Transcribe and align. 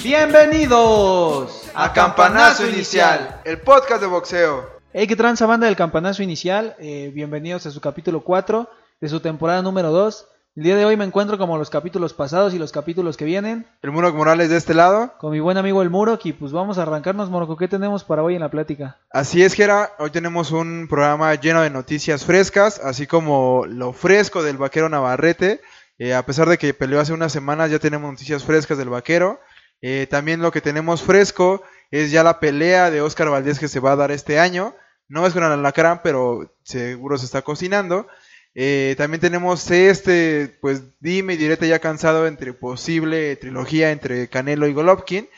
Bienvenidos 0.00 1.68
a 1.74 1.92
Campanazo 1.92 2.68
Inicial, 2.68 3.40
el 3.44 3.60
podcast 3.62 4.00
de 4.00 4.06
boxeo. 4.06 4.70
Hey, 4.92 5.08
qué 5.08 5.16
tranza 5.16 5.44
banda 5.46 5.66
del 5.66 5.74
Campanazo 5.74 6.22
Inicial. 6.22 6.76
Eh, 6.78 7.10
bienvenidos 7.12 7.66
a 7.66 7.72
su 7.72 7.80
capítulo 7.80 8.20
4 8.22 8.70
de 9.00 9.08
su 9.08 9.18
temporada 9.18 9.62
número 9.62 9.90
2. 9.90 10.28
El 10.56 10.64
día 10.64 10.74
de 10.74 10.84
hoy 10.84 10.96
me 10.96 11.04
encuentro 11.04 11.38
como 11.38 11.56
los 11.58 11.70
capítulos 11.70 12.12
pasados 12.12 12.54
y 12.54 12.58
los 12.58 12.72
capítulos 12.72 13.16
que 13.16 13.24
vienen. 13.24 13.68
El 13.82 13.92
Muro 13.92 14.12
Morales 14.12 14.50
de 14.50 14.56
este 14.56 14.74
lado. 14.74 15.14
Con 15.18 15.30
mi 15.30 15.38
buen 15.38 15.56
amigo 15.56 15.80
el 15.80 15.90
Muro, 15.90 16.18
y 16.24 16.32
pues 16.32 16.50
vamos 16.50 16.76
a 16.76 16.82
arrancarnos, 16.82 17.30
Morco. 17.30 17.56
¿Qué 17.56 17.68
tenemos 17.68 18.02
para 18.02 18.24
hoy 18.24 18.34
en 18.34 18.40
la 18.40 18.50
plática? 18.50 18.98
Así 19.12 19.44
es, 19.44 19.54
Gera. 19.54 19.92
Hoy 20.00 20.10
tenemos 20.10 20.50
un 20.50 20.88
programa 20.90 21.32
lleno 21.36 21.62
de 21.62 21.70
noticias 21.70 22.24
frescas, 22.24 22.80
así 22.82 23.06
como 23.06 23.64
lo 23.64 23.92
fresco 23.92 24.42
del 24.42 24.56
vaquero 24.56 24.88
Navarrete. 24.88 25.60
Eh, 25.98 26.14
a 26.14 26.26
pesar 26.26 26.48
de 26.48 26.58
que 26.58 26.74
peleó 26.74 26.98
hace 26.98 27.12
unas 27.12 27.30
semanas, 27.30 27.70
ya 27.70 27.78
tenemos 27.78 28.10
noticias 28.10 28.42
frescas 28.42 28.76
del 28.76 28.88
vaquero. 28.88 29.38
Eh, 29.80 30.08
también 30.10 30.42
lo 30.42 30.50
que 30.50 30.60
tenemos 30.60 31.00
fresco 31.00 31.62
es 31.92 32.10
ya 32.10 32.24
la 32.24 32.40
pelea 32.40 32.90
de 32.90 33.02
Oscar 33.02 33.30
Valdés 33.30 33.60
que 33.60 33.68
se 33.68 33.78
va 33.78 33.92
a 33.92 33.96
dar 33.96 34.10
este 34.10 34.40
año. 34.40 34.74
No 35.06 35.24
es 35.28 35.32
con 35.32 35.44
alacrán, 35.44 36.00
pero 36.02 36.56
seguro 36.64 37.18
se 37.18 37.26
está 37.26 37.42
cocinando. 37.42 38.08
Eh, 38.54 38.94
también 38.98 39.20
tenemos 39.20 39.70
este, 39.70 40.58
pues 40.60 40.82
dime 41.00 41.34
y 41.34 41.36
direte 41.36 41.68
ya 41.68 41.78
cansado 41.78 42.26
entre 42.26 42.52
posible 42.52 43.36
trilogía 43.36 43.92
entre 43.92 44.28
Canelo 44.28 44.66
y 44.66 44.72
Golovkin. 44.72 45.28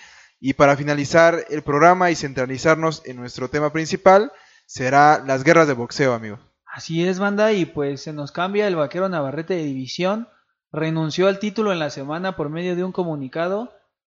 Y 0.41 0.55
para 0.55 0.77
finalizar 0.77 1.45
el 1.51 1.63
programa 1.63 2.11
y 2.11 2.17
centralizarnos 2.17 3.03
en 3.05 3.17
nuestro 3.17 3.49
tema 3.49 3.73
principal, 3.73 4.33
será 4.67 5.23
las 5.25 5.45
guerras 5.45 5.69
de 5.69 5.75
boxeo, 5.75 6.15
amigo. 6.15 6.39
Así 6.67 7.07
es, 7.07 7.19
banda, 7.19 7.53
y 7.53 7.67
pues 7.67 8.03
se 8.03 8.13
nos 8.13 8.33
cambia 8.33 8.67
el 8.67 8.77
vaquero 8.77 9.09
Navarrete 9.09 9.55
de 9.55 9.65
división. 9.65 10.29
Renunció 10.73 11.29
al 11.29 11.39
título 11.39 11.71
en 11.71 11.79
la 11.79 11.91
semana 11.91 12.35
por 12.35 12.49
medio 12.49 12.75
de 12.75 12.83
un 12.83 12.93
comunicado 12.93 13.73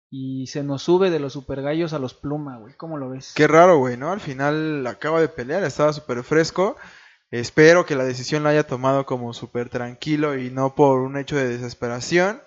y 0.10 0.48
se 0.48 0.64
nos 0.64 0.82
sube 0.82 1.12
de 1.12 1.20
los 1.20 1.34
super 1.34 1.62
gallos 1.62 1.94
a 1.94 2.00
los 2.00 2.14
pluma, 2.14 2.58
güey. 2.58 2.74
¿Cómo 2.74 2.98
lo 2.98 3.10
ves? 3.10 3.34
Qué 3.36 3.48
raro, 3.48 3.78
güey, 3.78 3.96
¿no? 3.96 4.12
Al 4.12 4.20
final 4.20 4.86
acaba 4.88 5.22
de 5.22 5.28
pelear, 5.28 5.64
estaba 5.64 5.94
súper 5.94 6.24
fresco. 6.24 6.78
Espero 7.32 7.86
que 7.86 7.96
la 7.96 8.06
decisión 8.06 8.44
la 8.44 8.50
haya 8.50 8.66
tomado 8.66 9.06
como 9.06 9.34
súper 9.34 9.70
tranquilo 9.70 10.38
y 10.38 10.50
no 10.50 10.76
por 10.76 11.00
un 11.00 11.18
hecho 11.18 11.36
de 11.36 11.48
desesperación. 11.48 12.42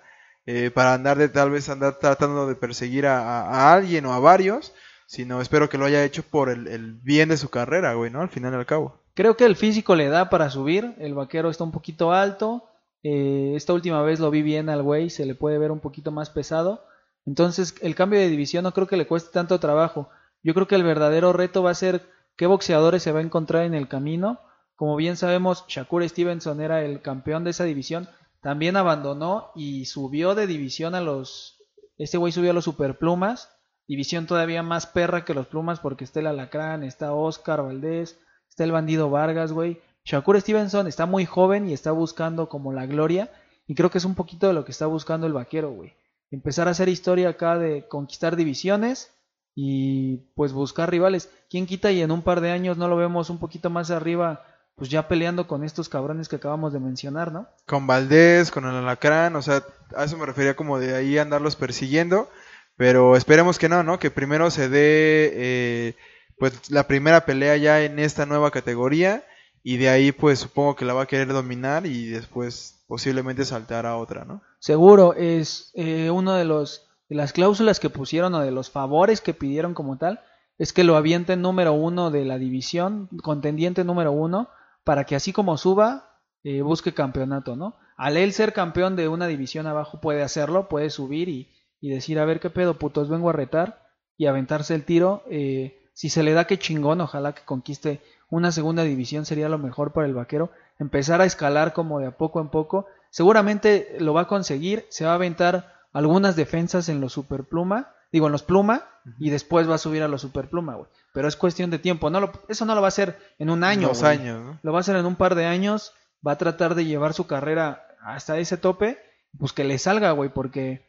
Eh, 0.47 0.71
para 0.71 0.95
andar 0.95 1.17
de 1.19 1.29
tal 1.29 1.51
vez 1.51 1.69
andar 1.69 1.99
tratando 1.99 2.47
de 2.47 2.55
perseguir 2.55 3.05
a, 3.05 3.73
alguien 3.73 4.07
o 4.07 4.13
a 4.13 4.19
varios, 4.19 4.73
sino 5.05 5.39
espero 5.39 5.69
que 5.69 5.77
lo 5.77 5.85
haya 5.85 6.03
hecho 6.03 6.23
por 6.23 6.49
el, 6.49 6.95
bien 7.03 7.29
de 7.29 7.37
su 7.37 7.49
carrera, 7.49 7.93
güey, 7.93 8.09
¿no? 8.09 8.21
Al 8.21 8.29
final 8.29 8.53
y 8.53 8.55
al 8.55 8.65
cabo. 8.65 9.03
Creo 9.13 9.37
que 9.37 9.45
el 9.45 9.55
físico 9.55 9.95
le 9.95 10.07
da 10.07 10.31
para 10.31 10.49
subir, 10.49 10.95
el 10.97 11.13
vaquero 11.13 11.51
está 11.51 11.63
un 11.63 11.71
poquito 11.71 12.11
alto, 12.11 12.67
eh, 13.03 13.53
esta 13.55 13.73
última 13.73 14.01
vez 14.01 14.19
lo 14.19 14.31
vi 14.31 14.41
bien 14.41 14.69
al 14.69 14.81
güey, 14.81 15.11
se 15.11 15.27
le 15.27 15.35
puede 15.35 15.59
ver 15.59 15.69
un 15.69 15.79
poquito 15.79 16.11
más 16.11 16.31
pesado, 16.31 16.85
entonces, 17.25 17.75
el 17.81 17.95
cambio 17.95 18.19
de 18.19 18.29
división 18.29 18.63
no 18.63 18.73
creo 18.73 18.87
que 18.87 18.97
le 18.97 19.07
cueste 19.07 19.31
tanto 19.31 19.59
trabajo. 19.59 20.09
Yo 20.43 20.53
creo 20.53 20.67
que 20.67 20.75
el 20.75 20.83
verdadero 20.83 21.33
reto 21.33 21.61
va 21.63 21.71
a 21.71 21.75
ser 21.75 22.09
qué 22.35 22.47
boxeadores 22.47 23.03
se 23.03 23.11
va 23.11 23.19
a 23.19 23.23
encontrar 23.23 23.65
en 23.65 23.75
el 23.75 23.87
camino. 23.87 24.39
Como 24.81 24.95
bien 24.95 25.15
sabemos, 25.15 25.63
Shakur 25.67 26.09
Stevenson 26.09 26.59
era 26.59 26.83
el 26.83 27.03
campeón 27.03 27.43
de 27.43 27.51
esa 27.51 27.65
división. 27.65 28.09
También 28.41 28.75
abandonó 28.75 29.51
y 29.53 29.85
subió 29.85 30.33
de 30.33 30.47
división 30.47 30.95
a 30.95 31.01
los... 31.01 31.59
Este 31.99 32.17
güey 32.17 32.33
subió 32.33 32.49
a 32.49 32.55
los 32.55 32.65
superplumas. 32.65 33.55
División 33.87 34.25
todavía 34.25 34.63
más 34.63 34.87
perra 34.87 35.23
que 35.23 35.35
los 35.35 35.45
plumas 35.45 35.79
porque 35.79 36.03
está 36.03 36.19
el 36.21 36.25
alacrán, 36.25 36.81
está 36.81 37.13
Oscar 37.13 37.61
Valdés, 37.61 38.17
está 38.49 38.63
el 38.63 38.71
bandido 38.71 39.11
Vargas, 39.11 39.51
güey. 39.51 39.79
Shakur 40.03 40.41
Stevenson 40.41 40.87
está 40.87 41.05
muy 41.05 41.27
joven 41.27 41.69
y 41.69 41.73
está 41.73 41.91
buscando 41.91 42.49
como 42.49 42.73
la 42.73 42.87
gloria. 42.87 43.29
Y 43.67 43.75
creo 43.75 43.91
que 43.91 43.99
es 43.99 44.05
un 44.05 44.15
poquito 44.15 44.47
de 44.47 44.53
lo 44.53 44.65
que 44.65 44.71
está 44.71 44.87
buscando 44.87 45.27
el 45.27 45.33
vaquero, 45.33 45.69
güey 45.69 45.93
empezar 46.31 46.67
a 46.67 46.71
hacer 46.71 46.89
historia 46.89 47.29
acá 47.29 47.59
de 47.59 47.87
conquistar 47.87 48.35
divisiones 48.35 49.13
y 49.53 50.17
pues 50.33 50.53
buscar 50.53 50.89
rivales. 50.89 51.29
¿Quién 51.49 51.67
quita 51.67 51.91
y 51.91 52.01
en 52.01 52.09
un 52.09 52.23
par 52.23 52.41
de 52.41 52.51
años 52.51 52.77
no 52.77 52.87
lo 52.87 52.95
vemos 52.95 53.29
un 53.29 53.37
poquito 53.37 53.69
más 53.69 53.91
arriba, 53.91 54.43
pues 54.81 54.89
ya 54.89 55.07
peleando 55.07 55.45
con 55.45 55.63
estos 55.63 55.89
cabrones 55.89 56.27
que 56.27 56.37
acabamos 56.37 56.73
de 56.73 56.79
mencionar, 56.79 57.31
¿no? 57.31 57.47
Con 57.67 57.85
Valdés, 57.85 58.49
con 58.49 58.65
el 58.65 58.73
Alacrán, 58.73 59.35
o 59.35 59.43
sea, 59.43 59.63
a 59.95 60.05
eso 60.05 60.17
me 60.17 60.25
refería 60.25 60.55
como 60.55 60.79
de 60.79 60.95
ahí 60.95 61.19
andarlos 61.19 61.55
persiguiendo, 61.55 62.31
pero 62.77 63.15
esperemos 63.15 63.59
que 63.59 63.69
no, 63.69 63.83
¿no? 63.83 63.99
Que 63.99 64.09
primero 64.09 64.49
se 64.49 64.69
dé 64.69 65.33
eh, 65.35 65.95
pues 66.39 66.71
la 66.71 66.87
primera 66.87 67.27
pelea 67.27 67.57
ya 67.57 67.83
en 67.83 67.99
esta 67.99 68.25
nueva 68.25 68.49
categoría 68.49 69.23
y 69.61 69.77
de 69.77 69.89
ahí 69.89 70.11
pues 70.11 70.39
supongo 70.39 70.75
que 70.75 70.85
la 70.85 70.95
va 70.95 71.03
a 71.03 71.07
querer 71.07 71.27
dominar 71.27 71.85
y 71.85 72.07
después 72.07 72.83
posiblemente 72.87 73.45
saltar 73.45 73.85
a 73.85 73.97
otra, 73.97 74.25
¿no? 74.25 74.41
Seguro, 74.57 75.13
es 75.13 75.69
eh, 75.75 76.09
uno 76.09 76.33
de 76.33 76.45
los 76.45 76.87
de 77.07 77.17
las 77.17 77.33
cláusulas 77.33 77.79
que 77.79 77.91
pusieron 77.91 78.33
o 78.33 78.39
de 78.39 78.49
los 78.49 78.71
favores 78.71 79.21
que 79.21 79.35
pidieron 79.35 79.75
como 79.75 79.99
tal, 79.99 80.21
es 80.57 80.73
que 80.73 80.83
lo 80.83 80.95
avienten 80.95 81.43
número 81.43 81.71
uno 81.73 82.09
de 82.09 82.25
la 82.25 82.39
división, 82.39 83.09
contendiente 83.21 83.83
número 83.83 84.11
uno, 84.11 84.49
para 84.83 85.03
que 85.05 85.15
así 85.15 85.33
como 85.33 85.57
suba, 85.57 86.19
eh, 86.43 86.61
busque 86.61 86.93
campeonato, 86.93 87.55
¿no? 87.55 87.75
Al 87.97 88.17
él 88.17 88.33
ser 88.33 88.53
campeón 88.53 88.95
de 88.95 89.07
una 89.07 89.27
división 89.27 89.67
abajo 89.67 90.01
puede 90.01 90.23
hacerlo, 90.23 90.67
puede 90.67 90.89
subir 90.89 91.29
y, 91.29 91.51
y 91.79 91.89
decir, 91.89 92.19
a 92.19 92.25
ver 92.25 92.39
qué 92.39 92.49
pedo, 92.49 92.79
putos, 92.79 93.09
vengo 93.09 93.29
a 93.29 93.33
retar 93.33 93.87
y 94.17 94.27
aventarse 94.27 94.75
el 94.75 94.85
tiro. 94.85 95.23
Eh, 95.29 95.89
si 95.93 96.09
se 96.09 96.23
le 96.23 96.33
da 96.33 96.45
que 96.45 96.59
chingón, 96.59 97.01
ojalá 97.01 97.33
que 97.33 97.43
conquiste 97.43 98.01
una 98.29 98.51
segunda 98.51 98.83
división 98.83 99.25
sería 99.25 99.49
lo 99.49 99.57
mejor 99.57 99.91
para 99.91 100.07
el 100.07 100.13
vaquero 100.13 100.51
empezar 100.79 101.21
a 101.21 101.25
escalar 101.25 101.73
como 101.73 101.99
de 101.99 102.07
a 102.07 102.17
poco 102.17 102.39
en 102.39 102.49
poco. 102.49 102.87
Seguramente 103.09 103.95
lo 103.99 104.13
va 104.13 104.21
a 104.21 104.27
conseguir, 104.27 104.85
se 104.89 105.05
va 105.05 105.11
a 105.11 105.15
aventar 105.15 105.73
algunas 105.91 106.35
defensas 106.35 106.87
en 106.89 107.01
los 107.01 107.13
superpluma, 107.13 107.93
digo 108.11 108.27
en 108.27 108.31
los 108.31 108.43
pluma, 108.43 108.87
y 109.19 109.29
después 109.29 109.69
va 109.69 109.75
a 109.75 109.79
subir 109.79 110.03
a 110.03 110.07
los 110.07 110.21
superpluma, 110.21 110.75
güey. 110.75 110.89
Pero 111.13 111.27
es 111.27 111.35
cuestión 111.35 111.69
de 111.69 111.79
tiempo, 111.79 112.09
no 112.09 112.19
lo, 112.19 112.31
eso 112.47 112.65
no 112.65 112.75
lo 112.75 112.81
va 112.81 112.87
a 112.87 112.89
hacer 112.89 113.17
en 113.39 113.49
un 113.49 113.63
año. 113.63 113.87
Dos 113.89 114.03
años, 114.03 114.43
¿no? 114.43 114.59
Lo 114.61 114.71
va 114.71 114.79
a 114.79 114.81
hacer 114.81 114.95
en 114.95 115.05
un 115.05 115.15
par 115.15 115.35
de 115.35 115.45
años, 115.45 115.93
va 116.25 116.33
a 116.33 116.37
tratar 116.37 116.75
de 116.75 116.85
llevar 116.85 117.13
su 117.13 117.27
carrera 117.27 117.85
hasta 118.01 118.37
ese 118.37 118.57
tope, 118.57 118.99
pues 119.37 119.53
que 119.53 119.63
le 119.63 119.77
salga, 119.77 120.11
güey, 120.11 120.29
porque 120.29 120.87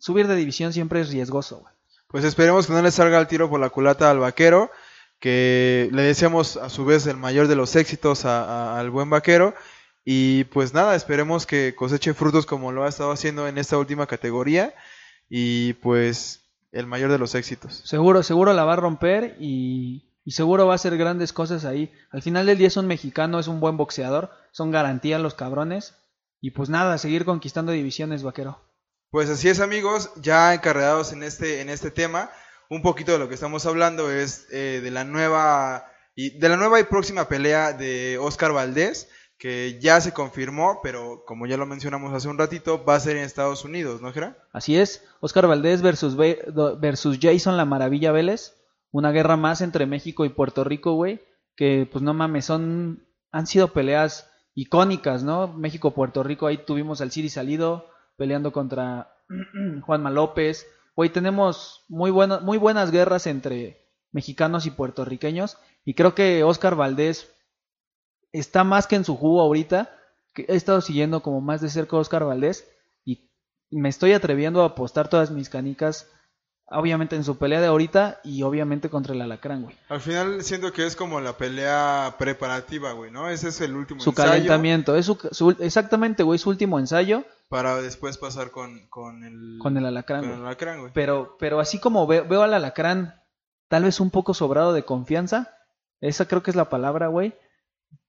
subir 0.00 0.28
de 0.28 0.36
división 0.36 0.72
siempre 0.72 1.00
es 1.00 1.10
riesgoso, 1.10 1.58
güey. 1.60 1.72
Pues 2.08 2.24
esperemos 2.24 2.66
que 2.66 2.74
no 2.74 2.82
le 2.82 2.90
salga 2.90 3.18
el 3.18 3.26
tiro 3.26 3.48
por 3.48 3.58
la 3.58 3.70
culata 3.70 4.10
al 4.10 4.18
vaquero 4.18 4.70
que 5.22 5.88
le 5.92 6.02
deseamos 6.02 6.56
a 6.56 6.68
su 6.68 6.84
vez 6.84 7.06
el 7.06 7.16
mayor 7.16 7.46
de 7.46 7.54
los 7.54 7.76
éxitos 7.76 8.24
al 8.24 8.90
buen 8.90 9.08
vaquero. 9.08 9.54
Y 10.04 10.42
pues 10.44 10.74
nada, 10.74 10.96
esperemos 10.96 11.46
que 11.46 11.76
coseche 11.76 12.12
frutos 12.12 12.44
como 12.44 12.72
lo 12.72 12.82
ha 12.82 12.88
estado 12.88 13.12
haciendo 13.12 13.46
en 13.46 13.56
esta 13.56 13.78
última 13.78 14.08
categoría. 14.08 14.74
Y 15.30 15.74
pues 15.74 16.41
el 16.72 16.86
mayor 16.86 17.10
de 17.10 17.18
los 17.18 17.34
éxitos. 17.34 17.82
Seguro, 17.84 18.22
seguro 18.22 18.52
la 18.52 18.64
va 18.64 18.72
a 18.72 18.76
romper 18.76 19.36
y, 19.38 20.10
y 20.24 20.32
seguro 20.32 20.66
va 20.66 20.72
a 20.72 20.76
hacer 20.76 20.96
grandes 20.96 21.32
cosas 21.32 21.64
ahí. 21.64 21.92
Al 22.10 22.22
final 22.22 22.46
del 22.46 22.58
día 22.58 22.68
es 22.68 22.76
un 22.76 22.86
mexicano, 22.86 23.38
es 23.38 23.46
un 23.46 23.60
buen 23.60 23.76
boxeador, 23.76 24.30
son 24.50 24.70
garantías 24.70 25.20
los 25.20 25.34
cabrones. 25.34 25.94
Y 26.40 26.50
pues 26.50 26.68
nada, 26.68 26.98
seguir 26.98 27.24
conquistando 27.24 27.70
divisiones, 27.70 28.24
vaquero. 28.24 28.60
Pues 29.10 29.30
así 29.30 29.48
es 29.48 29.60
amigos, 29.60 30.10
ya 30.16 30.54
encarregados 30.54 31.12
en 31.12 31.22
este, 31.22 31.60
en 31.60 31.68
este 31.68 31.90
tema 31.90 32.30
un 32.72 32.80
poquito 32.80 33.12
de 33.12 33.18
lo 33.18 33.28
que 33.28 33.34
estamos 33.34 33.66
hablando 33.66 34.10
es 34.10 34.46
eh, 34.50 34.80
de 34.82 34.90
la 34.90 35.04
nueva 35.04 35.92
y 36.14 36.38
de 36.38 36.48
la 36.48 36.56
nueva 36.56 36.80
y 36.80 36.84
próxima 36.84 37.28
pelea 37.28 37.74
de 37.74 38.16
Oscar 38.16 38.52
Valdés 38.52 39.10
que 39.42 39.80
ya 39.80 40.00
se 40.00 40.12
confirmó, 40.12 40.78
pero 40.84 41.24
como 41.26 41.46
ya 41.46 41.56
lo 41.56 41.66
mencionamos 41.66 42.14
hace 42.14 42.28
un 42.28 42.38
ratito, 42.38 42.84
va 42.84 42.94
a 42.94 43.00
ser 43.00 43.16
en 43.16 43.24
Estados 43.24 43.64
Unidos, 43.64 44.00
¿no, 44.00 44.12
Gera? 44.12 44.38
Así 44.52 44.76
es, 44.76 45.04
Oscar 45.18 45.48
Valdés 45.48 45.82
versus, 45.82 46.16
versus 46.16 47.18
Jason 47.20 47.56
La 47.56 47.64
Maravilla 47.64 48.12
Vélez, 48.12 48.54
una 48.92 49.10
guerra 49.10 49.36
más 49.36 49.60
entre 49.60 49.86
México 49.86 50.24
y 50.24 50.28
Puerto 50.28 50.62
Rico, 50.62 50.92
güey, 50.92 51.22
que 51.56 51.88
pues 51.90 52.04
no 52.04 52.14
mames, 52.14 52.44
son, 52.44 53.04
han 53.32 53.48
sido 53.48 53.72
peleas 53.72 54.30
icónicas, 54.54 55.24
¿no? 55.24 55.48
México-Puerto 55.48 56.22
Rico, 56.22 56.46
ahí 56.46 56.58
tuvimos 56.58 57.00
al 57.00 57.10
Ciri 57.10 57.28
Salido 57.28 57.88
peleando 58.16 58.52
contra 58.52 59.12
Juanma 59.82 60.10
López, 60.10 60.68
Güey, 60.94 61.10
tenemos 61.10 61.84
muy, 61.88 62.12
muy 62.12 62.58
buenas 62.58 62.90
guerras 62.90 63.26
entre 63.26 63.88
mexicanos 64.10 64.66
y 64.66 64.70
puertorriqueños. 64.70 65.56
Y 65.84 65.94
creo 65.94 66.14
que 66.14 66.44
Oscar 66.44 66.76
Valdés 66.76 67.32
está 68.32 68.64
más 68.64 68.86
que 68.86 68.96
en 68.96 69.04
su 69.04 69.16
jugo 69.16 69.40
ahorita. 69.40 69.90
Que 70.34 70.46
he 70.48 70.56
estado 70.56 70.80
siguiendo 70.80 71.22
como 71.22 71.40
más 71.40 71.60
de 71.60 71.68
cerca 71.68 71.96
a 71.96 72.00
Oscar 72.00 72.24
Valdés. 72.24 72.66
Y 73.72 73.78
me 73.78 73.88
estoy 73.88 74.12
atreviendo 74.12 74.62
a 74.62 74.66
apostar 74.66 75.08
todas 75.08 75.30
mis 75.30 75.48
canicas. 75.48 76.06
Obviamente 76.66 77.16
en 77.16 77.24
su 77.24 77.38
pelea 77.38 77.60
de 77.60 77.66
ahorita 77.66 78.20
y 78.22 78.42
obviamente 78.42 78.90
contra 78.90 79.14
el 79.14 79.22
alacrán, 79.22 79.62
güey. 79.62 79.76
Al 79.88 80.00
final 80.00 80.42
siento 80.42 80.72
que 80.72 80.86
es 80.86 80.94
como 80.94 81.20
la 81.20 81.36
pelea 81.36 82.16
preparativa, 82.18 82.92
güey, 82.92 83.10
¿no? 83.10 83.28
Ese 83.28 83.48
es 83.48 83.60
el 83.62 83.74
último 83.74 84.00
su 84.00 84.12
calentamiento. 84.14 84.94
Es 84.94 85.06
su, 85.06 85.56
exactamente, 85.58 86.22
güey, 86.22 86.38
su 86.38 86.50
último 86.50 86.78
ensayo 86.78 87.24
para 87.48 87.76
después 87.82 88.16
pasar 88.16 88.50
con, 88.50 88.86
con 88.88 89.24
el 89.24 89.58
con 89.58 89.76
el 89.76 89.84
alacrán, 89.84 90.22
con 90.22 90.30
el 90.32 90.46
alacrán 90.46 90.80
güey. 90.80 90.92
Pero, 90.94 91.36
pero 91.38 91.60
así 91.60 91.78
como 91.78 92.06
veo, 92.06 92.42
al 92.42 92.54
alacrán 92.54 93.22
tal 93.68 93.84
vez 93.84 94.00
un 94.00 94.10
poco 94.10 94.32
sobrado 94.32 94.72
de 94.72 94.84
confianza, 94.84 95.54
Esa 96.00 96.26
creo 96.26 96.42
que 96.42 96.50
es 96.50 96.56
la 96.56 96.70
palabra, 96.70 97.08
güey. 97.08 97.34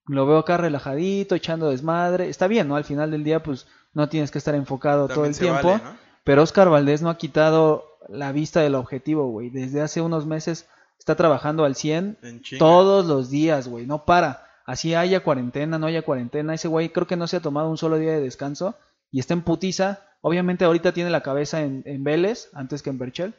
Lo 0.07 0.25
veo 0.25 0.37
acá 0.37 0.57
relajadito, 0.57 1.35
echando 1.35 1.69
desmadre. 1.69 2.29
Está 2.29 2.47
bien, 2.47 2.67
¿no? 2.67 2.75
Al 2.75 2.83
final 2.83 3.11
del 3.11 3.23
día, 3.23 3.41
pues 3.41 3.67
no 3.93 4.09
tienes 4.09 4.31
que 4.31 4.37
estar 4.37 4.55
enfocado 4.55 5.07
todo 5.07 5.25
el 5.25 5.37
tiempo. 5.37 5.69
vale, 5.69 5.83
¿no? 5.83 5.97
Pero 6.23 6.41
Oscar 6.43 6.69
Valdés 6.69 7.01
no 7.01 7.09
ha 7.09 7.17
quitado 7.17 7.85
la 8.09 8.31
vista 8.31 8.61
del 8.61 8.75
objetivo, 8.75 9.29
güey. 9.29 9.49
Desde 9.49 9.81
hace 9.81 10.01
unos 10.01 10.25
meses 10.25 10.67
está 10.97 11.15
trabajando 11.15 11.65
al 11.65 11.75
100 11.75 12.17
En 12.21 12.41
chinga. 12.41 12.59
todos 12.59 13.05
los 13.05 13.29
días, 13.29 13.67
güey. 13.67 13.85
No 13.85 14.05
para. 14.05 14.45
Así 14.65 14.95
haya 14.95 15.23
cuarentena, 15.23 15.77
no 15.77 15.87
haya 15.87 16.03
cuarentena. 16.03 16.53
Ese 16.53 16.67
güey 16.67 16.89
creo 16.89 17.07
que 17.07 17.17
no 17.17 17.27
se 17.27 17.37
ha 17.37 17.41
tomado 17.41 17.69
un 17.69 17.77
solo 17.77 17.97
día 17.97 18.13
de 18.13 18.21
descanso 18.21 18.75
y 19.11 19.19
está 19.19 19.33
en 19.33 19.41
putiza. 19.41 20.01
Obviamente 20.21 20.63
ahorita 20.63 20.93
tiene 20.93 21.09
la 21.09 21.21
cabeza 21.21 21.61
en, 21.61 21.83
en 21.85 22.03
Vélez 22.03 22.49
antes 22.53 22.81
que 22.81 22.89
en 22.89 22.97
Berchel. 22.97 23.35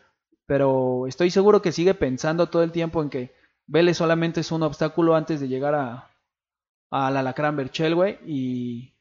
Pero 0.47 1.07
estoy 1.07 1.31
seguro 1.31 1.63
que 1.63 1.73
sigue 1.73 1.95
pensando 1.95 2.49
todo 2.49 2.63
el 2.63 2.73
tiempo 2.73 3.03
en 3.03 3.09
que 3.09 3.35
Vélez 3.67 3.97
solamente 3.97 4.41
es 4.41 4.53
un 4.53 4.63
obstáculo 4.63 5.17
antes 5.17 5.41
de 5.41 5.49
llegar 5.49 5.75
a, 5.75 6.11
al 6.95 7.17
Alacrán 7.17 7.57
Berchel, 7.57 7.95
güey. 7.97 8.19
Y 8.25 8.95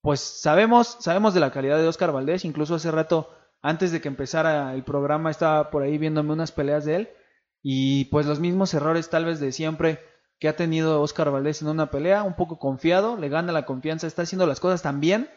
pues 0.00 0.20
sabemos, 0.20 0.96
sabemos 1.00 1.34
de 1.34 1.40
la 1.40 1.50
calidad 1.50 1.76
de 1.76 1.86
Oscar 1.86 2.10
Valdés. 2.10 2.46
Incluso 2.46 2.74
hace 2.74 2.90
rato, 2.90 3.30
antes 3.60 3.92
de 3.92 4.00
que 4.00 4.08
empezara 4.08 4.72
el 4.74 4.84
programa, 4.84 5.30
estaba 5.30 5.70
por 5.70 5.82
ahí 5.82 5.98
viéndome 5.98 6.32
unas 6.32 6.52
peleas 6.52 6.86
de 6.86 6.96
él. 6.96 7.08
Y 7.62 8.06
pues 8.06 8.24
los 8.26 8.40
mismos 8.40 8.72
errores 8.72 9.10
tal 9.10 9.26
vez 9.26 9.38
de 9.38 9.52
siempre 9.52 10.00
que 10.38 10.48
ha 10.48 10.56
tenido 10.56 11.02
Oscar 11.02 11.30
Valdés 11.30 11.60
en 11.60 11.68
una 11.68 11.90
pelea, 11.90 12.22
un 12.22 12.36
poco 12.36 12.58
confiado, 12.58 13.16
le 13.16 13.28
gana 13.28 13.52
la 13.52 13.66
confianza, 13.66 14.06
está 14.06 14.22
haciendo 14.22 14.46
las 14.46 14.60
cosas 14.60 14.82
tan 14.82 15.00
bien 15.00 15.30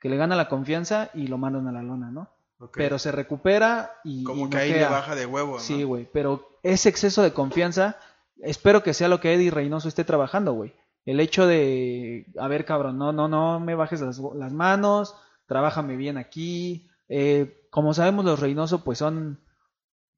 que 0.00 0.08
le 0.08 0.16
gana 0.16 0.36
la 0.36 0.48
confianza 0.48 1.10
y 1.14 1.26
lo 1.26 1.38
mandan 1.38 1.68
a 1.68 1.72
la 1.72 1.82
lona, 1.82 2.10
¿no? 2.10 2.30
Pero 2.72 2.98
se 2.98 3.12
recupera 3.12 3.92
y... 4.02 4.24
Como 4.24 4.46
y 4.46 4.50
que 4.50 4.56
ahí 4.56 4.72
le 4.72 4.84
baja 4.84 5.14
de 5.14 5.26
huevo, 5.26 5.54
¿no? 5.54 5.58
Sí, 5.60 5.84
güey, 5.84 6.08
pero 6.10 6.58
ese 6.62 6.88
exceso 6.88 7.22
de 7.22 7.34
confianza, 7.34 7.98
espero 8.38 8.82
que 8.82 8.94
sea 8.94 9.08
lo 9.08 9.20
que 9.20 9.34
Eddie 9.34 9.50
Reynoso 9.50 9.88
esté 9.88 10.04
trabajando, 10.04 10.54
güey. 10.54 10.74
El 11.06 11.20
hecho 11.20 11.46
de, 11.46 12.26
a 12.38 12.48
ver, 12.48 12.64
cabrón, 12.64 12.98
no, 12.98 13.12
no, 13.12 13.28
no 13.28 13.60
me 13.60 13.74
bajes 13.74 14.00
las, 14.00 14.18
las 14.18 14.52
manos, 14.52 15.14
trabájame 15.46 15.96
bien 15.96 16.18
aquí. 16.18 16.90
Eh, 17.08 17.66
como 17.70 17.94
sabemos, 17.94 18.24
los 18.24 18.40
Reynoso, 18.40 18.84
pues 18.84 18.98
son, 18.98 19.40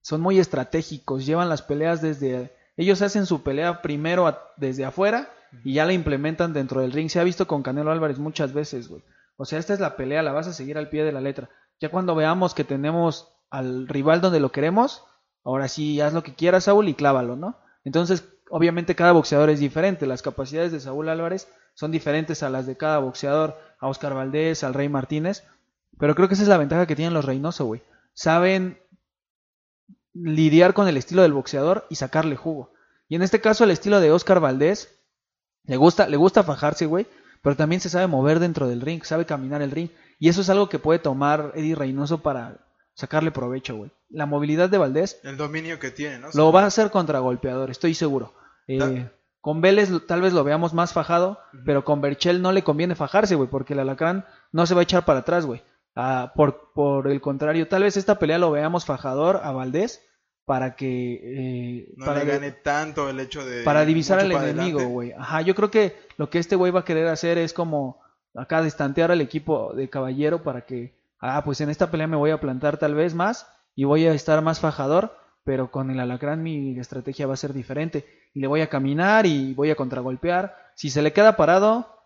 son 0.00 0.20
muy 0.20 0.38
estratégicos, 0.38 1.26
llevan 1.26 1.48
las 1.48 1.62
peleas 1.62 2.02
desde, 2.02 2.52
ellos 2.78 3.02
hacen 3.02 3.26
su 3.26 3.42
pelea 3.42 3.82
primero 3.82 4.32
desde 4.56 4.84
afuera 4.84 5.28
y 5.64 5.74
ya 5.74 5.84
la 5.84 5.92
implementan 5.92 6.52
dentro 6.52 6.80
del 6.80 6.92
ring. 6.92 7.10
Se 7.10 7.18
ha 7.18 7.24
visto 7.24 7.46
con 7.46 7.64
Canelo 7.64 7.90
Álvarez 7.90 8.20
muchas 8.20 8.52
veces, 8.52 8.88
güey. 8.88 9.02
O 9.36 9.44
sea, 9.44 9.58
esta 9.58 9.74
es 9.74 9.80
la 9.80 9.96
pelea, 9.96 10.22
la 10.22 10.32
vas 10.32 10.46
a 10.46 10.52
seguir 10.52 10.78
al 10.78 10.88
pie 10.88 11.02
de 11.02 11.12
la 11.12 11.20
letra. 11.20 11.50
Ya 11.80 11.90
cuando 11.90 12.14
veamos 12.14 12.54
que 12.54 12.62
tenemos 12.64 13.34
al 13.50 13.88
rival 13.88 14.20
donde 14.20 14.38
lo 14.38 14.52
queremos, 14.52 15.04
ahora 15.42 15.66
sí 15.66 16.00
haz 16.00 16.12
lo 16.12 16.22
que 16.22 16.34
quieras, 16.34 16.64
Saúl, 16.64 16.88
y 16.88 16.94
clávalo, 16.94 17.34
¿no? 17.34 17.58
Entonces, 17.82 18.28
obviamente 18.50 18.94
cada 18.94 19.12
boxeador 19.12 19.50
es 19.50 19.60
diferente. 19.60 20.06
Las 20.06 20.22
capacidades 20.22 20.72
de 20.72 20.80
Saúl 20.80 21.08
Álvarez 21.08 21.48
son 21.74 21.90
diferentes 21.90 22.42
a 22.42 22.50
las 22.50 22.66
de 22.66 22.76
cada 22.76 22.98
boxeador, 22.98 23.56
a 23.78 23.88
Oscar 23.88 24.14
Valdés, 24.14 24.64
al 24.64 24.74
Rey 24.74 24.88
Martínez. 24.88 25.44
Pero 25.98 26.14
creo 26.14 26.28
que 26.28 26.34
esa 26.34 26.42
es 26.42 26.48
la 26.48 26.58
ventaja 26.58 26.86
que 26.86 26.96
tienen 26.96 27.14
los 27.14 27.24
Reynoso, 27.24 27.66
güey. 27.66 27.82
Saben 28.14 28.80
lidiar 30.14 30.74
con 30.74 30.88
el 30.88 30.96
estilo 30.96 31.22
del 31.22 31.32
boxeador 31.32 31.86
y 31.90 31.96
sacarle 31.96 32.36
jugo. 32.36 32.72
Y 33.08 33.16
en 33.16 33.22
este 33.22 33.40
caso 33.40 33.64
el 33.64 33.70
estilo 33.70 34.00
de 34.00 34.10
Oscar 34.10 34.40
Valdés 34.40 35.00
le 35.64 35.76
gusta, 35.76 36.08
le 36.08 36.16
gusta 36.16 36.42
fajarse, 36.42 36.86
güey, 36.86 37.06
pero 37.42 37.56
también 37.56 37.80
se 37.80 37.88
sabe 37.88 38.06
mover 38.06 38.40
dentro 38.40 38.68
del 38.68 38.80
ring, 38.80 39.04
sabe 39.04 39.26
caminar 39.26 39.62
el 39.62 39.70
ring. 39.70 39.90
Y 40.18 40.28
eso 40.28 40.40
es 40.40 40.50
algo 40.50 40.68
que 40.68 40.78
puede 40.78 40.98
tomar 40.98 41.52
Eddie 41.54 41.74
Reynoso 41.74 42.22
para 42.22 42.67
sacarle 42.98 43.30
provecho, 43.30 43.76
güey. 43.76 43.92
La 44.10 44.26
movilidad 44.26 44.68
de 44.68 44.78
Valdés 44.78 45.20
El 45.22 45.36
dominio 45.36 45.78
que 45.78 45.92
tiene, 45.92 46.18
¿no? 46.18 46.28
lo 46.34 46.50
va 46.50 46.62
a 46.62 46.66
hacer 46.66 46.90
contra 46.90 47.20
golpeador, 47.20 47.70
estoy 47.70 47.94
seguro. 47.94 48.34
Eh, 48.66 49.08
con 49.40 49.60
Vélez 49.60 49.88
tal 50.08 50.20
vez 50.20 50.32
lo 50.32 50.42
veamos 50.42 50.74
más 50.74 50.92
fajado, 50.92 51.38
pero 51.64 51.84
con 51.84 52.00
Berchel 52.00 52.42
no 52.42 52.50
le 52.50 52.64
conviene 52.64 52.96
fajarse, 52.96 53.36
güey, 53.36 53.48
porque 53.48 53.74
el 53.74 53.78
alacrán 53.78 54.26
no 54.50 54.66
se 54.66 54.74
va 54.74 54.80
a 54.80 54.82
echar 54.82 55.04
para 55.04 55.20
atrás, 55.20 55.46
güey. 55.46 55.62
Ah, 55.94 56.32
por, 56.34 56.72
por 56.74 57.06
el 57.08 57.20
contrario, 57.20 57.68
tal 57.68 57.84
vez 57.84 57.96
esta 57.96 58.18
pelea 58.18 58.38
lo 58.38 58.50
veamos 58.50 58.84
fajador 58.84 59.40
a 59.44 59.52
Valdés 59.52 60.04
para 60.44 60.74
que... 60.74 61.20
eh, 61.22 61.92
No 61.96 62.06
para 62.06 62.24
le 62.24 62.32
gane 62.32 62.50
tanto 62.50 63.08
el 63.08 63.20
hecho 63.20 63.44
de... 63.46 63.62
para 63.62 63.84
divisar 63.84 64.18
al 64.18 64.32
para 64.32 64.50
enemigo, 64.50 64.80
güey. 64.88 65.12
Ajá, 65.12 65.42
yo 65.42 65.54
creo 65.54 65.70
que 65.70 65.96
lo 66.16 66.30
que 66.30 66.40
este 66.40 66.56
güey 66.56 66.72
va 66.72 66.80
a 66.80 66.84
querer 66.84 67.06
hacer 67.06 67.38
es 67.38 67.52
como 67.52 68.00
acá 68.34 68.60
destantear 68.60 69.12
al 69.12 69.20
equipo 69.20 69.72
de 69.74 69.88
caballero 69.88 70.42
para 70.42 70.62
que, 70.66 70.97
ah, 71.20 71.42
pues 71.44 71.60
en 71.60 71.70
esta 71.70 71.90
pelea 71.90 72.06
me 72.06 72.16
voy 72.16 72.30
a 72.30 72.40
plantar 72.40 72.78
tal 72.78 72.94
vez 72.94 73.14
más 73.14 73.46
y 73.74 73.84
voy 73.84 74.06
a 74.06 74.12
estar 74.12 74.42
más 74.42 74.60
fajador, 74.60 75.16
pero 75.44 75.70
con 75.70 75.90
el 75.90 76.00
alacrán 76.00 76.42
mi 76.42 76.78
estrategia 76.78 77.26
va 77.26 77.34
a 77.34 77.38
ser 77.38 77.52
diferente. 77.52 78.06
Y 78.34 78.40
le 78.40 78.46
voy 78.46 78.60
a 78.60 78.68
caminar 78.68 79.26
y 79.26 79.54
voy 79.54 79.70
a 79.70 79.76
contragolpear. 79.76 80.56
Si 80.74 80.90
se 80.90 81.02
le 81.02 81.12
queda 81.12 81.36
parado, 81.36 81.96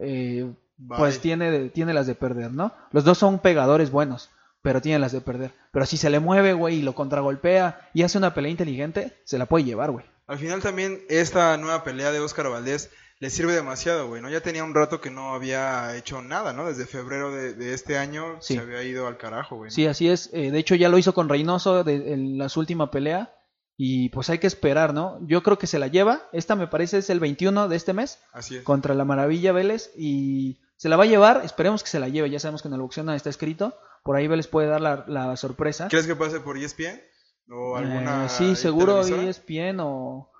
eh, 0.00 0.52
pues 0.88 1.20
tiene, 1.20 1.68
tiene 1.70 1.94
las 1.94 2.06
de 2.06 2.14
perder, 2.14 2.52
¿no? 2.52 2.72
Los 2.92 3.04
dos 3.04 3.18
son 3.18 3.38
pegadores 3.38 3.90
buenos, 3.90 4.30
pero 4.62 4.80
tiene 4.80 4.98
las 4.98 5.12
de 5.12 5.20
perder. 5.20 5.52
Pero 5.72 5.86
si 5.86 5.96
se 5.96 6.10
le 6.10 6.20
mueve, 6.20 6.52
güey, 6.52 6.76
y 6.76 6.82
lo 6.82 6.94
contragolpea 6.94 7.90
y 7.94 8.02
hace 8.02 8.18
una 8.18 8.34
pelea 8.34 8.50
inteligente, 8.50 9.16
se 9.24 9.38
la 9.38 9.46
puede 9.46 9.64
llevar, 9.64 9.90
güey. 9.90 10.04
Al 10.26 10.38
final 10.38 10.62
también 10.62 11.00
esta 11.08 11.56
nueva 11.56 11.82
pelea 11.82 12.12
de 12.12 12.20
Oscar 12.20 12.48
Valdés 12.48 12.90
le 13.20 13.30
sirve 13.30 13.52
demasiado, 13.52 14.08
güey, 14.08 14.20
¿no? 14.22 14.30
Ya 14.30 14.40
tenía 14.40 14.64
un 14.64 14.74
rato 14.74 15.00
que 15.00 15.10
no 15.10 15.34
había 15.34 15.94
hecho 15.96 16.22
nada, 16.22 16.52
¿no? 16.52 16.66
Desde 16.66 16.86
febrero 16.86 17.30
de, 17.30 17.52
de 17.54 17.74
este 17.74 17.98
año 17.98 18.38
Sí. 18.40 18.54
se 18.54 18.60
había 18.60 18.82
ido 18.82 19.06
al 19.06 19.18
carajo, 19.18 19.56
güey. 19.56 19.70
Sí, 19.70 19.86
así 19.86 20.08
es. 20.08 20.30
Eh, 20.32 20.50
de 20.50 20.58
hecho, 20.58 20.74
ya 20.74 20.88
lo 20.88 20.96
hizo 20.98 21.12
con 21.14 21.28
Reynoso 21.28 21.84
de- 21.84 22.12
en 22.14 22.38
la 22.38 22.48
su 22.48 22.60
última 22.60 22.90
pelea. 22.90 23.36
Y 23.76 24.10
pues 24.10 24.28
hay 24.28 24.38
que 24.38 24.46
esperar, 24.46 24.92
¿no? 24.92 25.18
Yo 25.26 25.42
creo 25.42 25.58
que 25.58 25.66
se 25.66 25.78
la 25.78 25.86
lleva. 25.86 26.28
Esta 26.32 26.54
me 26.56 26.66
parece 26.66 26.98
es 26.98 27.08
el 27.08 27.20
21 27.20 27.66
de 27.68 27.76
este 27.76 27.92
mes 27.94 28.18
Así 28.32 28.56
es. 28.56 28.62
contra 28.62 28.94
la 28.94 29.04
Maravilla 29.06 29.52
Vélez. 29.52 29.90
Y 29.96 30.60
se 30.76 30.88
la 30.90 30.96
va 30.96 31.04
a 31.04 31.06
llevar. 31.06 31.42
Esperemos 31.44 31.82
que 31.82 31.88
se 31.88 31.98
la 32.00 32.08
lleve. 32.08 32.28
Ya 32.30 32.38
sabemos 32.40 32.60
que 32.62 32.68
en 32.68 32.74
el 32.74 32.80
boxeo 32.80 33.04
no 33.04 33.14
está 33.14 33.30
escrito. 33.30 33.74
Por 34.02 34.16
ahí 34.16 34.28
Vélez 34.28 34.48
puede 34.48 34.68
dar 34.68 34.80
la, 34.82 35.04
la 35.08 35.36
sorpresa. 35.36 35.88
¿Crees 35.88 36.06
que 36.06 36.16
pase 36.16 36.40
por 36.40 36.58
E 36.58 36.64
ESPN? 36.64 37.00
¿O 37.52 37.76
alguna 37.76 38.26
Eh, 38.26 38.28
sí, 38.28 38.54
seguro? 38.56 39.00
ESPN 39.02 39.80
o... 39.80 40.30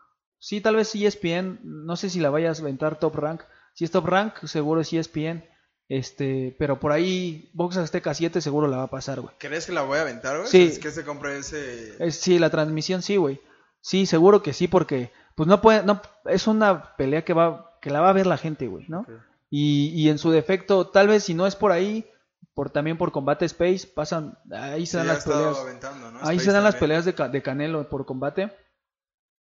Sí, 0.40 0.60
tal 0.60 0.74
vez 0.76 0.92
ESPN. 0.94 1.60
No 1.62 1.94
sé 1.96 2.10
si 2.10 2.18
la 2.18 2.30
vayas 2.30 2.58
a 2.58 2.62
aventar 2.62 2.98
Top 2.98 3.14
Rank. 3.14 3.42
Si 3.74 3.84
es 3.84 3.92
Top 3.92 4.06
Rank, 4.06 4.44
seguro 4.46 4.80
es 4.80 4.92
ESPN. 4.92 5.44
Este, 5.88 6.54
pero 6.58 6.78
por 6.78 6.92
ahí 6.92 7.50
Box 7.52 7.76
Azteca 7.76 8.14
7 8.14 8.40
seguro 8.40 8.68
la 8.68 8.76
va 8.78 8.82
a 8.84 8.90
pasar, 8.90 9.20
güey. 9.20 9.34
¿Crees 9.38 9.66
que 9.66 9.72
la 9.72 9.82
voy 9.82 9.98
a 9.98 10.02
aventar, 10.02 10.36
güey? 10.38 10.48
Sí. 10.48 10.62
¿Es 10.62 10.78
que 10.78 10.90
se 10.90 11.04
compre 11.04 11.38
ese...? 11.38 11.96
Es- 12.04 12.16
sí, 12.20 12.38
la 12.38 12.50
transmisión 12.50 13.02
sí, 13.02 13.16
güey. 13.16 13.40
Sí, 13.80 14.06
seguro 14.06 14.42
que 14.42 14.52
sí, 14.52 14.68
porque 14.68 15.10
pues 15.34 15.48
no 15.48 15.60
puede, 15.60 15.82
no, 15.84 16.00
es 16.26 16.46
una 16.46 16.96
pelea 16.96 17.24
que 17.24 17.32
va, 17.32 17.78
que 17.80 17.90
la 17.90 18.00
va 18.00 18.10
a 18.10 18.14
ver 18.14 18.26
la 18.26 18.36
gente, 18.36 18.66
güey, 18.68 18.84
¿no? 18.88 19.06
Y, 19.48 19.88
y 19.94 20.10
en 20.10 20.18
su 20.18 20.30
defecto, 20.30 20.88
tal 20.88 21.08
vez 21.08 21.24
si 21.24 21.34
no 21.34 21.46
es 21.46 21.56
por 21.56 21.72
ahí, 21.72 22.08
por 22.54 22.70
también 22.70 22.98
por 22.98 23.10
combate 23.10 23.46
space, 23.46 23.86
pasan, 23.92 24.38
ahí 24.52 24.84
se 24.86 24.92
Sí, 24.92 24.96
dan 24.98 25.06
las 25.08 25.24
peleas, 25.24 25.56
ahí 26.20 26.36
Space 26.36 26.40
se 26.40 26.52
dan 26.52 26.64
las 26.64 26.76
peleas 26.76 27.04
de, 27.06 27.12
de 27.12 27.42
Canelo 27.42 27.88
por 27.88 28.04
combate 28.04 28.52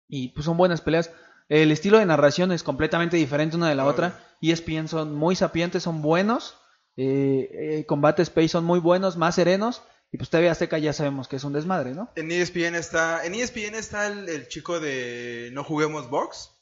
y 0.08 0.28
pues 0.28 0.44
son 0.44 0.56
buenas 0.56 0.80
peleas. 0.80 1.10
El 1.48 1.70
estilo 1.70 1.98
de 1.98 2.06
narración 2.06 2.52
es 2.52 2.62
completamente 2.62 3.16
diferente 3.16 3.56
una 3.56 3.68
de 3.68 3.74
la 3.74 3.86
otra. 3.86 4.20
ESPN 4.40 4.88
son 4.88 5.14
muy 5.14 5.36
sapientes, 5.36 5.82
son 5.82 6.02
buenos. 6.02 6.58
Eh, 6.96 7.48
eh, 7.52 7.86
combate 7.86 8.22
space 8.22 8.48
son 8.48 8.64
muy 8.64 8.80
buenos, 8.80 9.16
más 9.16 9.36
serenos. 9.36 9.82
Y 10.12 10.18
pues 10.18 10.30
TV 10.30 10.48
Azteca 10.48 10.78
ya 10.78 10.92
sabemos 10.92 11.28
que 11.28 11.36
es 11.36 11.44
un 11.44 11.52
desmadre, 11.52 11.94
¿no? 11.94 12.10
En 12.16 12.30
ESPN 12.30 12.74
está, 12.74 13.24
en 13.26 13.34
ESPN 13.34 13.74
está 13.74 14.06
el, 14.06 14.28
el 14.28 14.48
chico 14.48 14.80
de 14.80 15.50
No 15.52 15.64
Juguemos 15.64 16.08
Box. 16.08 16.52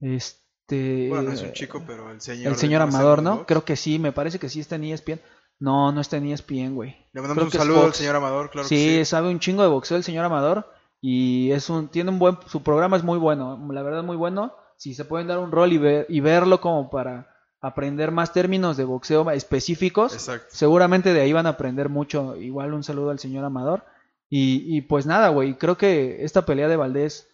Este. 0.00 1.08
Bueno, 1.08 1.24
no 1.24 1.32
es 1.32 1.42
un 1.42 1.52
chico, 1.52 1.84
pero 1.86 2.10
el 2.10 2.20
señor. 2.20 2.52
El 2.52 2.58
señor 2.58 2.82
Amador, 2.82 3.22
¿no? 3.22 3.36
Box. 3.36 3.46
Creo 3.46 3.64
que 3.64 3.76
sí, 3.76 3.98
me 3.98 4.12
parece 4.12 4.38
que 4.38 4.48
sí 4.48 4.60
está 4.60 4.76
en 4.76 4.84
ESPN. 4.84 5.20
No, 5.60 5.92
no 5.92 6.00
está 6.00 6.16
en 6.16 6.26
ESPN, 6.26 6.74
güey. 6.74 6.96
Le 7.12 7.20
mandamos 7.20 7.44
creo 7.50 7.62
un 7.62 7.66
saludo 7.66 7.86
al 7.86 7.94
señor 7.94 8.16
Amador, 8.16 8.50
claro 8.50 8.66
sí, 8.68 8.74
que 8.74 9.04
sí. 9.04 9.10
sabe 9.10 9.28
un 9.28 9.38
chingo 9.38 9.62
de 9.62 9.68
boxeo 9.68 9.96
el 9.96 10.04
señor 10.04 10.24
Amador 10.24 10.73
y 11.06 11.52
es 11.52 11.68
un 11.68 11.88
tiene 11.88 12.08
un 12.08 12.18
buen 12.18 12.38
su 12.46 12.62
programa 12.62 12.96
es 12.96 13.04
muy 13.04 13.18
bueno, 13.18 13.62
la 13.70 13.82
verdad 13.82 14.02
muy 14.02 14.16
bueno. 14.16 14.54
Si 14.78 14.94
se 14.94 15.04
pueden 15.04 15.26
dar 15.26 15.38
un 15.38 15.52
rol 15.52 15.70
y 15.74 15.76
ver 15.76 16.06
y 16.08 16.20
verlo 16.20 16.62
como 16.62 16.88
para 16.88 17.28
aprender 17.60 18.10
más 18.10 18.32
términos 18.32 18.78
de 18.78 18.84
boxeo 18.84 19.30
específicos, 19.30 20.14
Exacto. 20.14 20.46
seguramente 20.48 21.12
de 21.12 21.20
ahí 21.20 21.30
van 21.34 21.44
a 21.44 21.50
aprender 21.50 21.90
mucho. 21.90 22.36
Igual 22.36 22.72
un 22.72 22.82
saludo 22.82 23.10
al 23.10 23.18
señor 23.18 23.44
Amador. 23.44 23.84
Y, 24.30 24.64
y 24.74 24.80
pues 24.80 25.04
nada, 25.04 25.28
güey, 25.28 25.58
creo 25.58 25.76
que 25.76 26.24
esta 26.24 26.46
pelea 26.46 26.68
de 26.68 26.76
Valdés, 26.76 27.28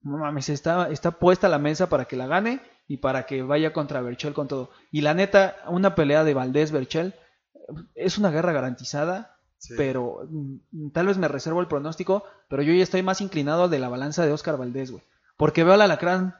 no 0.00 0.16
mames, 0.16 0.48
está, 0.48 0.88
está 0.90 1.10
puesta 1.10 1.48
a 1.48 1.50
la 1.50 1.58
mesa 1.58 1.90
para 1.90 2.06
que 2.06 2.16
la 2.16 2.26
gane 2.26 2.62
y 2.88 2.96
para 2.96 3.26
que 3.26 3.42
vaya 3.42 3.74
contra 3.74 4.00
Berchel 4.00 4.32
con 4.32 4.48
todo. 4.48 4.70
Y 4.90 5.02
la 5.02 5.12
neta, 5.12 5.56
una 5.68 5.94
pelea 5.94 6.24
de 6.24 6.32
Valdés-Berchel 6.32 7.12
es 7.94 8.16
una 8.16 8.30
guerra 8.30 8.52
garantizada, 8.52 9.36
Sí. 9.62 9.74
pero 9.76 10.26
mm, 10.28 10.90
tal 10.90 11.06
vez 11.06 11.18
me 11.18 11.28
reservo 11.28 11.60
el 11.60 11.68
pronóstico, 11.68 12.24
pero 12.48 12.62
yo 12.62 12.72
ya 12.72 12.82
estoy 12.82 13.04
más 13.04 13.20
inclinado 13.20 13.68
de 13.68 13.78
la 13.78 13.88
balanza 13.88 14.26
de 14.26 14.32
Oscar 14.32 14.56
Valdés, 14.56 14.90
güey. 14.90 15.04
Porque 15.36 15.62
veo 15.62 15.74
al 15.74 15.82
Alacrán 15.82 16.34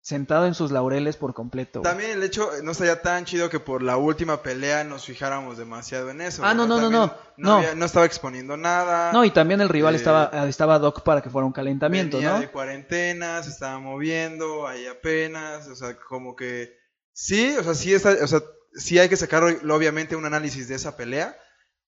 sentado 0.00 0.46
en 0.46 0.54
sus 0.54 0.70
laureles 0.70 1.16
por 1.16 1.34
completo. 1.34 1.80
güey. 1.80 1.90
También 1.90 2.12
el 2.12 2.22
hecho, 2.22 2.48
no 2.62 2.70
estaría 2.70 3.02
tan 3.02 3.24
chido 3.24 3.50
que 3.50 3.58
por 3.60 3.82
la 3.82 3.96
última 3.96 4.42
pelea 4.42 4.84
nos 4.84 5.04
fijáramos 5.06 5.58
demasiado 5.58 6.08
en 6.10 6.20
eso. 6.20 6.42
Ah, 6.44 6.54
no, 6.54 6.66
no, 6.68 6.80
no, 6.80 6.88
no, 6.88 7.14
no. 7.36 7.56
había- 7.56 7.74
no 7.74 7.84
estaba 7.84 8.06
exponiendo 8.06 8.56
nada. 8.56 9.12
No, 9.12 9.24
y 9.24 9.30
también 9.32 9.60
el 9.60 9.68
rival 9.68 9.94
Eh, 9.94 9.96
estaba, 9.98 10.30
estaba 10.48 10.78
Doc 10.78 11.02
para 11.02 11.20
que 11.22 11.30
fuera 11.30 11.44
un 11.46 11.52
calentamiento, 11.52 12.16
venía 12.18 12.32
¿no? 12.34 12.40
de 12.40 12.50
cuarentena, 12.50 13.42
se 13.42 13.50
estaba 13.50 13.78
moviendo, 13.80 14.66
ahí 14.68 14.86
apenas, 14.86 15.66
o 15.68 15.74
sea, 15.74 15.96
como 15.98 16.34
que 16.36 16.72
sí, 17.12 17.56
o 17.58 17.62
sea, 17.64 17.74
sí 17.74 17.92
está, 17.92 18.16
o 18.22 18.26
sea, 18.28 18.40
sí 18.74 18.98
hay 19.00 19.08
que 19.08 19.16
sacar 19.16 19.42
obviamente 19.42 20.14
un 20.16 20.24
análisis 20.24 20.68
de 20.68 20.76
esa 20.76 20.96
pelea, 20.96 21.36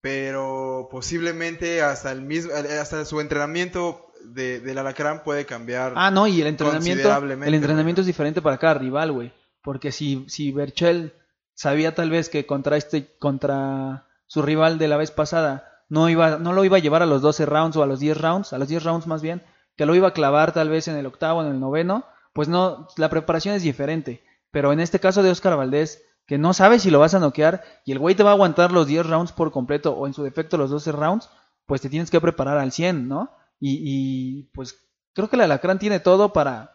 pero 0.02 0.88
posiblemente 0.90 1.80
hasta 1.80 2.10
el 2.10 2.22
mismo, 2.22 2.52
hasta 2.52 3.04
su 3.04 3.20
entrenamiento 3.20 4.12
de, 4.24 4.60
del 4.60 4.76
alacrán 4.76 5.22
puede 5.22 5.46
cambiar. 5.46 5.94
Ah, 5.96 6.10
no, 6.10 6.26
y 6.26 6.40
el 6.40 6.48
entrenamiento, 6.48 7.16
el 7.16 7.54
entrenamiento 7.54 8.00
es 8.00 8.06
diferente 8.06 8.42
para 8.42 8.58
cada 8.58 8.74
rival, 8.74 9.12
güey. 9.12 9.32
Porque 9.62 9.92
si, 9.92 10.24
si 10.28 10.50
Berchel 10.50 11.14
sabía 11.54 11.94
tal 11.94 12.10
vez 12.10 12.28
que 12.28 12.46
contra 12.46 12.76
este, 12.76 13.16
contra 13.18 14.08
su 14.26 14.42
rival 14.42 14.78
de 14.78 14.88
la 14.88 14.96
vez 14.96 15.12
pasada, 15.12 15.84
no 15.88 16.08
iba, 16.08 16.36
no 16.36 16.52
lo 16.52 16.64
iba 16.64 16.78
a 16.78 16.80
llevar 16.80 17.02
a 17.02 17.06
los 17.06 17.22
12 17.22 17.46
rounds 17.46 17.76
o 17.76 17.82
a 17.84 17.86
los 17.86 18.00
10 18.00 18.20
rounds, 18.20 18.52
a 18.52 18.58
los 18.58 18.68
10 18.68 18.82
rounds 18.82 19.06
más 19.06 19.22
bien, 19.22 19.40
que 19.76 19.86
lo 19.86 19.94
iba 19.94 20.08
a 20.08 20.14
clavar 20.14 20.52
tal 20.52 20.68
vez 20.68 20.88
en 20.88 20.96
el 20.96 21.06
octavo, 21.06 21.42
en 21.42 21.48
el 21.48 21.60
noveno, 21.60 22.04
pues 22.32 22.48
no, 22.48 22.88
la 22.96 23.08
preparación 23.08 23.54
es 23.54 23.62
diferente. 23.62 24.24
Pero 24.50 24.72
en 24.72 24.80
este 24.80 24.98
caso 24.98 25.22
de 25.22 25.30
Oscar 25.30 25.56
Valdés, 25.56 26.02
que 26.32 26.38
no 26.38 26.54
sabe 26.54 26.78
si 26.78 26.90
lo 26.90 26.98
vas 26.98 27.12
a 27.12 27.18
noquear 27.18 27.62
y 27.84 27.92
el 27.92 27.98
güey 27.98 28.14
te 28.14 28.22
va 28.22 28.30
a 28.30 28.32
aguantar 28.32 28.72
los 28.72 28.86
10 28.86 29.04
rounds 29.04 29.32
por 29.32 29.52
completo 29.52 29.92
o 29.92 30.06
en 30.06 30.14
su 30.14 30.22
defecto 30.22 30.56
los 30.56 30.70
12 30.70 30.90
rounds, 30.92 31.28
pues 31.66 31.82
te 31.82 31.90
tienes 31.90 32.10
que 32.10 32.22
preparar 32.22 32.56
al 32.56 32.72
100, 32.72 33.06
¿no? 33.06 33.36
Y, 33.60 33.80
y 33.82 34.42
pues 34.54 34.78
creo 35.12 35.28
que 35.28 35.36
el 35.36 35.42
Alacrán 35.42 35.78
tiene 35.78 36.00
todo 36.00 36.32
para 36.32 36.72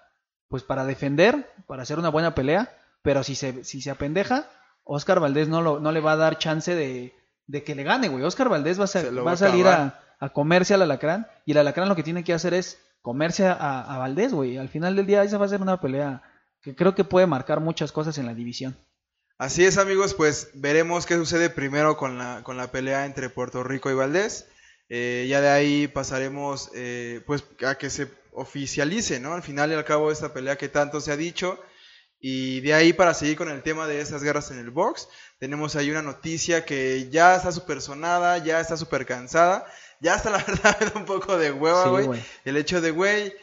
pues 0.47 0.61
para 0.61 0.85
defender, 0.85 1.49
para 1.65 1.81
hacer 1.81 1.97
una 1.97 2.09
buena 2.09 2.35
pelea, 2.35 2.69
pero 3.01 3.23
si 3.23 3.33
se 3.33 3.63
si 3.63 3.81
se 3.81 3.89
apendeja, 3.89 4.47
Oscar 4.83 5.19
Valdés 5.19 5.49
no 5.49 5.63
lo 5.63 5.79
no 5.79 5.91
le 5.91 6.01
va 6.01 6.11
a 6.11 6.17
dar 6.17 6.37
chance 6.37 6.75
de, 6.75 7.15
de 7.47 7.63
que 7.63 7.73
le 7.73 7.81
gane, 7.81 8.09
güey. 8.09 8.23
Oscar 8.23 8.49
Valdés 8.49 8.79
va 8.79 8.83
a, 8.83 9.11
va 9.11 9.23
va 9.23 9.31
a 9.31 9.37
salir 9.37 9.65
a, 9.65 10.01
a 10.19 10.29
comerse 10.29 10.75
al 10.75 10.83
Alacrán 10.83 11.25
y 11.47 11.53
el 11.53 11.57
Alacrán 11.57 11.89
lo 11.89 11.95
que 11.95 12.03
tiene 12.03 12.23
que 12.23 12.35
hacer 12.35 12.53
es 12.53 12.79
comerse 13.01 13.47
a, 13.47 13.81
a 13.81 13.97
Valdés, 13.97 14.35
güey. 14.35 14.59
Al 14.59 14.69
final 14.69 14.95
del 14.95 15.07
día 15.07 15.23
esa 15.23 15.39
va 15.39 15.47
a 15.47 15.49
ser 15.49 15.63
una 15.63 15.81
pelea 15.81 16.21
que 16.61 16.75
creo 16.75 16.93
que 16.93 17.03
puede 17.03 17.25
marcar 17.25 17.59
muchas 17.59 17.91
cosas 17.91 18.19
en 18.19 18.27
la 18.27 18.35
división. 18.35 18.77
Así 19.39 19.63
es, 19.63 19.77
amigos, 19.77 20.15
pues 20.15 20.49
veremos 20.55 21.05
qué 21.05 21.13
sucede 21.13 21.51
primero 21.51 21.95
con 21.95 22.17
la, 22.17 22.41
con 22.43 22.57
la 22.57 22.71
pelea 22.71 23.05
entre 23.05 23.29
Puerto 23.29 23.63
Rico 23.63 23.91
y 23.91 23.93
Valdés. 23.93 24.47
Eh, 24.89 25.27
ya 25.29 25.41
de 25.41 25.49
ahí 25.49 25.87
pasaremos 25.87 26.71
eh, 26.73 27.21
pues 27.27 27.43
a 27.63 27.75
que 27.75 27.91
se 27.91 28.11
oficialice, 28.31 29.19
¿no? 29.19 29.33
Al 29.35 29.43
final 29.43 29.69
y 29.71 29.75
al 29.75 29.85
cabo 29.85 30.11
esta 30.11 30.33
pelea 30.33 30.57
que 30.57 30.69
tanto 30.69 31.01
se 31.01 31.11
ha 31.11 31.17
dicho. 31.17 31.59
Y 32.19 32.61
de 32.61 32.73
ahí 32.73 32.93
para 32.93 33.13
seguir 33.13 33.37
con 33.37 33.49
el 33.49 33.61
tema 33.61 33.85
de 33.85 34.01
estas 34.01 34.23
guerras 34.23 34.49
en 34.49 34.57
el 34.57 34.71
box, 34.71 35.07
tenemos 35.37 35.75
ahí 35.75 35.91
una 35.91 36.01
noticia 36.01 36.65
que 36.65 37.07
ya 37.11 37.35
está 37.35 37.51
súper 37.51 37.79
sonada, 37.79 38.39
ya 38.39 38.59
está 38.59 38.75
súper 38.75 39.05
cansada, 39.05 39.67
ya 39.99 40.15
hasta 40.15 40.31
la 40.31 40.39
verdad 40.47 40.77
me 40.79 40.85
da 40.87 40.93
un 40.95 41.05
poco 41.05 41.37
de 41.37 41.51
hueva, 41.51 41.89
güey. 41.89 42.19
El 42.43 42.57
hecho 42.57 42.81
de, 42.81 42.89
güey, 42.89 43.35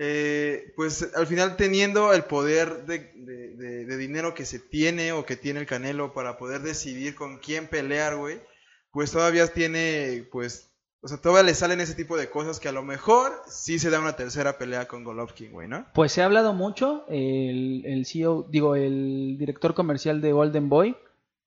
eh, 0.00 0.72
pues 0.76 1.08
al 1.16 1.26
final 1.26 1.56
teniendo 1.56 2.12
el 2.12 2.22
poder 2.24 2.86
de, 2.86 2.98
de- 3.16 3.48
de- 3.56 3.84
de 3.84 3.96
dinero 3.96 4.32
que 4.32 4.44
se 4.44 4.60
tiene 4.60 5.10
o 5.12 5.26
que 5.26 5.36
tiene 5.36 5.58
el 5.60 5.66
Canelo 5.66 6.12
para 6.14 6.38
poder 6.38 6.62
decidir 6.62 7.14
con 7.16 7.38
quién 7.38 7.66
pelear, 7.66 8.16
güey, 8.16 8.40
pues 8.92 9.10
todavía 9.10 9.46
tiene, 9.48 10.24
pues, 10.30 10.70
o 11.00 11.08
sea, 11.08 11.18
todavía 11.18 11.42
le 11.44 11.54
salen 11.54 11.80
ese 11.80 11.94
tipo 11.94 12.16
de 12.16 12.30
cosas 12.30 12.60
que 12.60 12.68
a 12.68 12.72
lo 12.72 12.82
mejor 12.84 13.32
sí 13.48 13.78
se 13.80 13.90
da 13.90 13.98
una 14.00 14.14
tercera 14.16 14.56
pelea 14.56 14.86
con 14.86 15.02
Golovkin, 15.02 15.50
güey, 15.52 15.66
¿no? 15.68 15.84
Pues 15.94 16.12
se 16.12 16.22
ha 16.22 16.26
hablado 16.26 16.54
mucho, 16.54 17.04
el, 17.08 17.82
el 17.84 18.06
CEO, 18.06 18.46
digo, 18.48 18.76
el 18.76 19.36
director 19.38 19.74
comercial 19.74 20.20
de 20.20 20.32
Golden 20.32 20.68
Boy, 20.68 20.96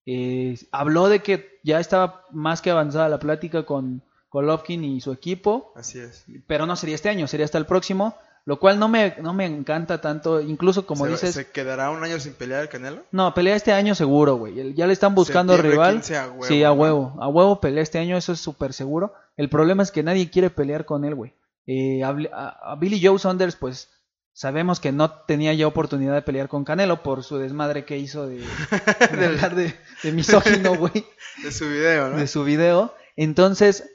eh, 0.05 0.58
habló 0.72 1.08
de 1.10 1.22
que 1.22 1.60
ya 1.63 1.79
estaba 1.79 2.25
más 2.31 2.62
que 2.62 2.72
avanzada 2.72 3.08
la 3.08 3.20
plática 3.20 3.65
con 3.65 4.03
Golovkin 4.31 4.84
y 4.84 5.00
su 5.01 5.12
equipo, 5.12 5.72
Así 5.75 6.00
es. 6.00 6.25
pero 6.48 6.65
no 6.65 6.75
sería 6.75 6.96
este 6.96 7.10
año, 7.10 7.27
sería 7.27 7.46
hasta 7.46 7.58
el 7.58 7.65
próximo, 7.65 8.17
lo 8.46 8.60
cual 8.60 8.80
no 8.80 8.88
me, 8.88 9.16
no 9.22 9.34
me 9.34 9.46
encanta 9.46 10.02
tanto, 10.02 10.42
incluso 10.42 10.86
como 10.86 11.06
¿Se, 11.06 11.12
dices, 11.12 11.36
¿Se 11.36 11.52
quedará 11.52 11.90
un 11.92 12.04
año 12.04 12.20
sin 12.20 12.34
pelear 12.34 12.62
el 12.64 12.70
Canelo? 12.70 13.04
no, 13.12 13.34
pelea 13.34 13.56
este 13.56 13.72
año 13.74 13.94
seguro, 13.96 14.36
güey, 14.36 14.74
ya 14.74 14.88
le 14.88 14.94
están 14.94 15.14
buscando 15.16 15.56
rival, 15.58 15.96
15 15.96 16.18
a 16.18 16.28
huevo, 16.30 16.44
sí, 16.46 16.64
a 16.64 16.68
¿no? 16.70 16.74
huevo, 16.74 17.18
a 17.22 17.28
huevo 17.28 17.60
pelea 17.62 17.84
este 17.84 18.00
año, 18.00 18.18
eso 18.18 18.34
es 18.34 18.40
súper 18.40 18.74
seguro, 18.74 19.14
el 19.38 19.50
problema 19.50 19.84
es 19.84 19.92
que 19.92 20.04
nadie 20.04 20.30
quiere 20.30 20.50
pelear 20.50 20.86
con 20.86 21.06
él, 21.06 21.16
güey, 21.16 21.34
Eh, 21.68 22.04
a, 22.04 22.10
a- 22.34 22.72
a 22.72 22.76
Billy 22.76 23.00
Joe 23.06 23.20
Saunders, 23.20 23.56
pues, 23.56 23.90
sabemos 24.34 24.80
que 24.80 24.92
no 24.92 25.12
tenía 25.12 25.54
ya 25.54 25.68
oportunidad 25.68 26.14
de 26.16 26.22
pelear 26.24 26.48
con 26.48 26.64
Canelo 26.64 27.04
por 27.04 27.24
su 27.24 27.38
desmadre 27.38 27.86
que 27.86 27.98
hizo 28.00 28.28
de, 28.28 28.38
de 29.18 29.26
hablar 29.26 29.56
de, 29.56 29.74
de 30.04 30.12
misógino, 30.12 30.76
güey, 30.80 31.06
De 31.44 31.52
su 31.52 31.68
video, 31.70 32.10
¿no? 32.10 32.18
de 32.18 32.26
su 32.28 32.44
video. 32.44 32.94
Entonces, 33.16 33.90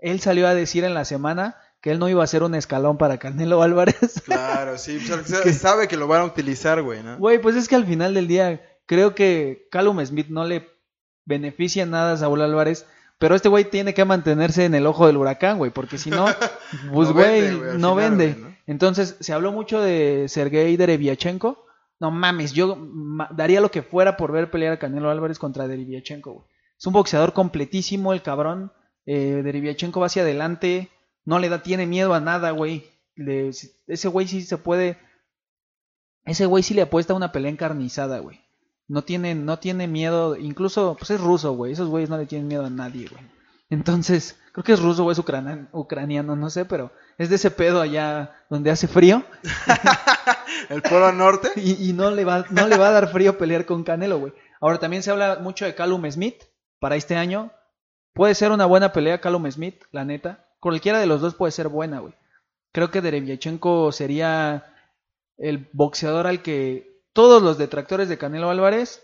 él 0.00 0.20
salió 0.20 0.46
a 0.46 0.54
decir 0.54 0.84
en 0.84 0.94
la 0.94 1.04
semana 1.04 1.56
que 1.80 1.90
él 1.90 1.98
no 1.98 2.08
iba 2.08 2.20
a 2.20 2.24
hacer 2.24 2.42
un 2.42 2.54
escalón 2.54 2.98
para 2.98 3.18
Canelo 3.18 3.62
Álvarez. 3.62 4.22
Claro, 4.24 4.76
sí, 4.78 5.00
sea, 5.00 5.22
sabe 5.52 5.88
que 5.88 5.96
lo 5.96 6.06
van 6.08 6.20
a 6.22 6.24
utilizar, 6.26 6.82
güey, 6.82 7.02
¿no? 7.02 7.16
Güey, 7.18 7.40
pues 7.40 7.56
es 7.56 7.68
que 7.68 7.76
al 7.76 7.86
final 7.86 8.14
del 8.14 8.28
día 8.28 8.60
creo 8.86 9.14
que 9.14 9.66
Callum 9.70 10.04
Smith 10.04 10.28
no 10.28 10.44
le 10.44 10.68
beneficia 11.24 11.86
nada 11.86 12.12
a 12.12 12.16
Saúl 12.16 12.42
Álvarez, 12.42 12.86
pero 13.18 13.34
este 13.34 13.48
güey 13.48 13.64
tiene 13.64 13.94
que 13.94 14.04
mantenerse 14.04 14.64
en 14.64 14.74
el 14.74 14.86
ojo 14.86 15.06
del 15.06 15.16
huracán, 15.16 15.58
güey, 15.58 15.70
porque 15.70 15.98
si 15.98 16.10
no, 16.10 16.26
pues 16.92 17.08
No 17.08 17.14
güey, 17.14 17.40
vende, 17.42 17.56
güey, 17.56 17.78
no 17.78 17.94
final, 17.94 18.10
vende. 18.10 18.32
güey, 18.32 18.44
¿no? 18.44 18.56
Entonces, 18.66 19.16
se 19.20 19.32
habló 19.32 19.52
mucho 19.52 19.80
de 19.80 20.26
Sergei 20.28 20.76
Derevyachenko. 20.76 21.66
No 21.98 22.10
mames, 22.10 22.52
yo 22.52 22.76
ma- 22.76 23.28
daría 23.32 23.60
lo 23.60 23.70
que 23.70 23.82
fuera 23.82 24.16
por 24.16 24.32
ver 24.32 24.50
pelear 24.50 24.72
a 24.74 24.78
Canelo 24.78 25.10
Álvarez 25.10 25.38
contra 25.38 25.66
Derevyachenko, 25.68 26.32
güey. 26.32 26.44
Es 26.78 26.86
un 26.86 26.92
boxeador 26.94 27.32
completísimo 27.32 28.12
el 28.12 28.22
cabrón. 28.22 28.72
Eh, 29.06 29.40
Derevyachenko 29.44 30.00
va 30.00 30.06
hacia 30.06 30.22
adelante, 30.22 30.88
no 31.24 31.38
le 31.38 31.48
da, 31.48 31.62
tiene 31.62 31.86
miedo 31.86 32.14
a 32.14 32.20
nada, 32.20 32.50
güey. 32.50 32.84
Le- 33.14 33.48
ese 33.48 34.08
güey 34.08 34.26
sí 34.26 34.42
se 34.42 34.58
puede. 34.58 34.98
Ese 36.24 36.46
güey 36.46 36.62
sí 36.62 36.74
le 36.74 36.82
apuesta 36.82 37.12
a 37.12 37.16
una 37.16 37.32
pelea 37.32 37.50
encarnizada, 37.50 38.18
güey. 38.18 38.40
No 38.88 39.02
tiene, 39.02 39.34
no 39.34 39.58
tiene 39.58 39.86
miedo, 39.86 40.36
incluso, 40.36 40.96
pues 40.98 41.10
es 41.10 41.20
ruso, 41.20 41.52
güey. 41.54 41.72
Esos 41.72 41.88
güeyes 41.88 42.10
no 42.10 42.18
le 42.18 42.26
tienen 42.26 42.48
miedo 42.48 42.64
a 42.64 42.70
nadie, 42.70 43.08
güey. 43.08 43.22
Entonces, 43.70 44.36
creo 44.52 44.64
que 44.64 44.72
es 44.72 44.80
ruso 44.80 45.04
o 45.04 45.12
es 45.12 45.18
ucraniano, 45.18 46.34
no 46.34 46.50
sé, 46.50 46.64
pero 46.64 46.90
es 47.18 47.30
de 47.30 47.36
ese 47.36 47.52
pedo 47.52 47.80
allá 47.80 48.34
donde 48.50 48.72
hace 48.72 48.88
frío 48.88 49.22
El 50.68 50.82
Polo 50.82 51.12
Norte. 51.12 51.50
y, 51.56 51.88
y 51.88 51.92
no, 51.92 52.10
le 52.10 52.24
va, 52.24 52.44
no 52.50 52.66
le 52.66 52.76
va 52.76 52.88
a 52.88 52.92
dar 52.92 53.08
frío 53.12 53.38
pelear 53.38 53.66
con 53.66 53.84
Canelo, 53.84 54.18
güey. 54.18 54.32
Ahora 54.60 54.78
también 54.78 55.02
se 55.02 55.10
habla 55.10 55.38
mucho 55.40 55.64
de 55.64 55.74
Callum 55.74 56.10
Smith 56.10 56.42
para 56.80 56.96
este 56.96 57.16
año. 57.16 57.52
Puede 58.12 58.34
ser 58.34 58.50
una 58.50 58.66
buena 58.66 58.92
pelea 58.92 59.20
Callum 59.20 59.48
Smith, 59.50 59.84
la 59.92 60.04
neta. 60.04 60.46
Cualquiera 60.60 60.98
de 61.00 61.06
los 61.06 61.20
dos 61.20 61.34
puede 61.34 61.52
ser 61.52 61.68
buena, 61.68 62.00
güey. 62.00 62.14
Creo 62.72 62.90
que 62.90 63.00
Derevyachenko 63.00 63.90
sería 63.92 64.74
el 65.38 65.68
boxeador 65.72 66.26
al 66.26 66.42
que 66.42 67.00
todos 67.12 67.42
los 67.42 67.58
detractores 67.58 68.08
de 68.08 68.18
Canelo 68.18 68.50
Álvarez 68.50 69.02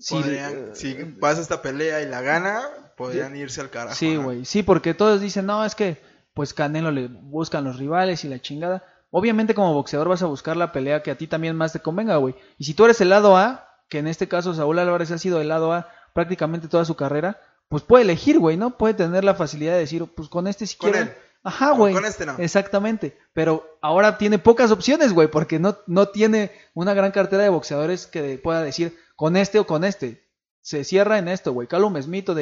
si- 0.00 0.14
podrían- 0.14 0.52
eh, 0.52 0.70
si 0.74 0.94
pasa 0.94 1.40
esta 1.40 1.62
pelea 1.62 2.02
y 2.02 2.06
la 2.08 2.20
gana, 2.22 2.62
podrían 2.96 3.36
irse 3.36 3.60
al 3.60 3.70
carajo. 3.70 3.94
Sí, 3.94 4.14
¿no? 4.16 4.24
güey, 4.24 4.44
sí, 4.44 4.62
porque 4.62 4.94
todos 4.94 5.20
dicen, 5.20 5.46
no, 5.46 5.64
es 5.64 5.74
que 5.74 6.00
pues 6.34 6.52
Canelo 6.54 6.90
le 6.90 7.08
buscan 7.08 7.64
los 7.64 7.78
rivales 7.78 8.24
y 8.24 8.28
la 8.28 8.40
chingada. 8.40 8.84
Obviamente 9.10 9.54
como 9.54 9.72
boxeador 9.74 10.08
vas 10.08 10.22
a 10.22 10.26
buscar 10.26 10.56
la 10.56 10.72
pelea 10.72 11.02
que 11.02 11.10
a 11.10 11.16
ti 11.16 11.26
también 11.26 11.56
más 11.56 11.72
te 11.72 11.80
convenga, 11.80 12.16
güey. 12.16 12.34
Y 12.58 12.64
si 12.64 12.74
tú 12.74 12.84
eres 12.84 13.00
el 13.00 13.08
lado 13.10 13.36
A, 13.36 13.68
que 13.88 13.98
en 13.98 14.06
este 14.06 14.28
caso 14.28 14.52
Saúl 14.52 14.78
Álvarez 14.78 15.10
ha 15.12 15.18
sido 15.18 15.40
el 15.40 15.48
lado 15.48 15.72
A 15.72 15.88
prácticamente 16.12 16.68
toda 16.68 16.84
su 16.84 16.96
carrera, 16.96 17.40
pues 17.68 17.82
puede 17.82 18.04
elegir, 18.04 18.38
güey, 18.38 18.56
¿no? 18.56 18.76
Puede 18.78 18.94
tener 18.94 19.24
la 19.24 19.34
facilidad 19.34 19.72
de 19.74 19.80
decir, 19.80 20.04
pues 20.14 20.28
con 20.28 20.46
este 20.46 20.66
si 20.66 20.76
él. 20.94 21.12
Ajá, 21.42 21.70
güey. 21.72 21.94
con 21.94 22.04
este 22.04 22.26
no. 22.26 22.36
Exactamente. 22.38 23.16
Pero 23.32 23.78
ahora 23.80 24.18
tiene 24.18 24.38
pocas 24.38 24.70
opciones, 24.72 25.12
güey, 25.12 25.28
porque 25.28 25.58
no, 25.58 25.76
no 25.86 26.08
tiene 26.08 26.50
una 26.74 26.92
gran 26.94 27.12
cartera 27.12 27.42
de 27.44 27.48
boxeadores 27.50 28.06
que 28.06 28.38
pueda 28.38 28.62
decir 28.62 28.96
con 29.14 29.36
este 29.36 29.58
o 29.58 29.66
con 29.66 29.84
este. 29.84 30.24
Se 30.60 30.82
cierra 30.82 31.18
en 31.18 31.28
esto, 31.28 31.52
güey. 31.52 31.68
Callum 31.68 32.02
Smith 32.02 32.28
o. 32.28 32.34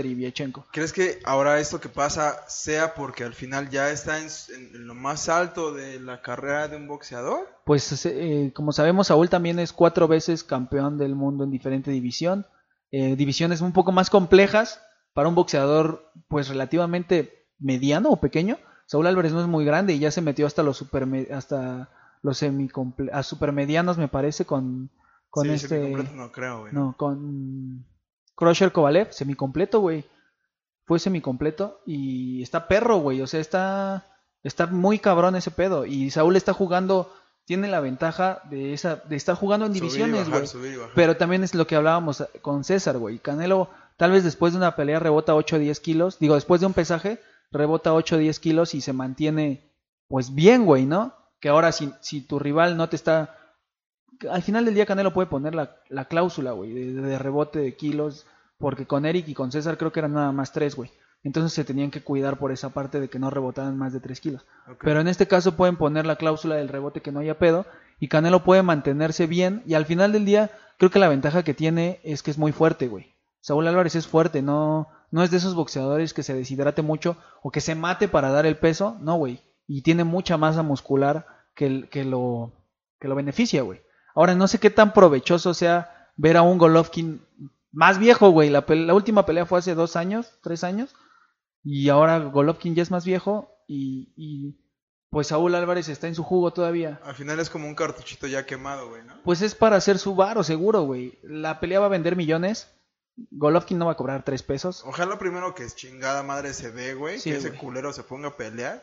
¿Crees 0.72 0.94
que 0.94 1.18
ahora 1.26 1.60
esto 1.60 1.78
que 1.78 1.90
pasa 1.90 2.42
sea 2.48 2.94
porque 2.94 3.22
al 3.24 3.34
final 3.34 3.68
ya 3.68 3.90
está 3.90 4.18
en, 4.18 4.28
en- 4.56 4.74
en 4.76 4.86
lo 4.86 4.94
más 4.94 5.28
alto 5.28 5.74
de 5.74 6.00
la 6.00 6.22
carrera 6.22 6.68
de 6.68 6.78
un 6.78 6.88
boxeador? 6.88 7.46
Pues 7.66 8.06
eh, 8.06 8.50
como 8.54 8.72
sabemos, 8.72 9.08
Saúl 9.08 9.28
también 9.28 9.58
es 9.58 9.74
cuatro 9.74 10.08
veces 10.08 10.42
campeón 10.42 10.96
del 10.96 11.14
mundo 11.14 11.44
en 11.44 11.50
diferente 11.50 11.90
división. 11.90 12.46
Eh, 12.90 13.14
divisiones 13.16 13.60
un 13.60 13.72
poco 13.74 13.92
más 13.92 14.08
complejas 14.08 14.80
para 15.14 15.28
un 15.28 15.34
boxeador 15.34 16.10
pues 16.28 16.48
relativamente 16.48 17.46
mediano 17.58 18.10
o 18.10 18.16
pequeño. 18.20 18.58
Saúl 18.86 19.06
Álvarez 19.06 19.32
no 19.32 19.40
es 19.40 19.46
muy 19.46 19.64
grande 19.64 19.94
y 19.94 19.98
ya 19.98 20.10
se 20.10 20.20
metió 20.20 20.46
hasta 20.46 20.62
los 20.62 20.76
super 20.76 21.08
hasta 21.32 21.88
los 22.20 22.36
semicomple 22.38 23.10
a 23.12 23.22
supermedianos 23.22 23.96
me 23.96 24.08
parece 24.08 24.44
con 24.44 24.90
con 25.30 25.46
Sí, 25.46 25.52
este 25.52 25.88
no 26.14 26.30
creo, 26.30 26.60
güey. 26.60 26.72
no 26.72 26.94
con 26.96 27.86
Crusher 28.34 28.72
Kovalev 28.72 29.12
semicompleto 29.12 29.80
güey 29.80 30.04
fue 30.86 30.98
semicompleto 30.98 31.80
y 31.86 32.42
está 32.42 32.68
perro 32.68 32.98
güey 32.98 33.22
o 33.22 33.26
sea 33.26 33.40
está 33.40 34.06
está 34.42 34.66
muy 34.66 34.98
cabrón 34.98 35.36
ese 35.36 35.50
pedo 35.50 35.86
y 35.86 36.10
Saúl 36.10 36.36
está 36.36 36.52
jugando 36.52 37.10
tiene 37.46 37.68
la 37.68 37.80
ventaja 37.80 38.40
de 38.50 38.72
esa 38.72 38.96
de 38.96 39.16
estar 39.16 39.34
jugando 39.34 39.66
en 39.66 39.72
Subir 39.72 39.82
divisiones, 39.82 40.30
güey. 40.30 40.44
Pero 40.94 41.16
también 41.16 41.44
es 41.44 41.54
lo 41.54 41.66
que 41.66 41.76
hablábamos 41.76 42.24
con 42.40 42.64
César, 42.64 42.96
güey. 42.96 43.18
Canelo, 43.18 43.68
tal 43.96 44.10
vez 44.10 44.24
después 44.24 44.52
de 44.52 44.58
una 44.58 44.76
pelea 44.76 44.98
rebota 44.98 45.34
8 45.34 45.56
o 45.56 45.58
10 45.58 45.80
kilos. 45.80 46.18
Digo, 46.18 46.34
después 46.34 46.60
de 46.60 46.66
un 46.66 46.72
pesaje, 46.72 47.20
rebota 47.50 47.94
8 47.94 48.16
o 48.16 48.18
10 48.18 48.40
kilos 48.40 48.74
y 48.74 48.80
se 48.80 48.92
mantiene, 48.92 49.70
pues 50.08 50.34
bien, 50.34 50.64
güey, 50.64 50.86
¿no? 50.86 51.14
Que 51.40 51.48
ahora 51.48 51.72
si, 51.72 51.92
si 52.00 52.20
tu 52.20 52.38
rival 52.38 52.76
no 52.76 52.88
te 52.88 52.96
está... 52.96 53.38
Al 54.30 54.42
final 54.42 54.64
del 54.64 54.74
día 54.74 54.86
Canelo 54.86 55.12
puede 55.12 55.28
poner 55.28 55.54
la, 55.54 55.76
la 55.88 56.06
cláusula, 56.06 56.52
güey, 56.52 56.72
de, 56.72 56.92
de 56.92 57.18
rebote 57.18 57.58
de 57.58 57.76
kilos. 57.76 58.26
Porque 58.58 58.86
con 58.86 59.04
Eric 59.04 59.28
y 59.28 59.34
con 59.34 59.50
César 59.50 59.76
creo 59.76 59.92
que 59.92 60.00
eran 60.00 60.14
nada 60.14 60.32
más 60.32 60.52
3, 60.52 60.76
güey. 60.76 60.90
Entonces 61.24 61.52
se 61.54 61.64
tenían 61.64 61.90
que 61.90 62.02
cuidar 62.02 62.38
por 62.38 62.52
esa 62.52 62.68
parte 62.68 63.00
de 63.00 63.08
que 63.08 63.18
no 63.18 63.30
rebotaran 63.30 63.76
más 63.76 63.92
de 63.92 64.00
3 64.00 64.20
kilos. 64.20 64.46
Pero 64.80 65.00
en 65.00 65.08
este 65.08 65.26
caso 65.26 65.56
pueden 65.56 65.76
poner 65.76 66.06
la 66.06 66.16
cláusula 66.16 66.56
del 66.56 66.68
rebote 66.68 67.00
que 67.00 67.12
no 67.12 67.20
haya 67.20 67.38
pedo 67.38 67.66
y 67.98 68.08
Canelo 68.08 68.44
puede 68.44 68.62
mantenerse 68.62 69.26
bien 69.26 69.62
y 69.66 69.74
al 69.74 69.86
final 69.86 70.12
del 70.12 70.26
día 70.26 70.50
creo 70.78 70.90
que 70.90 70.98
la 70.98 71.08
ventaja 71.08 71.42
que 71.42 71.54
tiene 71.54 72.00
es 72.04 72.22
que 72.22 72.30
es 72.30 72.38
muy 72.38 72.52
fuerte, 72.52 72.88
güey. 72.88 73.13
Saúl 73.44 73.68
Álvarez 73.68 73.94
es 73.94 74.06
fuerte, 74.06 74.40
no 74.40 74.88
no 75.10 75.22
es 75.22 75.30
de 75.30 75.36
esos 75.36 75.54
boxeadores 75.54 76.14
que 76.14 76.22
se 76.22 76.32
deshidrate 76.32 76.80
mucho 76.80 77.18
o 77.42 77.50
que 77.50 77.60
se 77.60 77.74
mate 77.74 78.08
para 78.08 78.30
dar 78.30 78.46
el 78.46 78.56
peso, 78.56 78.96
no, 79.00 79.16
güey. 79.16 79.42
Y 79.66 79.82
tiene 79.82 80.02
mucha 80.02 80.38
masa 80.38 80.62
muscular 80.62 81.26
que, 81.54 81.68
lo 81.68 82.52
que 82.98 83.06
lo 83.06 83.14
beneficia, 83.14 83.60
güey. 83.60 83.82
Ahora 84.14 84.34
no 84.34 84.48
sé 84.48 84.58
qué 84.58 84.70
tan 84.70 84.94
provechoso 84.94 85.52
sea 85.52 86.10
ver 86.16 86.38
a 86.38 86.42
un 86.42 86.56
Golovkin 86.56 87.20
más 87.70 87.98
viejo, 87.98 88.30
güey. 88.30 88.48
La, 88.48 88.64
la 88.66 88.94
última 88.94 89.26
pelea 89.26 89.44
fue 89.44 89.58
hace 89.58 89.74
dos 89.74 89.94
años, 89.94 90.32
tres 90.42 90.64
años. 90.64 90.96
Y 91.62 91.90
ahora 91.90 92.18
Golovkin 92.18 92.74
ya 92.74 92.82
es 92.82 92.90
más 92.90 93.04
viejo 93.04 93.58
y, 93.68 94.14
y, 94.16 94.58
pues 95.10 95.28
Saúl 95.28 95.54
Álvarez 95.54 95.88
está 95.90 96.08
en 96.08 96.14
su 96.14 96.24
jugo 96.24 96.52
todavía. 96.52 96.98
Al 97.04 97.14
final 97.14 97.38
es 97.38 97.50
como 97.50 97.68
un 97.68 97.76
cartuchito 97.76 98.26
ya 98.26 98.46
quemado, 98.46 98.88
güey, 98.88 99.04
¿no? 99.04 99.14
Pues 99.22 99.42
es 99.42 99.54
para 99.54 99.76
hacer 99.76 99.98
su 99.98 100.16
varo, 100.16 100.42
seguro, 100.42 100.82
güey. 100.82 101.20
La 101.22 101.60
pelea 101.60 101.78
va 101.78 101.86
a 101.86 101.90
vender 101.90 102.16
millones. 102.16 102.73
Golovkin 103.30 103.78
no 103.78 103.86
va 103.86 103.92
a 103.92 103.96
cobrar 103.96 104.24
tres 104.24 104.42
pesos. 104.42 104.82
Ojalá 104.86 105.18
primero 105.18 105.54
que 105.54 105.64
es 105.64 105.76
chingada 105.76 106.22
madre 106.22 106.52
se 106.52 106.70
ve, 106.70 106.94
güey, 106.94 107.18
Sí, 107.20 107.30
que 107.30 107.36
ese 107.36 107.48
güey. 107.50 107.60
culero 107.60 107.92
se 107.92 108.02
ponga 108.02 108.28
a 108.28 108.36
pelear. 108.36 108.82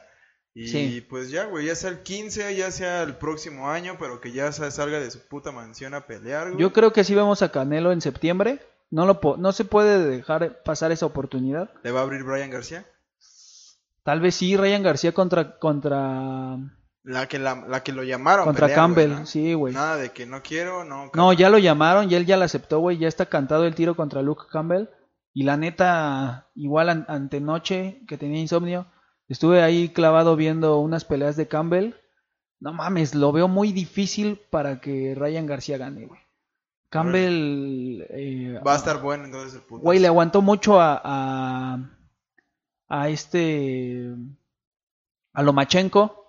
Y 0.53 0.67
Sí. 0.67 1.01
pues 1.09 1.29
ya, 1.31 1.45
güey, 1.45 1.65
ya 1.67 1.75
sea 1.75 1.89
el 1.91 2.01
15, 2.03 2.55
ya 2.55 2.71
sea 2.71 3.03
el 3.03 3.15
próximo 3.15 3.69
año, 3.69 3.95
pero 3.99 4.19
que 4.19 4.31
ya 4.33 4.51
sa- 4.51 4.69
salga 4.71 4.99
de 4.99 5.09
su 5.09 5.25
puta 5.27 5.51
mansión 5.51 5.93
a 5.93 6.05
pelear, 6.07 6.49
güey. 6.49 6.59
Yo 6.61 6.73
creo 6.73 6.91
que 6.91 7.03
sí 7.05 7.15
vemos 7.15 7.41
a 7.41 7.51
Canelo 7.51 7.91
en 7.93 8.01
septiembre. 8.01 8.59
No, 8.89 9.05
lo 9.05 9.21
po- 9.21 9.37
no 9.37 9.53
se 9.53 9.63
puede 9.63 10.05
dejar 10.05 10.61
pasar 10.63 10.91
esa 10.91 11.05
oportunidad. 11.05 11.69
¿Le 11.83 11.91
va 11.91 12.01
a 12.01 12.03
abrir 12.03 12.23
Brian 12.23 12.49
García? 12.49 12.85
Tal 14.03 14.19
vez 14.19 14.35
sí, 14.35 14.57
Ryan 14.57 14.83
García 14.83 15.13
contra 15.13 15.57
contra 15.59 16.57
La 17.03 17.27
que, 17.27 17.39
la, 17.39 17.55
la 17.67 17.81
que 17.83 17.93
lo 17.93 18.03
llamaron. 18.03 18.45
contra 18.45 18.73
Campbell, 18.73 19.25
sí, 19.25 19.53
güey. 19.55 19.73
Nada 19.73 19.95
de 19.97 20.11
que 20.11 20.25
no 20.27 20.43
quiero, 20.43 20.83
no. 20.83 21.09
No, 21.15 21.33
ya 21.33 21.49
lo 21.49 21.57
llamaron 21.57 22.11
y 22.11 22.15
él 22.15 22.25
ya 22.27 22.37
la 22.37 22.45
aceptó, 22.45 22.79
güey. 22.79 22.97
Ya 22.99 23.07
está 23.07 23.25
cantado 23.25 23.65
el 23.65 23.73
tiro 23.73 23.95
contra 23.95 24.21
Luke 24.21 24.43
Campbell. 24.51 24.87
Y 25.33 25.43
la 25.43 25.57
neta, 25.57 26.49
igual 26.55 26.89
an- 26.89 27.05
ante 27.07 27.39
noche 27.41 28.01
que 28.07 28.17
tenía 28.17 28.39
insomnio, 28.41 28.85
estuve 29.29 29.63
ahí 29.63 29.89
clavado 29.89 30.35
viendo 30.35 30.77
unas 30.79 31.03
peleas 31.05 31.35
de 31.37 31.47
Campbell. 31.47 31.93
No 32.59 32.73
mames, 32.73 33.15
lo 33.15 33.31
veo 33.31 33.47
muy 33.47 33.71
difícil 33.71 34.39
para 34.51 34.79
que 34.81 35.15
Ryan 35.17 35.47
García 35.47 35.77
gane, 35.79 36.05
güey. 36.05 36.19
Campbell, 36.89 38.05
eh, 38.09 38.59
Va 38.67 38.73
a 38.73 38.77
estar 38.77 39.01
bueno 39.01 39.23
entonces 39.25 39.55
el 39.55 39.61
puto. 39.61 39.81
güey, 39.81 39.97
le 39.99 40.07
aguantó 40.07 40.41
mucho 40.41 40.79
a, 40.79 41.01
a, 41.03 41.77
a 42.89 43.09
este, 43.09 44.13
a 45.33 45.41
Lomachenko, 45.41 46.20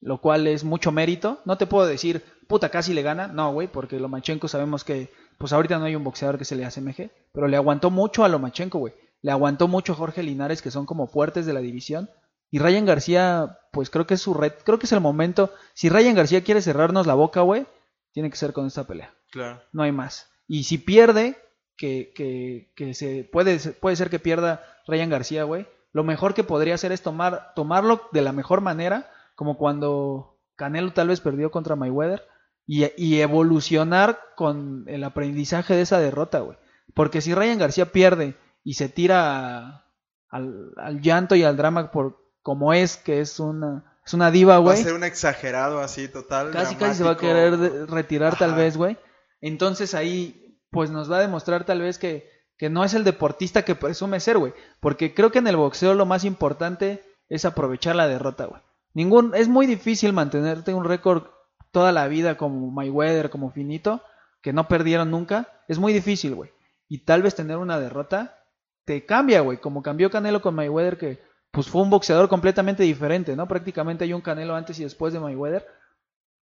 lo 0.00 0.20
cual 0.20 0.46
es 0.46 0.64
mucho 0.64 0.92
mérito. 0.92 1.40
No 1.44 1.58
te 1.58 1.66
puedo 1.66 1.86
decir, 1.86 2.24
puta, 2.48 2.68
casi 2.70 2.94
le 2.94 3.02
gana. 3.02 3.28
No, 3.28 3.52
güey, 3.52 3.68
porque 3.68 4.00
Lomachenko 4.00 4.48
sabemos 4.48 4.84
que, 4.84 5.12
pues 5.38 5.52
ahorita 5.52 5.78
no 5.78 5.84
hay 5.84 5.96
un 5.96 6.04
boxeador 6.04 6.38
que 6.38 6.44
se 6.44 6.56
le 6.56 6.64
asemeje, 6.64 7.10
pero 7.32 7.48
le 7.48 7.56
aguantó 7.56 7.90
mucho 7.90 8.24
a 8.24 8.28
Lomachenko, 8.28 8.78
güey. 8.78 8.94
Le 9.22 9.30
aguantó 9.30 9.68
mucho 9.68 9.92
a 9.92 9.96
Jorge 9.96 10.22
Linares, 10.22 10.62
que 10.62 10.70
son 10.70 10.86
como 10.86 11.06
fuertes 11.06 11.44
de 11.46 11.52
la 11.52 11.60
división. 11.60 12.08
Y 12.50 12.58
Ryan 12.58 12.86
García, 12.86 13.58
pues 13.70 13.90
creo 13.90 14.06
que 14.06 14.14
es 14.14 14.20
su 14.22 14.34
red, 14.34 14.52
creo 14.64 14.78
que 14.78 14.86
es 14.86 14.92
el 14.92 15.00
momento. 15.00 15.52
Si 15.74 15.88
Ryan 15.88 16.14
García 16.14 16.42
quiere 16.42 16.62
cerrarnos 16.62 17.06
la 17.06 17.14
boca, 17.14 17.42
güey, 17.42 17.66
tiene 18.12 18.30
que 18.30 18.36
ser 18.36 18.52
con 18.52 18.66
esta 18.66 18.84
pelea 18.84 19.14
Claro. 19.30 19.62
no 19.72 19.82
hay 19.84 19.92
más. 19.92 20.28
Y 20.48 20.64
si 20.64 20.78
pierde, 20.78 21.36
que, 21.76 22.12
que, 22.14 22.72
que 22.74 22.94
se 22.94 23.22
puede, 23.30 23.58
puede 23.74 23.94
ser 23.96 24.10
que 24.10 24.18
pierda 24.18 24.64
Ryan 24.88 25.10
García, 25.10 25.44
güey. 25.44 25.66
Lo 25.92 26.02
mejor 26.02 26.34
que 26.34 26.42
podría 26.44 26.74
hacer 26.74 26.90
es 26.90 27.02
tomar, 27.02 27.52
tomarlo 27.54 28.02
de 28.12 28.22
la 28.22 28.32
mejor 28.32 28.60
manera, 28.60 29.08
como 29.40 29.56
cuando 29.56 30.38
Canelo 30.54 30.92
tal 30.92 31.08
vez 31.08 31.22
perdió 31.22 31.50
contra 31.50 31.74
Mayweather, 31.74 32.22
y, 32.66 32.84
y 33.02 33.22
evolucionar 33.22 34.20
con 34.36 34.84
el 34.86 35.02
aprendizaje 35.02 35.74
de 35.74 35.80
esa 35.80 35.98
derrota, 35.98 36.40
güey. 36.40 36.58
Porque 36.92 37.22
si 37.22 37.32
Ryan 37.32 37.58
García 37.58 37.90
pierde 37.90 38.36
y 38.64 38.74
se 38.74 38.90
tira 38.90 39.86
al, 40.28 40.72
al 40.76 41.00
llanto 41.00 41.34
y 41.36 41.42
al 41.42 41.56
drama 41.56 41.90
por 41.90 42.18
como 42.42 42.74
es, 42.74 42.98
que 42.98 43.20
es 43.22 43.40
una, 43.40 43.96
es 44.04 44.12
una 44.12 44.30
diva, 44.30 44.56
Va 44.56 44.58
a 44.58 44.74
güey. 44.74 44.76
ser 44.82 44.92
un 44.92 45.04
exagerado 45.04 45.80
así, 45.80 46.06
total. 46.06 46.50
Casi 46.50 46.74
casi 46.76 46.98
se 46.98 47.04
va 47.04 47.12
a 47.12 47.16
querer 47.16 47.56
de- 47.56 47.86
retirar 47.86 48.36
tal 48.36 48.54
vez, 48.54 48.76
güey. 48.76 48.98
Entonces 49.40 49.94
ahí, 49.94 50.58
pues 50.70 50.90
nos 50.90 51.10
va 51.10 51.16
a 51.16 51.20
demostrar 51.22 51.64
tal 51.64 51.80
vez 51.80 51.98
que, 51.98 52.28
que 52.58 52.68
no 52.68 52.84
es 52.84 52.92
el 52.92 53.04
deportista 53.04 53.62
que 53.64 53.74
presume 53.74 54.20
ser, 54.20 54.36
güey. 54.36 54.52
Porque 54.80 55.14
creo 55.14 55.32
que 55.32 55.38
en 55.38 55.46
el 55.46 55.56
boxeo 55.56 55.94
lo 55.94 56.04
más 56.04 56.24
importante 56.24 57.02
es 57.30 57.46
aprovechar 57.46 57.96
la 57.96 58.06
derrota, 58.06 58.44
güey. 58.44 58.60
Ningún, 58.94 59.34
es 59.34 59.48
muy 59.48 59.66
difícil 59.66 60.12
mantenerte 60.12 60.74
un 60.74 60.84
récord 60.84 61.24
toda 61.70 61.92
la 61.92 62.08
vida 62.08 62.36
como 62.36 62.70
Mayweather, 62.70 63.30
como 63.30 63.50
Finito, 63.50 64.02
que 64.42 64.52
no 64.52 64.68
perdieron 64.68 65.10
nunca. 65.10 65.48
Es 65.68 65.78
muy 65.78 65.92
difícil, 65.92 66.34
güey. 66.34 66.50
Y 66.88 67.04
tal 67.04 67.22
vez 67.22 67.34
tener 67.34 67.56
una 67.56 67.78
derrota 67.78 68.38
te 68.84 69.06
cambia, 69.06 69.40
güey. 69.40 69.58
Como 69.58 69.82
cambió 69.82 70.10
Canelo 70.10 70.42
con 70.42 70.54
Mayweather, 70.54 70.98
que 70.98 71.22
pues 71.50 71.68
fue 71.68 71.82
un 71.82 71.90
boxeador 71.90 72.28
completamente 72.28 72.82
diferente, 72.82 73.36
¿no? 73.36 73.46
Prácticamente 73.48 74.04
hay 74.04 74.12
un 74.12 74.20
Canelo 74.20 74.54
antes 74.54 74.78
y 74.78 74.84
después 74.84 75.12
de 75.12 75.20
Mayweather. 75.20 75.66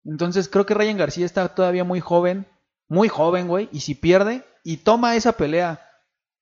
Entonces 0.06 0.50
creo 0.50 0.66
que 0.66 0.74
Ryan 0.74 0.98
García 0.98 1.26
está 1.26 1.48
todavía 1.50 1.84
muy 1.84 2.00
joven, 2.00 2.46
muy 2.88 3.08
joven, 3.08 3.48
güey, 3.48 3.70
y 3.72 3.82
si 3.82 3.96
pierde 3.96 4.46
y 4.64 4.78
toma 4.78 5.16
esa 5.16 5.34
pelea 5.34 5.90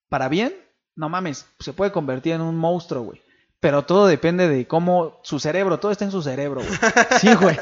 para 0.10 0.30
bien, 0.30 0.54
no 0.96 1.10
mames, 1.10 1.48
se 1.60 1.74
puede 1.74 1.92
convertir 1.92 2.34
en 2.34 2.42
un 2.42 2.58
monstruo, 2.58 3.04
güey. 3.04 3.22
Pero 3.62 3.86
todo 3.86 4.08
depende 4.08 4.50
de 4.50 4.68
cómo 4.68 5.20
su 5.24 5.40
cerebro, 5.40 5.80
todo 5.80 5.92
está 5.92 6.04
en 6.04 6.12
su 6.12 6.22
cerebro, 6.22 6.62
güey. 6.62 6.80
Sí, 7.20 7.34
güey. 7.36 7.58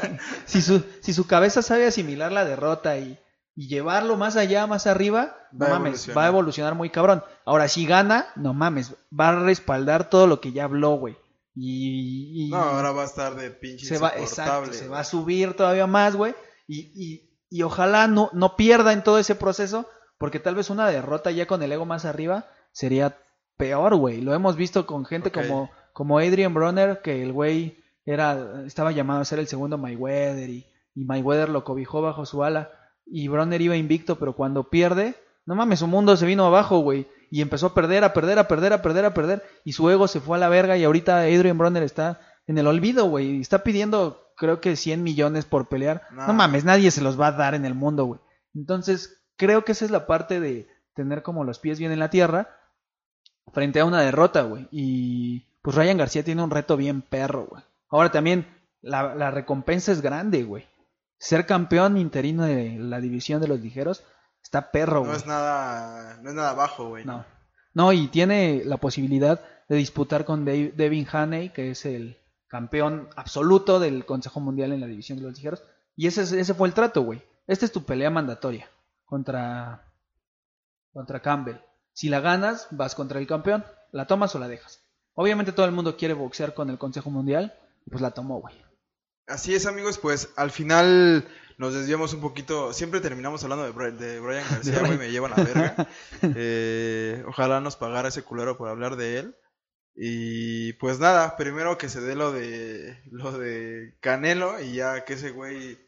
Si 0.46 0.62
su, 0.62 0.82
si 1.02 1.12
su 1.12 1.26
cabeza 1.28 1.62
sabe 1.62 1.86
asimilar 1.86 2.32
la 2.32 2.44
derrota 2.44 2.96
y, 2.98 3.18
y 3.54 3.68
llevarlo 3.68 4.16
más 4.16 4.36
allá, 4.36 4.66
más 4.66 4.86
arriba, 4.86 5.36
no 5.52 5.66
Va 5.66 5.76
a 5.76 5.78
mames, 5.78 6.10
va 6.16 6.24
a 6.24 6.28
evolucionar 6.28 6.74
muy 6.74 6.88
cabrón. 6.90 7.22
Ahora, 7.44 7.68
si 7.68 7.84
gana, 7.86 8.28
no 8.34 8.54
mames, 8.54 8.94
va 9.16 9.28
a 9.28 9.40
respaldar 9.40 10.08
todo 10.10 10.26
lo 10.26 10.40
que 10.40 10.52
ya 10.52 10.64
habló, 10.64 10.92
güey. 10.96 11.16
Y, 11.54 12.46
y- 12.46 12.50
No, 12.50 12.56
ahora 12.56 12.92
va 12.92 13.02
a 13.02 13.06
estar 13.06 13.34
de 13.36 13.50
pinche 13.50 13.84
se 13.86 13.98
va, 13.98 14.08
exacto, 14.16 14.72
se 14.72 14.88
va 14.88 15.00
a 15.00 15.04
subir 15.04 15.54
todavía 15.54 15.86
más, 15.86 16.16
güey. 16.16 16.34
Y, 16.66 16.90
y, 16.94 17.30
y 17.50 17.62
ojalá 17.62 18.06
no, 18.06 18.30
no 18.32 18.56
pierda 18.56 18.92
en 18.94 19.02
todo 19.04 19.18
ese 19.18 19.34
proceso, 19.34 19.86
porque 20.16 20.40
tal 20.40 20.54
vez 20.54 20.70
una 20.70 20.88
derrota 20.88 21.30
ya 21.30 21.46
con 21.46 21.62
el 21.62 21.72
ego 21.72 21.84
más 21.84 22.06
arriba 22.06 22.46
sería 22.72 23.18
peor, 23.58 23.96
güey. 23.96 24.22
Lo 24.22 24.32
hemos 24.32 24.56
visto 24.56 24.86
con 24.86 25.04
gente 25.04 25.30
como, 25.30 25.70
como 25.92 26.18
Adrian 26.18 26.54
Bronner, 26.54 27.00
que 27.02 27.22
el 27.22 27.32
güey 27.32 27.82
era, 28.04 28.62
estaba 28.66 28.92
llamado 28.92 29.20
a 29.20 29.24
ser 29.24 29.38
el 29.38 29.46
segundo 29.46 29.78
Mayweather 29.78 30.48
y, 30.48 30.66
y 30.94 31.04
Mayweather 31.04 31.48
lo 31.48 31.64
cobijó 31.64 32.02
bajo 32.02 32.26
su 32.26 32.42
ala. 32.44 32.70
Y 33.06 33.28
Bronner 33.28 33.60
iba 33.60 33.76
invicto, 33.76 34.18
pero 34.18 34.34
cuando 34.34 34.70
pierde, 34.70 35.16
no 35.46 35.54
mames, 35.54 35.80
su 35.80 35.86
mundo 35.86 36.16
se 36.16 36.26
vino 36.26 36.46
abajo, 36.46 36.78
güey. 36.78 37.08
Y 37.30 37.42
empezó 37.42 37.66
a 37.66 37.74
perder, 37.74 38.04
a 38.04 38.12
perder, 38.12 38.38
a 38.38 38.48
perder, 38.48 38.72
a 38.72 38.82
perder, 38.82 39.04
a 39.04 39.14
perder. 39.14 39.44
Y 39.64 39.72
su 39.72 39.88
ego 39.90 40.08
se 40.08 40.20
fue 40.20 40.36
a 40.36 40.40
la 40.40 40.48
verga. 40.48 40.76
Y 40.76 40.84
ahorita 40.84 41.20
Adrian 41.20 41.58
Bronner 41.58 41.82
está 41.82 42.20
en 42.46 42.58
el 42.58 42.66
olvido, 42.66 43.06
güey. 43.06 43.36
y 43.36 43.40
Está 43.40 43.62
pidiendo, 43.62 44.32
creo 44.36 44.60
que 44.60 44.76
100 44.76 45.02
millones 45.02 45.44
por 45.44 45.68
pelear. 45.68 46.02
No. 46.12 46.26
No 46.26 46.32
mames, 46.34 46.64
nadie 46.64 46.90
se 46.90 47.02
los 47.02 47.20
va 47.20 47.28
a 47.28 47.32
dar 47.32 47.54
en 47.54 47.64
el 47.64 47.74
mundo, 47.74 48.04
güey. 48.04 48.20
Entonces, 48.54 49.22
creo 49.36 49.64
que 49.64 49.72
esa 49.72 49.84
es 49.84 49.90
la 49.90 50.06
parte 50.06 50.40
de 50.40 50.68
tener 50.94 51.22
como 51.22 51.44
los 51.44 51.58
pies 51.58 51.78
bien 51.78 51.92
en 51.92 51.98
la 51.98 52.10
tierra 52.10 52.48
frente 53.52 53.80
a 53.80 53.84
una 53.84 54.00
derrota, 54.00 54.42
güey. 54.42 54.68
Y 54.70 55.46
pues 55.62 55.76
Ryan 55.76 55.98
García 55.98 56.24
tiene 56.24 56.42
un 56.42 56.50
reto 56.50 56.76
bien 56.76 57.02
perro, 57.02 57.46
güey. 57.50 57.62
Ahora 57.90 58.10
también, 58.10 58.46
la, 58.82 59.14
la 59.14 59.30
recompensa 59.30 59.92
es 59.92 60.00
grande, 60.00 60.42
güey. 60.44 60.66
Ser 61.18 61.44
campeón 61.46 61.96
interino 61.98 62.44
de 62.44 62.76
la 62.78 63.00
división 63.00 63.40
de 63.40 63.48
los 63.48 63.60
ligeros 63.60 64.04
está 64.42 64.70
perro, 64.70 65.00
No 65.00 65.06
güey. 65.06 65.16
es 65.16 65.26
nada, 65.26 66.18
no 66.22 66.30
es 66.30 66.34
nada 66.34 66.54
bajo, 66.54 66.88
güey. 66.88 67.04
No. 67.04 67.24
No, 67.74 67.92
y 67.92 68.08
tiene 68.08 68.62
la 68.64 68.78
posibilidad 68.78 69.40
de 69.68 69.76
disputar 69.76 70.24
con 70.24 70.44
Dave- 70.44 70.72
Devin 70.74 71.06
Haney, 71.12 71.50
que 71.50 71.70
es 71.70 71.84
el 71.84 72.18
campeón 72.48 73.08
absoluto 73.16 73.78
del 73.78 74.04
Consejo 74.06 74.40
Mundial 74.40 74.72
en 74.72 74.80
la 74.80 74.86
división 74.86 75.18
de 75.18 75.24
los 75.24 75.34
ligeros. 75.36 75.62
Y 75.94 76.06
ese, 76.06 76.22
es- 76.22 76.32
ese 76.32 76.54
fue 76.54 76.66
el 76.68 76.74
trato, 76.74 77.02
güey. 77.02 77.22
Esta 77.46 77.64
es 77.66 77.72
tu 77.72 77.84
pelea 77.84 78.10
mandatoria 78.10 78.68
contra, 79.04 79.92
contra 80.92 81.20
Campbell. 81.20 81.56
Si 81.92 82.08
la 82.08 82.20
ganas, 82.20 82.66
vas 82.70 82.94
contra 82.94 83.18
el 83.20 83.26
campeón. 83.26 83.64
¿La 83.92 84.06
tomas 84.06 84.34
o 84.34 84.38
la 84.38 84.48
dejas? 84.48 84.79
Obviamente 85.20 85.52
todo 85.52 85.66
el 85.66 85.72
mundo 85.72 85.96
quiere 85.96 86.14
boxear 86.14 86.54
con 86.54 86.70
el 86.70 86.78
Consejo 86.78 87.10
Mundial. 87.10 87.54
Pues 87.90 88.00
la 88.00 88.10
tomó, 88.12 88.40
güey. 88.40 88.54
Así 89.26 89.54
es, 89.54 89.66
amigos, 89.66 89.98
pues 89.98 90.30
al 90.36 90.50
final 90.50 91.26
nos 91.58 91.74
desviamos 91.74 92.14
un 92.14 92.20
poquito. 92.20 92.72
Siempre 92.72 93.00
terminamos 93.00 93.42
hablando 93.44 93.64
de, 93.64 93.72
Bri- 93.72 93.96
de 93.96 94.18
Brian 94.20 94.44
García, 94.50 94.80
güey, 94.80 94.98
me 94.98 95.10
llevan 95.10 95.32
a 95.32 95.36
la 95.36 95.44
verga. 95.44 95.88
Eh, 96.36 97.22
ojalá 97.28 97.60
nos 97.60 97.76
pagara 97.76 98.08
ese 98.08 98.22
culero 98.22 98.56
por 98.56 98.68
hablar 98.68 98.96
de 98.96 99.18
él. 99.18 99.36
Y 99.94 100.72
pues 100.74 100.98
nada, 101.00 101.36
primero 101.36 101.76
que 101.76 101.88
se 101.88 102.00
dé 102.00 102.14
lo 102.14 102.32
de 102.32 102.98
lo 103.10 103.32
de 103.38 103.96
Canelo 104.00 104.60
y 104.60 104.72
ya 104.74 105.04
que 105.04 105.14
ese 105.14 105.30
güey 105.30 105.78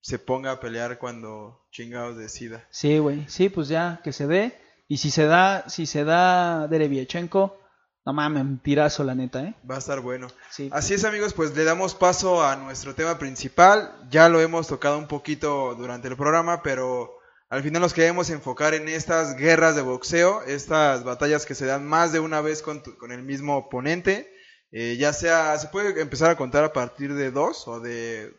se 0.00 0.18
ponga 0.18 0.52
a 0.52 0.60
pelear 0.60 0.98
cuando 0.98 1.66
chingados 1.70 2.16
decida. 2.16 2.66
Sí, 2.70 2.98
güey. 2.98 3.28
Sí, 3.28 3.48
pues 3.48 3.68
ya, 3.68 4.00
que 4.02 4.12
se 4.12 4.26
dé. 4.26 4.58
Y 4.88 4.96
si 4.96 5.10
se 5.10 5.26
da, 5.26 5.68
si 5.68 5.86
se 5.86 6.04
da 6.04 6.66
Dereviechenko, 6.66 7.59
no 8.06 8.12
mames, 8.12 8.42
un 8.42 8.58
tirazo, 8.58 9.04
la 9.04 9.14
neta, 9.14 9.42
¿eh? 9.42 9.54
Va 9.70 9.76
a 9.76 9.78
estar 9.78 10.00
bueno. 10.00 10.28
Sí. 10.50 10.68
Así 10.72 10.94
es 10.94 11.04
amigos, 11.04 11.32
pues 11.34 11.54
le 11.56 11.64
damos 11.64 11.94
paso 11.94 12.42
a 12.44 12.56
nuestro 12.56 12.94
tema 12.94 13.18
principal. 13.18 13.92
Ya 14.10 14.28
lo 14.28 14.40
hemos 14.40 14.68
tocado 14.68 14.98
un 14.98 15.06
poquito 15.06 15.74
durante 15.74 16.08
el 16.08 16.16
programa, 16.16 16.62
pero 16.62 17.12
al 17.48 17.62
final 17.62 17.82
nos 17.82 17.92
queremos 17.94 18.30
enfocar 18.30 18.74
en 18.74 18.88
estas 18.88 19.36
guerras 19.36 19.76
de 19.76 19.82
boxeo, 19.82 20.42
estas 20.42 21.04
batallas 21.04 21.44
que 21.46 21.54
se 21.54 21.66
dan 21.66 21.86
más 21.86 22.12
de 22.12 22.20
una 22.20 22.40
vez 22.40 22.62
con, 22.62 22.82
tu- 22.82 22.96
con 22.96 23.12
el 23.12 23.22
mismo 23.22 23.56
oponente. 23.56 24.32
Eh, 24.72 24.96
ya 24.98 25.12
sea, 25.12 25.58
se 25.58 25.66
puede 25.68 26.00
empezar 26.00 26.30
a 26.30 26.36
contar 26.36 26.62
a 26.64 26.72
partir 26.72 27.14
de 27.14 27.30
dos 27.32 27.66
o 27.68 27.80
de... 27.80 28.32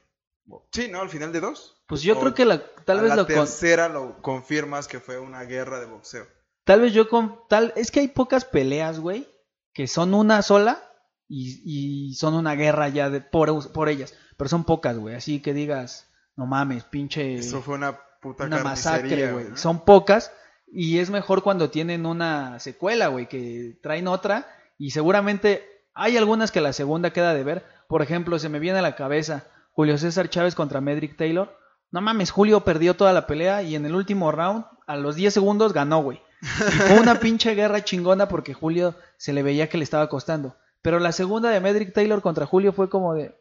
Sí, 0.71 0.87
¿no? 0.89 1.01
Al 1.01 1.09
final 1.09 1.31
de 1.31 1.39
dos. 1.41 1.81
Pues 1.87 2.01
yo 2.01 2.15
O 2.17 2.19
creo 2.21 2.33
que 2.33 2.45
la, 2.45 2.61
tal 2.85 2.99
a 2.99 3.01
vez 3.01 3.09
la 3.09 3.15
lo 3.17 3.25
con- 3.27 3.35
tercera 3.35 3.89
lo 3.89 4.21
confirmas 4.21 4.87
que 4.87 4.99
fue 5.01 5.19
una 5.19 5.43
guerra 5.43 5.79
de 5.79 5.85
boxeo. 5.87 6.25
tal 6.63 6.81
vez 6.81 6.93
yo 6.93 7.09
con 7.09 7.37
tal 7.49 7.73
es 7.75 7.91
que 7.91 7.99
hay 7.99 8.07
pocas 8.07 8.45
peleas, 8.45 8.99
güey, 8.99 9.27
que 9.73 9.87
son 9.87 10.13
una 10.13 10.41
sola 10.41 10.81
y, 11.27 11.61
y 11.65 12.13
son 12.15 12.33
una 12.33 12.55
guerra 12.55 12.89
ya 12.89 13.09
de, 13.09 13.21
por, 13.21 13.71
por 13.71 13.89
ellas, 13.89 14.13
pero 14.37 14.49
son 14.49 14.63
pocas, 14.63 14.97
güey, 14.97 15.15
así 15.15 15.41
que 15.41 15.53
digas, 15.53 16.09
no 16.35 16.45
mames, 16.45 16.83
pinche 16.83 17.35
Eso 17.35 17.61
fue 17.61 17.75
una 17.75 17.99
puta 18.21 18.45
una 18.45 18.63
masacre, 18.63 19.31
güey. 19.31 19.49
¿no? 19.49 19.57
Son 19.57 19.85
pocas 19.85 20.31
y 20.71 20.99
es 20.99 21.09
mejor 21.09 21.43
cuando 21.43 21.69
tienen 21.69 22.05
una 22.05 22.59
secuela, 22.59 23.07
güey, 23.07 23.27
que 23.27 23.79
traen 23.81 24.07
otra 24.07 24.47
y 24.77 24.91
seguramente 24.91 25.63
hay 25.93 26.17
algunas 26.17 26.51
que 26.51 26.61
la 26.61 26.73
segunda 26.73 27.11
queda 27.11 27.33
de 27.33 27.43
ver. 27.43 27.65
Por 27.87 28.01
ejemplo, 28.01 28.39
se 28.39 28.49
me 28.49 28.59
viene 28.59 28.79
a 28.79 28.83
la 28.83 28.95
cabeza 28.95 29.45
Julio 29.71 29.97
César 29.97 30.29
Chávez 30.29 30.55
contra 30.55 30.81
Medrick 30.81 31.17
Taylor. 31.17 31.57
No 31.91 32.01
mames, 32.01 32.31
Julio 32.31 32.61
perdió 32.61 32.95
toda 32.95 33.11
la 33.11 33.27
pelea 33.27 33.63
y 33.63 33.75
en 33.75 33.85
el 33.85 33.95
último 33.95 34.31
round, 34.31 34.65
a 34.87 34.95
los 34.95 35.15
10 35.15 35.33
segundos, 35.33 35.73
ganó, 35.73 36.01
güey. 36.01 36.21
Y 36.41 36.45
fue 36.45 36.99
una 36.99 37.19
pinche 37.19 37.53
guerra 37.55 37.83
chingona 37.83 38.27
porque 38.27 38.53
Julio 38.53 38.95
se 39.17 39.33
le 39.33 39.43
veía 39.43 39.69
que 39.69 39.77
le 39.77 39.83
estaba 39.83 40.09
costando. 40.09 40.57
Pero 40.81 40.99
la 40.99 41.11
segunda 41.11 41.49
de 41.49 41.59
Medrick 41.59 41.93
Taylor 41.93 42.21
contra 42.21 42.45
Julio 42.45 42.73
fue 42.73 42.89
como 42.89 43.13
de, 43.13 43.37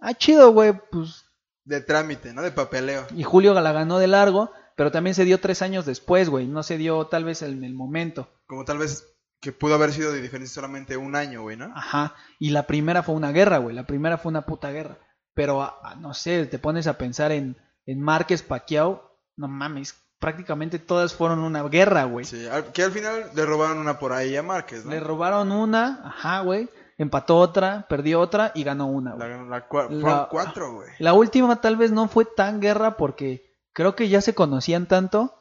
ah, 0.00 0.14
chido, 0.14 0.52
güey, 0.52 0.72
pues 0.90 1.24
De 1.64 1.80
trámite, 1.82 2.32
¿no? 2.32 2.42
De 2.42 2.50
papeleo. 2.50 3.06
y 3.14 3.22
Julio 3.22 3.52
la 3.54 3.72
ganó 3.72 3.98
de 3.98 4.06
largo, 4.06 4.50
pero 4.76 4.90
también 4.90 5.14
se 5.14 5.24
dio 5.24 5.40
tres 5.40 5.60
años 5.60 5.84
después, 5.84 6.30
güey. 6.30 6.46
No 6.46 6.62
se 6.62 6.78
dio 6.78 7.06
tal 7.06 7.24
vez 7.24 7.42
en 7.42 7.64
el 7.64 7.74
momento. 7.74 8.28
Como 8.46 8.64
tal 8.64 8.78
vez 8.78 9.06
que 9.40 9.52
pudo 9.52 9.74
haber 9.74 9.92
sido 9.92 10.12
de 10.12 10.22
diferencia 10.22 10.54
solamente 10.54 10.96
un 10.96 11.14
año, 11.14 11.42
güey, 11.42 11.56
¿no? 11.56 11.66
Ajá. 11.76 12.14
Y 12.38 12.50
la 12.50 12.66
primera 12.66 13.02
fue 13.02 13.14
una 13.14 13.32
guerra, 13.32 13.58
güey. 13.58 13.74
La 13.76 13.86
primera 13.86 14.18
fue 14.18 14.30
una 14.30 14.46
puta 14.46 14.70
guerra. 14.70 14.98
Pero, 15.34 15.62
ah, 15.62 15.94
no 16.00 16.14
sé, 16.14 16.46
te 16.46 16.58
pones 16.58 16.86
a 16.86 16.98
pensar 16.98 17.30
en, 17.30 17.56
en 17.86 18.00
Márquez 18.00 18.42
Pacquiao. 18.42 19.16
No 19.36 19.46
mames, 19.46 19.94
prácticamente 20.18 20.78
todas 20.78 21.14
fueron 21.14 21.38
una 21.40 21.62
guerra, 21.64 22.04
güey. 22.04 22.24
Sí, 22.24 22.46
que 22.72 22.82
al 22.82 22.92
final 22.92 23.30
le 23.34 23.46
robaron 23.46 23.78
una 23.78 23.98
por 23.98 24.12
ahí 24.12 24.36
a 24.36 24.42
Márquez, 24.42 24.84
¿no? 24.84 24.90
Le 24.90 25.00
robaron 25.00 25.52
una, 25.52 26.02
ajá, 26.04 26.40
güey. 26.40 26.68
Empató 26.96 27.38
otra, 27.38 27.86
perdió 27.88 28.18
otra 28.20 28.50
y 28.56 28.64
ganó 28.64 28.88
una, 28.88 29.14
güey. 29.14 29.28
La, 29.28 29.42
la 29.44 29.68
cua- 29.68 29.88
La- 29.88 30.00
fueron 30.00 30.26
cuatro, 30.30 30.72
güey. 30.74 30.88
La 30.98 31.12
última 31.12 31.60
tal 31.60 31.76
vez 31.76 31.92
no 31.92 32.08
fue 32.08 32.24
tan 32.24 32.60
guerra 32.60 32.96
porque 32.96 33.56
creo 33.72 33.94
que 33.94 34.08
ya 34.08 34.20
se 34.20 34.34
conocían 34.34 34.86
tanto 34.86 35.34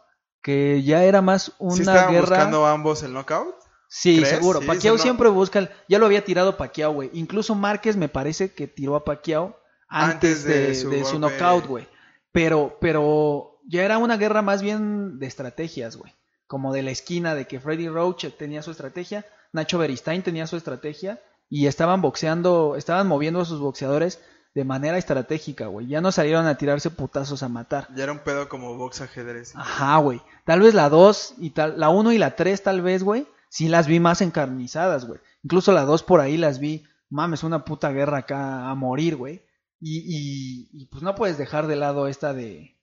que 0.43 0.83
ya 0.83 1.03
era 1.03 1.23
más 1.23 1.53
una 1.57 1.73
¿Sí 1.75 1.81
estaban 1.81 2.11
guerra. 2.13 2.27
buscando 2.37 2.65
ambos 2.67 3.01
el 3.01 3.13
knockout? 3.13 3.55
Sí, 3.89 4.17
¿Crees? 4.17 4.29
seguro. 4.29 4.59
Sí, 4.61 4.67
Pacquiao 4.67 4.95
no- 4.97 5.01
siempre 5.01 5.29
busca. 5.29 5.57
el- 5.59 5.69
Ya 5.89 5.97
lo 5.97 6.05
había 6.05 6.23
tirado 6.23 6.57
Pacquiao, 6.57 6.93
güey. 6.93 7.09
Incluso 7.13 7.55
Márquez 7.55 7.97
me 7.97 8.07
parece 8.09 8.53
que 8.53 8.67
tiró 8.67 8.95
a 8.95 9.03
Pacquiao 9.03 9.57
antes, 9.89 10.13
Antes 10.13 10.43
de 10.43 10.67
de, 10.67 10.75
su 10.75 10.89
de 10.91 11.03
su 11.05 11.17
knockout, 11.17 11.65
güey. 11.65 11.87
Pero, 12.31 12.77
pero 12.79 13.56
ya 13.67 13.83
era 13.83 13.97
una 13.97 14.17
guerra 14.17 14.41
más 14.41 14.61
bien 14.61 15.19
de 15.19 15.27
estrategias, 15.27 15.97
güey. 15.97 16.13
Como 16.47 16.73
de 16.73 16.81
la 16.81 16.91
esquina, 16.91 17.35
de 17.35 17.45
que 17.45 17.59
Freddy 17.59 17.89
Roach 17.89 18.25
tenía 18.37 18.63
su 18.63 18.71
estrategia, 18.71 19.25
Nacho 19.51 19.77
Beristain 19.77 20.23
tenía 20.23 20.47
su 20.47 20.55
estrategia 20.55 21.21
y 21.49 21.67
estaban 21.67 22.01
boxeando, 22.01 22.75
estaban 22.77 23.07
moviendo 23.07 23.41
a 23.41 23.45
sus 23.45 23.59
boxeadores 23.59 24.21
de 24.55 24.63
manera 24.63 24.97
estratégica, 24.97 25.67
güey. 25.67 25.87
Ya 25.87 26.01
no 26.01 26.11
salieron 26.11 26.47
a 26.47 26.57
tirarse 26.57 26.89
putazos 26.89 27.43
a 27.43 27.49
matar. 27.49 27.87
Ya 27.95 28.05
era 28.05 28.11
un 28.11 28.19
pedo 28.19 28.49
como 28.49 28.75
box 28.75 29.01
ajedrez. 29.01 29.53
Ajá, 29.55 29.97
güey. 29.97 30.21
Tal 30.45 30.61
vez 30.61 30.73
la 30.73 30.89
2 30.89 31.35
y 31.37 31.51
tal, 31.51 31.79
la 31.79 31.89
1 31.89 32.13
y 32.13 32.17
la 32.17 32.35
3 32.35 32.63
tal 32.63 32.81
vez, 32.81 33.03
güey, 33.03 33.27
sí 33.49 33.67
las 33.67 33.87
vi 33.87 33.99
más 33.99 34.21
encarnizadas, 34.21 35.05
güey. 35.05 35.19
Incluso 35.43 35.73
la 35.73 35.83
2 35.83 36.03
por 36.03 36.21
ahí 36.21 36.37
las 36.37 36.59
vi, 36.59 36.85
mames, 37.09 37.43
una 37.43 37.65
puta 37.65 37.91
guerra 37.91 38.19
acá 38.19 38.69
a 38.69 38.75
morir, 38.75 39.15
güey. 39.15 39.43
Y, 39.79 39.99
y, 39.99 40.69
y, 40.73 40.85
pues 40.87 41.03
no 41.03 41.13
puedes 41.13 41.37
dejar 41.37 41.67
de 41.67 41.75
lado 41.75 42.07
esta 42.07 42.33
de, 42.33 42.76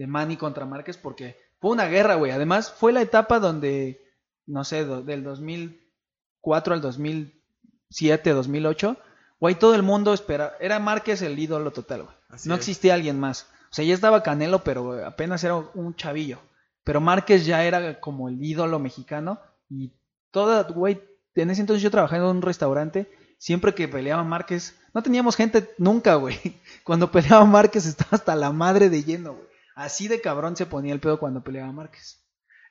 de 0.00 0.06
Manny 0.06 0.38
contra 0.38 0.64
Márquez 0.64 0.96
porque 0.96 1.36
fue 1.60 1.72
una 1.72 1.84
guerra, 1.86 2.14
güey. 2.14 2.32
Además 2.32 2.72
fue 2.72 2.90
la 2.90 3.02
etapa 3.02 3.38
donde, 3.38 4.00
no 4.46 4.64
sé, 4.64 4.86
do- 4.86 5.02
del 5.02 5.22
2004 5.22 6.72
al 6.74 6.80
2007, 6.80 8.30
2008, 8.32 8.96
güey, 9.38 9.54
todo 9.56 9.74
el 9.74 9.82
mundo 9.82 10.14
espera, 10.14 10.54
era 10.58 10.78
Márquez 10.78 11.20
el 11.22 11.38
ídolo 11.38 11.70
total, 11.70 12.04
güey. 12.04 12.14
No 12.46 12.54
es. 12.54 12.60
existía 12.60 12.94
alguien 12.94 13.20
más. 13.20 13.46
O 13.70 13.74
sea, 13.74 13.84
ya 13.84 13.92
estaba 13.94 14.22
Canelo, 14.22 14.64
pero 14.64 15.04
apenas 15.06 15.44
era 15.44 15.56
un 15.56 15.94
chavillo. 15.94 16.38
Pero 16.82 17.00
Márquez 17.00 17.44
ya 17.44 17.64
era 17.64 18.00
como 18.00 18.28
el 18.28 18.42
ídolo 18.42 18.78
mexicano. 18.78 19.38
Y 19.68 19.92
toda, 20.30 20.62
güey, 20.62 21.00
en 21.34 21.50
ese 21.50 21.60
entonces 21.60 21.82
yo 21.82 21.90
trabajaba 21.90 22.24
en 22.30 22.36
un 22.36 22.42
restaurante. 22.42 23.10
Siempre 23.38 23.74
que 23.74 23.86
peleaba 23.86 24.24
Márquez, 24.24 24.76
no 24.94 25.02
teníamos 25.02 25.36
gente 25.36 25.70
nunca, 25.78 26.14
güey. 26.14 26.38
Cuando 26.84 27.10
peleaba 27.12 27.44
Márquez 27.44 27.84
estaba 27.86 28.10
hasta 28.12 28.34
la 28.34 28.50
madre 28.50 28.88
de 28.90 29.04
lleno, 29.04 29.34
güey. 29.34 29.49
Así 29.80 30.08
de 30.08 30.20
cabrón 30.20 30.56
se 30.56 30.66
ponía 30.66 30.92
el 30.92 31.00
pedo 31.00 31.18
cuando 31.18 31.42
peleaba 31.42 31.72
Márquez. 31.72 32.22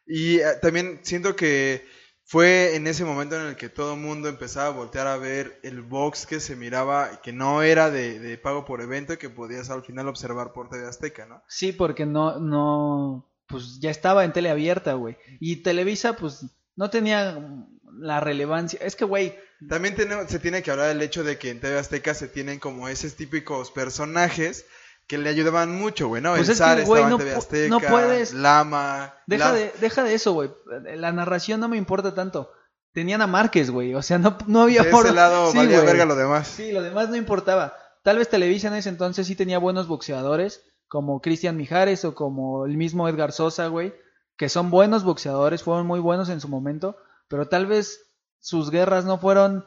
Y 0.06 0.38
eh, 0.42 0.44
también 0.62 1.00
siento 1.02 1.36
que 1.36 1.84
fue 2.24 2.76
en 2.76 2.86
ese 2.86 3.04
momento 3.04 3.36
en 3.36 3.48
el 3.48 3.56
que 3.56 3.68
todo 3.68 3.96
el 3.96 4.00
mundo 4.00 4.30
empezaba 4.30 4.68
a 4.68 4.78
voltear 4.78 5.08
a 5.08 5.18
ver 5.18 5.60
el 5.64 5.82
box 5.82 6.28
que 6.28 6.40
se 6.40 6.56
miraba, 6.56 7.20
que 7.24 7.34
no 7.34 7.64
era 7.64 7.90
de, 7.90 8.20
de 8.20 8.38
pago 8.38 8.64
por 8.64 8.82
evento, 8.82 9.18
que 9.18 9.32
podías 9.32 9.72
al 9.72 9.82
final 9.82 10.08
observar 10.08 10.54
por 10.54 10.70
TV 10.70 10.88
Azteca, 10.88 11.26
¿no? 11.26 11.42
Sí, 11.48 11.72
porque 11.72 12.06
no, 12.06 12.40
no, 12.40 13.28
pues 13.48 13.80
ya 13.80 13.90
estaba 13.90 14.24
en 14.24 14.32
tele 14.32 14.52
abierta, 14.52 14.94
güey. 14.94 15.18
Y 15.40 15.64
Televisa, 15.64 16.16
pues, 16.16 16.46
no 16.76 16.92
tenía 16.92 17.66
la 17.92 18.20
relevancia. 18.20 18.80
Es 18.84 18.96
que, 18.96 19.06
güey, 19.06 19.36
También 19.68 19.96
se 20.28 20.38
tiene 20.38 20.62
que 20.62 20.70
hablar 20.70 20.90
del 20.90 21.02
hecho 21.02 21.24
de 21.24 21.40
que 21.40 21.50
en 21.50 21.60
TV 21.60 21.80
Azteca 21.80 22.14
se 22.14 22.28
tienen 22.28 22.60
como 22.60 22.88
esos 22.88 23.16
típicos 23.16 23.72
personajes 23.72 24.68
que 25.10 25.18
le 25.18 25.28
ayudaban 25.30 25.76
mucho, 25.76 26.08
güey, 26.08 26.22
¿no? 26.22 26.30
Pues 26.36 26.48
el 26.48 26.54
es 26.54 26.58
que, 26.60 26.64
Zar 26.64 26.80
en 26.80 26.86
TV 26.86 27.34
pu- 27.34 27.38
Azteca, 27.38 27.70
no 27.70 27.80
puedes- 27.82 28.32
Lama, 28.34 29.16
Deja 29.26 29.52
de, 29.52 29.74
deja 29.82 30.04
de 30.04 30.14
eso, 30.14 30.34
güey. 30.34 30.52
La 30.96 31.12
narración 31.12 31.60
no 31.60 31.68
me 31.68 31.78
importa 31.78 32.14
tanto. 32.14 32.52
Tenían 32.94 33.22
a 33.22 33.28
Márquez, 33.28 33.72
güey. 33.72 33.96
O 33.96 34.02
sea, 34.04 34.20
no, 34.20 34.38
no 34.48 34.62
había 34.62 34.84
de 34.84 34.92
forma- 34.92 35.10
ese 35.10 35.16
lado 35.16 35.52
Sí, 35.52 35.58
valía 35.58 35.82
verga 35.82 36.06
lo 36.06 36.16
demás. 36.16 36.48
Sí, 36.48 36.72
lo 36.72 36.82
demás 36.84 37.10
no 37.10 37.16
importaba. 37.16 37.74
Tal 38.04 38.18
vez 38.20 38.30
Televisa 38.30 38.68
en 38.68 38.76
ese 38.76 38.90
entonces 38.90 39.26
sí 39.28 39.36
tenía 39.36 39.58
buenos 39.60 39.88
boxeadores, 39.88 40.64
como 40.88 41.22
Cristian 41.22 41.58
Mijares 41.58 42.06
o 42.06 42.14
como 42.16 42.66
el 42.68 42.78
mismo 42.78 43.10
Edgar 43.10 43.32
Sosa, 43.32 43.68
güey, 43.68 43.94
que 44.38 44.48
son 44.48 44.70
buenos 44.70 45.04
boxeadores, 45.04 45.64
fueron 45.64 45.86
muy 45.88 46.00
buenos 46.00 46.30
en 46.30 46.40
su 46.40 46.48
momento, 46.48 46.98
pero 47.28 47.48
tal 47.48 47.66
vez 47.66 48.00
sus 48.40 48.70
guerras 48.72 49.06
no 49.06 49.18
fueron 49.18 49.66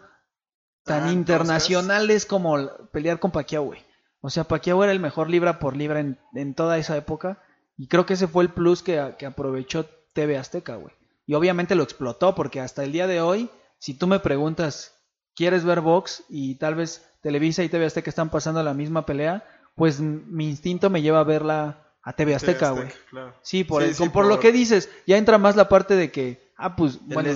tan 0.85 1.11
internacionales 1.11 2.27
como 2.27 2.59
l- 2.59 2.71
pelear 2.93 3.19
con 3.21 3.31
Pacquiao, 3.33 3.65
güey. 3.65 3.81
O 4.23 4.31
sea, 4.31 4.45
Pacquiao 4.45 4.83
era 4.83 4.93
el 4.93 5.01
mejor 5.01 5.29
libra 5.29 5.59
por 5.59 5.77
libra 5.77 6.01
en, 6.01 6.19
en 6.35 6.55
toda 6.55 6.79
esa 6.79 6.97
época 6.97 7.43
y 7.77 7.89
creo 7.89 8.07
que 8.07 8.15
ese 8.15 8.29
fue 8.29 8.45
el 8.45 8.51
plus 8.51 8.83
que, 8.83 9.15
que 9.19 9.27
aprovechó 9.27 9.85
TV 10.15 10.39
Azteca, 10.39 10.77
güey. 10.77 10.95
Y 11.27 11.35
obviamente 11.35 11.75
lo 11.75 11.83
explotó 11.83 12.35
porque 12.35 12.61
hasta 12.61 12.83
el 12.85 12.93
día 12.93 13.07
de 13.07 13.21
hoy, 13.21 13.51
si 13.79 13.95
tú 13.95 14.07
me 14.07 14.21
preguntas, 14.21 14.95
¿quieres 15.35 15.65
ver 15.65 15.81
box? 15.81 16.25
Y 16.29 16.55
tal 16.57 16.75
vez 16.77 17.05
Televisa 17.21 17.63
y 17.63 17.69
TV 17.69 17.85
Azteca 17.87 18.11
están 18.11 18.31
pasando 18.31 18.63
la 18.63 18.75
misma 18.75 19.05
pelea, 19.07 19.45
pues 19.75 20.01
mi 20.01 20.49
instinto 20.49 20.89
me 20.91 21.03
lleva 21.03 21.21
a 21.21 21.25
verla 21.25 21.89
a 22.03 22.13
TV 22.15 22.35
Azteca, 22.35 22.71
güey. 22.73 22.89
claro. 23.11 23.35
Sí, 23.43 23.65
por, 23.65 23.83
Sí, 23.83 23.89
el- 23.89 23.95
sí, 23.95 24.09
por, 24.09 24.27
lo 24.27 24.41
que 24.41 24.53
dices, 24.53 24.89
ya 25.07 25.17
entra 25.17 25.39
más 25.39 25.57
la 25.57 25.69
parte 25.69 25.95
de 25.97 26.11
que, 26.11 26.53
ah, 26.57 26.75
pues, 26.77 26.99
El 27.09 27.15
bueno, 27.15 27.31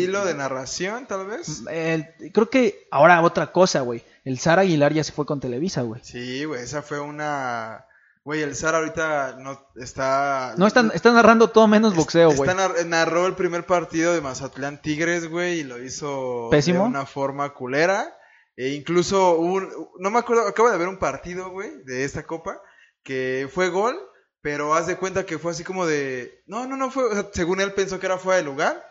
estilo 0.00 0.24
de 0.24 0.34
narración, 0.34 1.06
tal 1.06 1.26
vez. 1.26 1.62
el- 1.70 2.06
creo 2.32 2.48
que 2.50 2.86
ahora 2.90 3.20
otra 3.22 3.52
cosa, 3.52 3.80
güey. 3.80 4.04
El 4.24 4.38
Sara 4.38 4.62
Aguilar 4.62 4.92
ya 4.92 5.04
se 5.04 5.12
fue 5.12 5.26
con 5.26 5.40
Televisa, 5.40 5.82
güey. 5.82 6.00
Sí, 6.04 6.44
güey, 6.44 6.62
esa 6.62 6.82
fue 6.82 7.00
una... 7.00 7.86
Güey, 8.24 8.40
el 8.42 8.54
Zar 8.54 8.76
ahorita 8.76 9.36
no 9.40 9.58
está... 9.74 10.54
No, 10.56 10.68
están, 10.68 10.92
están 10.94 11.14
narrando 11.14 11.50
todo 11.50 11.66
menos 11.66 11.96
boxeo, 11.96 12.28
güey. 12.32 12.48
Está 12.48 12.54
nar- 12.54 12.86
narró 12.86 13.26
el 13.26 13.34
primer 13.34 13.66
partido 13.66 14.14
de 14.14 14.20
Mazatlán 14.20 14.80
Tigres, 14.80 15.28
güey, 15.28 15.60
y 15.60 15.64
lo 15.64 15.82
hizo 15.82 16.46
Pésimo. 16.48 16.84
de 16.84 16.88
una 16.90 17.04
forma 17.04 17.52
culera. 17.52 18.16
E 18.56 18.68
incluso 18.74 19.36
un, 19.38 19.68
no 19.98 20.10
me 20.10 20.20
acuerdo, 20.20 20.46
acabo 20.46 20.70
de 20.70 20.78
ver 20.78 20.86
un 20.86 20.98
partido, 20.98 21.50
güey, 21.50 21.70
de 21.84 22.04
esta 22.04 22.22
copa, 22.24 22.60
que 23.02 23.48
fue 23.52 23.70
gol, 23.70 23.96
pero 24.40 24.72
haz 24.74 24.86
de 24.86 24.96
cuenta 24.98 25.26
que 25.26 25.38
fue 25.38 25.50
así 25.50 25.64
como 25.64 25.84
de, 25.84 26.42
no, 26.46 26.66
no, 26.68 26.76
no 26.76 26.92
fue, 26.92 27.04
o 27.06 27.12
sea, 27.14 27.26
según 27.32 27.60
él 27.60 27.72
pensó 27.72 27.98
que 27.98 28.06
era 28.06 28.18
fuera 28.18 28.36
de 28.36 28.44
lugar, 28.44 28.84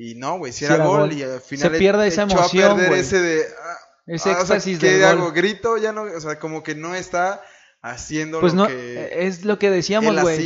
y 0.00 0.14
no, 0.14 0.38
güey, 0.38 0.52
si 0.52 0.60
Sí 0.60 0.64
era, 0.72 0.84
gol, 0.84 1.00
gol. 1.00 1.12
y 1.12 1.22
al 1.24 1.40
final 1.40 1.70
Se 1.72 1.78
pierde 1.78 2.06
esa 2.06 2.22
emoción, 2.22 2.70
a 2.72 2.74
perder 2.74 2.88
güey. 2.90 3.00
ese 3.00 3.20
de, 3.20 3.42
ah, 3.62 3.76
Ese 4.06 4.30
ah, 4.30 4.32
o 4.32 4.34
sea, 4.46 4.56
éxtasis 4.56 4.78
¿qué 4.78 4.92
del 4.92 5.04
hago? 5.04 5.24
gol. 5.24 5.32
Grito, 5.32 5.76
ya 5.76 5.92
no, 5.92 6.02
o 6.02 6.20
sea, 6.20 6.38
como 6.38 6.62
que 6.62 6.74
no 6.76 6.94
está 6.94 7.42
haciendo 7.82 8.40
Pues 8.40 8.54
lo 8.54 8.62
no, 8.62 8.68
que 8.68 9.26
es 9.26 9.44
lo 9.44 9.58
que 9.58 9.70
decíamos, 9.70 10.14
güey. 10.22 10.38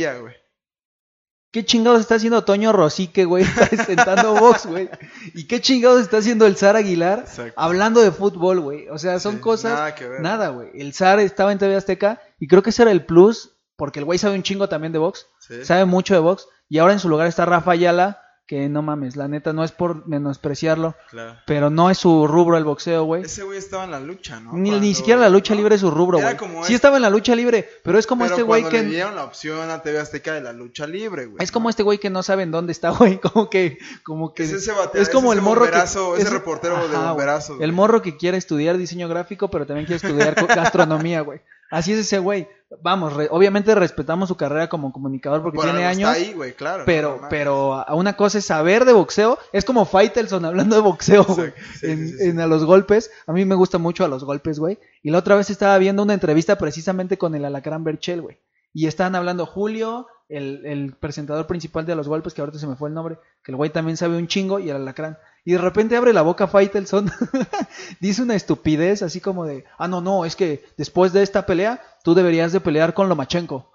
¿Qué 1.51 1.63
chingados 1.63 2.01
está 2.01 2.15
haciendo 2.15 2.43
Toño 2.43 2.73
Rosique, 2.73 3.25
güey? 3.25 3.43
Está 3.71 3.83
sentando 3.85 4.33
box, 4.33 4.65
güey. 4.65 4.89
¿Y 5.35 5.45
qué 5.45 5.61
chingados 5.61 6.01
está 6.01 6.17
haciendo 6.17 6.47
el 6.47 6.57
Zar 6.57 6.75
Aguilar 6.75 7.19
Exacto. 7.19 7.53
hablando 7.55 8.01
de 8.01 8.11
fútbol, 8.11 8.59
güey? 8.59 8.87
O 8.89 8.97
sea, 8.97 9.19
son 9.19 9.35
Sí, 9.35 9.41
cosas. 9.41 9.73
nada 9.73 9.93
que 9.93 10.07
ver. 10.07 10.19
Nada, 10.21 10.49
güey. 10.49 10.69
El 10.73 10.95
Zar 10.95 11.19
estaba 11.19 11.51
en 11.51 11.59
TV 11.59 11.75
Azteca 11.75 12.19
y 12.39 12.47
creo 12.47 12.63
que 12.63 12.71
ese 12.71 12.81
era 12.81 12.91
el 12.91 13.05
plus, 13.05 13.51
porque 13.75 13.99
el 13.99 14.05
güey 14.05 14.17
sabe 14.17 14.33
un 14.35 14.41
chingo 14.41 14.67
también 14.67 14.93
de 14.93 14.97
box. 14.99 15.27
Sí. 15.47 15.63
Sabe 15.63 15.85
mucho 15.85 16.15
de 16.15 16.21
box. 16.21 16.47
Y 16.69 16.79
ahora 16.79 16.93
en 16.93 16.99
su 16.99 17.07
lugar 17.07 17.27
está 17.27 17.45
Rafa 17.45 17.69
Ayala, 17.73 18.19
que 18.45 18.67
no 18.67 18.81
mames, 18.81 19.15
la 19.15 19.27
neta 19.29 19.53
no 19.53 19.63
es 19.63 19.71
por 19.71 20.05
menospreciarlo, 20.05 20.95
Claro. 21.09 21.37
pero 21.47 21.69
no 21.69 21.89
es 21.89 21.97
su 21.97 22.27
rubro 22.27 22.57
el 22.57 22.65
boxeo, 22.65 23.05
güey. 23.05 23.23
Ese 23.23 23.43
güey 23.43 23.57
estaba 23.57 23.85
en 23.85 23.91
la 23.91 23.99
lucha, 24.01 24.39
¿no? 24.41 24.51
Ni, 24.53 24.71
ni 24.79 24.93
siquiera 24.93 25.21
la 25.21 25.29
lucha 25.29 25.53
¿no? 25.53 25.59
libre 25.61 25.75
es 25.75 25.81
su 25.81 25.89
rubro, 25.89 26.19
güey. 26.19 26.35
Sí 26.63 26.73
es- 26.73 26.75
estaba 26.75 26.97
en 26.97 27.03
la 27.03 27.09
lucha 27.09 27.35
libre, 27.35 27.67
pero 27.83 27.97
es 27.97 28.05
como 28.05 28.23
Pero 28.25 28.35
este 28.35 28.43
güey 28.43 28.63
que... 28.65 28.83
le 28.83 28.89
dieron 28.89 29.15
la 29.15 29.23
opción 29.23 29.69
a 29.69 29.81
TV 29.81 29.97
Azteca 29.99 30.33
de 30.33 30.41
la 30.41 30.51
lucha 30.51 30.85
libre, 30.87 31.25
güey. 31.27 31.41
Es 31.43 31.51
como 31.53 31.69
este 31.69 31.83
güey 31.83 31.99
que 31.99 32.09
no 32.09 32.21
sabe 32.21 32.43
en 32.43 32.51
dónde 32.51 32.73
está, 32.73 32.89
güey. 32.97 33.19
Como 33.19 33.49
que, 33.49 33.77
como 34.03 34.33
que 34.33 34.43
Es 34.43 34.51
ese 34.51 34.71
es 34.95 35.09
como 35.09 35.31
es 35.31 35.37
el 35.37 35.39
ese 35.39 35.49
morro 35.49 35.71
que 35.71 35.77
ese 36.21 36.29
reportero 36.29 36.75
de 36.87 36.87
güey. 36.95 37.07
bomberazos, 37.07 37.61
El 37.61 37.71
morro 37.71 38.01
que 38.01 38.17
quiere 38.17 38.37
estudiar 38.37 38.77
diseño 38.77 39.07
gráfico, 39.07 39.49
pero 39.49 39.65
también 39.65 39.85
quiere 39.85 40.05
estudiar 40.05 40.35
gastronomía, 40.47 41.21
güey. 41.21 41.39
Así 41.71 41.93
es 41.93 41.99
ese 41.99 42.19
güey. 42.19 42.47
Vamos, 42.81 43.13
re- 43.13 43.27
obviamente 43.31 43.75
respetamos 43.75 44.29
su 44.29 44.35
carrera 44.35 44.67
como 44.69 44.91
comunicador 44.91 45.41
porque 45.41 45.57
Por 45.57 45.65
tiene 45.65 45.79
está 45.81 45.89
años. 45.89 46.09
ahí, 46.09 46.33
güey, 46.33 46.53
claro. 46.53 46.83
pero, 46.85 47.19
no 47.21 47.29
pero 47.29 47.73
a 47.75 47.93
una 47.95 48.15
cosa 48.15 48.37
es 48.39 48.45
saber 48.45 48.85
de 48.85 48.93
boxeo. 48.93 49.37
Es 49.51 49.65
como 49.65 49.85
Faitelson 49.85 50.45
hablando 50.45 50.75
de 50.75 50.81
boxeo, 50.81 51.23
güey. 51.23 51.47
Exacto, 51.49 51.61
sí, 51.79 51.85
en, 51.87 52.07
sí, 52.07 52.13
sí, 52.13 52.17
sí. 52.19 52.29
en 52.29 52.39
a 52.39 52.47
los 52.47 52.65
golpes. 52.65 53.11
A 53.27 53.33
mí 53.33 53.45
me 53.45 53.55
gusta 53.55 53.77
mucho 53.77 54.03
a 54.05 54.07
los 54.07 54.23
golpes, 54.23 54.59
güey. 54.59 54.79
Y 55.01 55.11
la 55.11 55.19
otra 55.19 55.35
vez 55.35 55.49
estaba 55.49 55.77
viendo 55.77 56.03
una 56.03 56.13
entrevista 56.13 56.57
precisamente 56.57 57.17
con 57.17 57.35
el 57.35 57.45
Alacrán 57.45 57.83
Berchel, 57.83 58.21
güey. 58.21 58.39
Y 58.73 58.87
estaban 58.87 59.15
hablando 59.15 59.45
Julio, 59.45 60.07
el, 60.29 60.65
el 60.65 60.93
presentador 60.93 61.47
principal 61.47 61.85
de 61.85 61.95
los 61.95 62.07
golpes, 62.07 62.33
que 62.33 62.41
ahorita 62.41 62.59
se 62.59 62.67
me 62.67 62.75
fue 62.75 62.89
el 62.89 62.95
nombre, 62.95 63.17
que 63.43 63.51
el 63.51 63.55
güey 63.55 63.69
también 63.71 63.97
sabe 63.97 64.17
un 64.17 64.27
chingo, 64.27 64.59
y 64.59 64.69
el 64.69 64.77
Alacrán. 64.77 65.17
Y 65.45 65.51
de 65.53 65.57
repente 65.57 65.97
abre 65.97 66.13
la 66.13 66.21
boca 66.21 66.47
Faitelson, 66.47 67.11
dice 67.99 68.21
una 68.21 68.35
estupidez 68.35 69.01
así 69.03 69.19
como 69.19 69.45
de, 69.45 69.65
ah, 69.77 69.87
no, 69.87 70.01
no, 70.01 70.25
es 70.25 70.35
que 70.35 70.65
después 70.77 71.11
de 71.13 71.21
esta 71.23 71.45
pelea, 71.45 71.81
tú 72.03 72.13
deberías 72.15 72.51
de 72.51 72.61
pelear 72.61 72.93
con 72.93 73.09
Lomachenko. 73.09 73.71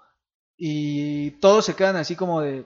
Y 0.57 1.31
todos 1.39 1.65
se 1.65 1.75
quedan 1.75 1.95
así 1.95 2.15
como 2.15 2.41
de, 2.41 2.65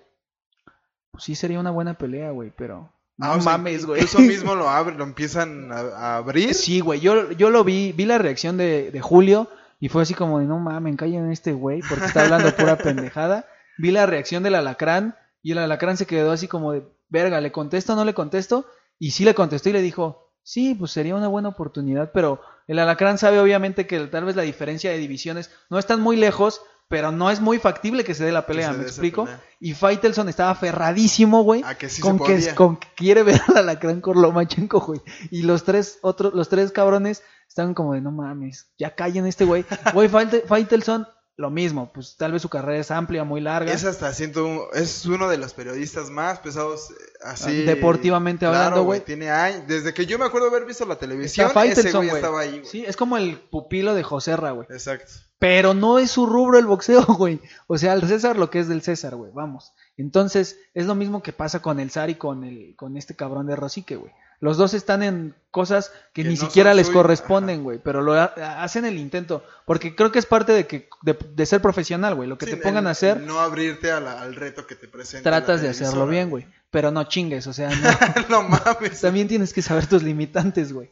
pues 1.11 1.23
sí 1.25 1.35
sería 1.35 1.59
una 1.59 1.71
buena 1.71 1.93
pelea, 1.97 2.31
güey, 2.31 2.51
pero... 2.55 2.91
No 3.15 3.27
Ah, 3.33 3.37
mames, 3.37 3.85
güey. 3.85 4.01
Incluso 4.01 4.19
mismo 4.19 4.55
lo 4.55 4.67
abre, 4.69 4.95
lo 4.95 5.03
empiezan 5.03 5.71
a, 5.71 5.79
a 5.81 6.17
abrir. 6.17 6.55
Sí, 6.55 6.79
güey, 6.79 6.99
yo, 6.99 7.31
yo 7.33 7.51
lo 7.51 7.63
vi, 7.63 7.91
vi 7.91 8.05
la 8.05 8.17
reacción 8.17 8.57
de, 8.57 8.89
de 8.89 9.01
Julio 9.01 9.49
y 9.79 9.89
fue 9.89 10.01
así 10.01 10.15
como 10.15 10.39
de, 10.39 10.45
no 10.45 10.57
mames, 10.57 10.95
callen 10.97 11.31
este 11.31 11.53
güey 11.53 11.81
porque 11.87 12.05
está 12.05 12.23
hablando 12.23 12.55
pura 12.55 12.75
pendejada. 12.79 13.45
Vi 13.77 13.91
la 13.91 14.05
reacción 14.05 14.43
del 14.43 14.55
alacrán 14.55 15.15
y 15.41 15.51
el 15.51 15.57
alacrán 15.59 15.97
se 15.97 16.05
quedó 16.05 16.31
así 16.31 16.47
como 16.47 16.71
de, 16.73 16.83
verga, 17.09 17.41
¿le 17.41 17.51
contesto 17.51 17.93
o 17.93 17.95
no 17.95 18.05
le 18.05 18.13
contesto? 18.13 18.65
Y 18.99 19.11
sí 19.11 19.25
le 19.25 19.33
contestó 19.35 19.69
y 19.69 19.73
le 19.73 19.81
dijo, 19.81 20.31
sí, 20.43 20.75
pues 20.75 20.91
sería 20.91 21.15
una 21.15 21.27
buena 21.27 21.49
oportunidad, 21.49 22.11
pero 22.13 22.41
el 22.67 22.79
alacrán 22.79 23.17
sabe 23.17 23.39
obviamente 23.39 23.87
que 23.87 23.99
tal 24.07 24.25
vez 24.25 24.35
la 24.35 24.43
diferencia 24.43 24.91
de 24.91 24.97
divisiones 24.97 25.51
no 25.69 25.77
están 25.79 25.99
muy 26.01 26.15
lejos, 26.15 26.61
pero 26.87 27.11
no 27.11 27.31
es 27.31 27.41
muy 27.41 27.59
factible 27.59 28.03
que 28.03 28.13
se 28.13 28.23
dé 28.23 28.31
la 28.31 28.45
pelea, 28.45 28.71
¿me 28.71 28.83
explico? 28.83 29.23
pelea. 29.25 29.41
Y 29.59 29.73
Faitelson 29.73 30.29
estaba 30.29 30.51
aferradísimo, 30.51 31.43
güey 31.43 31.63
sí 31.89 32.01
con 32.01 32.17
se 32.19 32.25
que, 32.25 32.33
con 32.55 32.77
que 32.77 32.87
quiere 32.95 33.23
ver 33.23 33.41
al 33.47 33.57
alacrán 33.57 34.01
con 34.01 34.21
Lomachenko, 34.21 34.79
güey. 34.81 35.01
Y 35.31 35.43
los 35.43 35.63
tres 35.63 35.99
otros, 36.01 36.33
los 36.33 36.49
tres 36.49 36.71
cabrones 36.71 37.23
están 37.47 37.73
como 37.73 37.93
de 37.93 38.01
no 38.01 38.11
mames, 38.11 38.71
ya 38.77 38.95
callen 38.95 39.25
este 39.25 39.45
güey. 39.45 39.65
Güey, 39.93 40.07
Faite- 40.09 40.43
Faitelson, 40.45 41.07
lo 41.35 41.49
mismo, 41.49 41.91
pues 41.91 42.15
tal 42.15 42.31
vez 42.31 42.43
su 42.43 42.49
carrera 42.49 42.79
es 42.79 42.91
amplia, 42.91 43.23
muy 43.23 43.41
larga. 43.41 43.71
Es 43.71 43.83
hasta 43.85 44.13
siento 44.13 44.71
es 44.73 45.05
uno 45.05 45.27
de 45.27 45.37
los 45.37 45.53
periodistas 45.53 46.11
más 46.11 46.39
pesados 46.39 46.91
eh, 46.91 46.93
así 47.23 47.63
Deportivamente 47.63 48.45
Claro, 48.45 48.57
hablando, 48.57 48.83
güey. 48.83 48.99
Tiene 48.99 49.31
años, 49.31 49.63
desde 49.67 49.93
que 49.93 50.05
yo 50.05 50.19
me 50.19 50.25
acuerdo 50.25 50.47
haber 50.47 50.65
visto 50.65 50.85
la 50.85 50.97
televisión, 50.97 51.51
ese 51.65 51.91
güey 51.91 52.09
estaba 52.09 52.41
ahí, 52.41 52.59
güey. 52.59 52.65
Sí, 52.65 52.85
es 52.85 52.95
como 52.95 53.17
el 53.17 53.39
pupilo 53.39 53.95
de 53.95 54.03
Joserra, 54.03 54.51
güey. 54.51 54.67
Exacto. 54.69 55.11
Pero 55.39 55.73
no 55.73 55.97
es 55.97 56.11
su 56.11 56.25
rubro 56.27 56.59
el 56.59 56.67
boxeo, 56.67 57.03
güey. 57.17 57.41
O 57.67 57.77
sea, 57.77 57.93
al 57.93 58.07
César 58.07 58.37
lo 58.37 58.49
que 58.49 58.59
es 58.59 58.67
del 58.67 58.83
César, 58.83 59.15
güey. 59.15 59.31
Vamos. 59.33 59.73
Entonces, 59.97 60.57
es 60.73 60.85
lo 60.85 60.95
mismo 60.95 61.21
que 61.21 61.33
pasa 61.33 61.61
con 61.61 61.79
el 61.79 61.91
Zar 61.91 62.09
y 62.09 62.15
con 62.15 62.43
el, 62.43 62.75
con 62.75 62.97
este 62.97 63.15
cabrón 63.15 63.47
de 63.47 63.55
Rosique, 63.55 63.95
güey. 63.95 64.11
Los 64.39 64.57
dos 64.57 64.73
están 64.73 65.03
en 65.03 65.35
cosas 65.51 65.93
que, 66.13 66.23
Que 66.23 66.29
ni 66.29 66.35
no 66.35 66.41
siquiera 66.41 66.73
les 66.73 66.89
corresponden, 66.89 67.63
güey. 67.63 67.79
Pero 67.81 68.01
lo 68.01 68.13
ha- 68.13 68.33
hacen 68.61 68.83
el 68.83 68.97
intento. 68.97 69.41
Porque 69.65 69.95
creo 69.95 70.11
que 70.11 70.19
es 70.19 70.25
parte 70.25 70.51
de 70.51 70.67
que, 70.67 70.89
de, 71.01 71.13
de 71.33 71.45
ser 71.45 71.61
profesional, 71.61 72.15
güey. 72.15 72.27
Lo 72.27 72.37
que 72.37 72.45
Sí, 72.47 72.51
te 72.51 72.57
pongan 72.57 72.83
el- 72.83 72.87
a 72.87 72.91
hacer, 72.91 73.21
No 73.21 73.39
abrirte 73.39 73.91
a 73.91 74.01
la- 74.01 74.21
al 74.21 74.35
reto 74.35 74.67
que 74.67 74.75
te 74.75 74.89
presenta. 74.89 75.29
tratas 75.29 75.61
de 75.61 75.69
hacerlo 75.69 76.07
bien, 76.07 76.29
güey. 76.29 76.45
Pero 76.71 76.91
no 76.91 77.05
chingues, 77.05 77.47
o 77.47 77.53
sea, 77.53 77.69
no. 77.69 77.89
no 78.29 78.49
mames. 78.49 78.99
También 78.99 79.29
tienes 79.29 79.53
que 79.53 79.61
saber 79.61 79.87
tus 79.87 80.03
limitantes, 80.03 80.73
güey. 80.73 80.89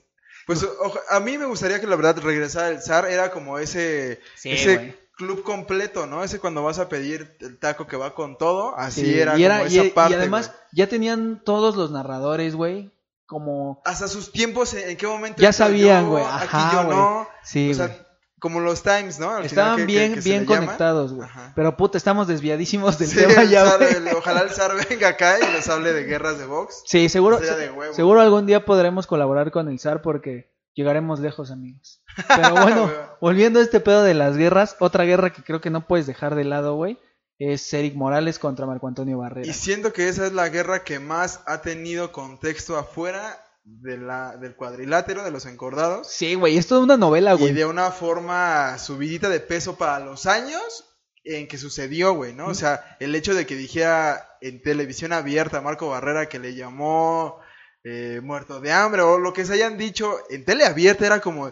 Pues 0.47 0.63
oja- 0.63 1.01
a 1.09 1.19
mí 1.19 1.37
me 1.37 1.45
gustaría 1.45 1.81
que 1.81 1.87
la 1.87 1.95
verdad 1.97 2.19
regresara 2.19 2.69
el 2.69 2.81
zar, 2.81 3.05
era 3.05 3.31
como 3.31 3.59
ese, 3.59 4.21
Sí, 4.35 4.51
ese. 4.51 4.97
Club 5.15 5.43
completo, 5.43 6.07
¿no? 6.07 6.23
Ese 6.23 6.39
cuando 6.39 6.63
vas 6.63 6.79
a 6.79 6.89
pedir 6.89 7.35
el 7.41 7.59
taco 7.59 7.85
que 7.87 7.97
va 7.97 8.15
con 8.15 8.37
todo, 8.37 8.75
así 8.77 9.01
Sí, 9.01 9.19
era 9.19 9.37
y, 9.37 9.43
como 9.47 9.65
esa 9.65 9.83
y- 9.83 9.93
y 10.11 10.13
además, 10.13 10.53
ya 10.71 10.87
tenían 10.87 11.41
todos 11.43 11.75
los 11.75 11.91
narradores, 11.91 12.55
güey. 12.55 12.91
Como 13.27 13.81
hasta 13.85 14.07
sus 14.07 14.31
tiempos, 14.31 14.73
en 14.73 14.89
en 14.89 14.97
qué 14.97 15.07
momento 15.07 15.41
Ya 15.41 15.53
sabían, 15.53 16.03
yo, 16.05 16.09
güey, 16.11 16.23
Aquí 16.25 16.43
ajá, 16.47 16.71
yo 16.73 16.85
güey. 16.85 16.97
no. 16.97 17.27
Sí, 17.43 17.71
o 17.71 17.73
sea, 17.75 17.95
como 18.39 18.59
los 18.59 18.81
times, 18.83 19.19
¿no? 19.19 19.29
Al 19.29 19.45
Estaban 19.45 19.85
bien, 19.85 20.15
que 20.15 20.19
bien 20.21 20.45
conectados, 20.45 21.13
güey. 21.13 21.29
Pero 21.55 21.77
puta, 21.77 21.97
estamos 21.97 22.27
desviadísimos 22.27 22.97
del 22.97 23.07
Sí, 23.09 23.17
tema 23.17 23.43
ya, 23.43 23.65
zar, 23.65 23.83
el- 23.83 24.07
ojalá 24.15 24.41
el 24.41 24.49
zar 24.49 24.73
venga 24.89 25.09
acá 25.09 25.37
y 25.39 25.55
nos 25.55 25.69
hable 25.69 25.93
de 25.93 26.03
guerras 26.05 26.39
de 26.39 26.45
box. 26.47 26.81
Sí, 26.85 27.07
seguro, 27.07 27.37
de 27.39 27.71
seguro 27.93 28.19
algún 28.19 28.47
día 28.47 28.65
podremos 28.65 29.05
colaborar 29.07 29.51
con 29.51 29.69
el 29.69 29.79
zar 29.79 30.01
porque 30.01 30.51
llegaremos 30.73 31.19
lejos, 31.19 31.51
amigos. 31.51 32.00
Pero 32.27 32.51
bueno, 32.61 32.91
volviendo 33.19 33.59
a 33.59 33.63
este 33.63 33.79
pedo 33.79 34.03
de 34.03 34.13
las 34.13 34.37
guerras, 34.37 34.75
otra 34.79 35.03
guerra 35.03 35.31
que 35.33 35.43
creo 35.43 35.61
que 35.61 35.69
no 35.69 35.87
puedes 35.87 36.07
dejar 36.07 36.35
de 36.35 36.43
lado, 36.43 36.75
güey, 36.75 36.97
es 37.39 37.73
Eric 37.73 37.95
Morales 37.95 38.37
contra 38.39 38.65
Marco 38.65 38.87
Antonio 38.87 39.17
Barrera. 39.19 39.47
Y 39.47 39.53
siento 39.53 39.93
que 39.93 40.07
esa 40.09 40.25
es 40.27 40.33
la 40.33 40.49
guerra 40.49 40.83
que 40.83 40.99
más 40.99 41.41
ha 41.45 41.61
tenido 41.61 42.11
contexto 42.11 42.77
afuera 42.77 43.39
de 43.63 43.97
la, 43.97 44.37
del 44.37 44.55
cuadrilátero, 44.55 45.23
de 45.23 45.31
los 45.31 45.45
encordados. 45.45 46.07
Sí, 46.07 46.35
güey, 46.35 46.57
esto 46.57 46.77
es 46.77 46.83
una 46.83 46.97
novela, 46.97 47.33
Y 47.35 47.37
güey. 47.37 47.53
de 47.53 47.65
una 47.65 47.91
forma 47.91 48.77
subidita 48.77 49.29
de 49.29 49.39
peso 49.39 49.75
para 49.75 49.99
los 49.99 50.25
años 50.25 50.85
en 51.23 51.47
que 51.47 51.59
sucedió, 51.59 52.13
güey, 52.13 52.33
¿no? 52.33 52.47
O 52.47 52.55
sea, 52.55 52.97
el 52.99 53.13
hecho 53.13 53.35
de 53.35 53.45
que 53.45 53.55
dijera 53.55 54.37
en 54.41 54.61
televisión 54.63 55.13
abierta 55.13 55.61
Marco 55.61 55.89
Barrera 55.89 56.27
que 56.27 56.39
le 56.39 56.55
llamó 56.55 57.39
eh, 57.83 58.19
muerto 58.23 58.59
de 58.59 58.71
hambre 58.71 59.01
o 59.03 59.19
lo 59.19 59.31
que 59.33 59.45
se 59.45 59.53
hayan 59.53 59.77
dicho 59.77 60.17
en 60.31 60.45
tele 60.45 60.65
abierta 60.65 61.05
era 61.05 61.19
como, 61.19 61.45
"¡Ah! 61.47 61.51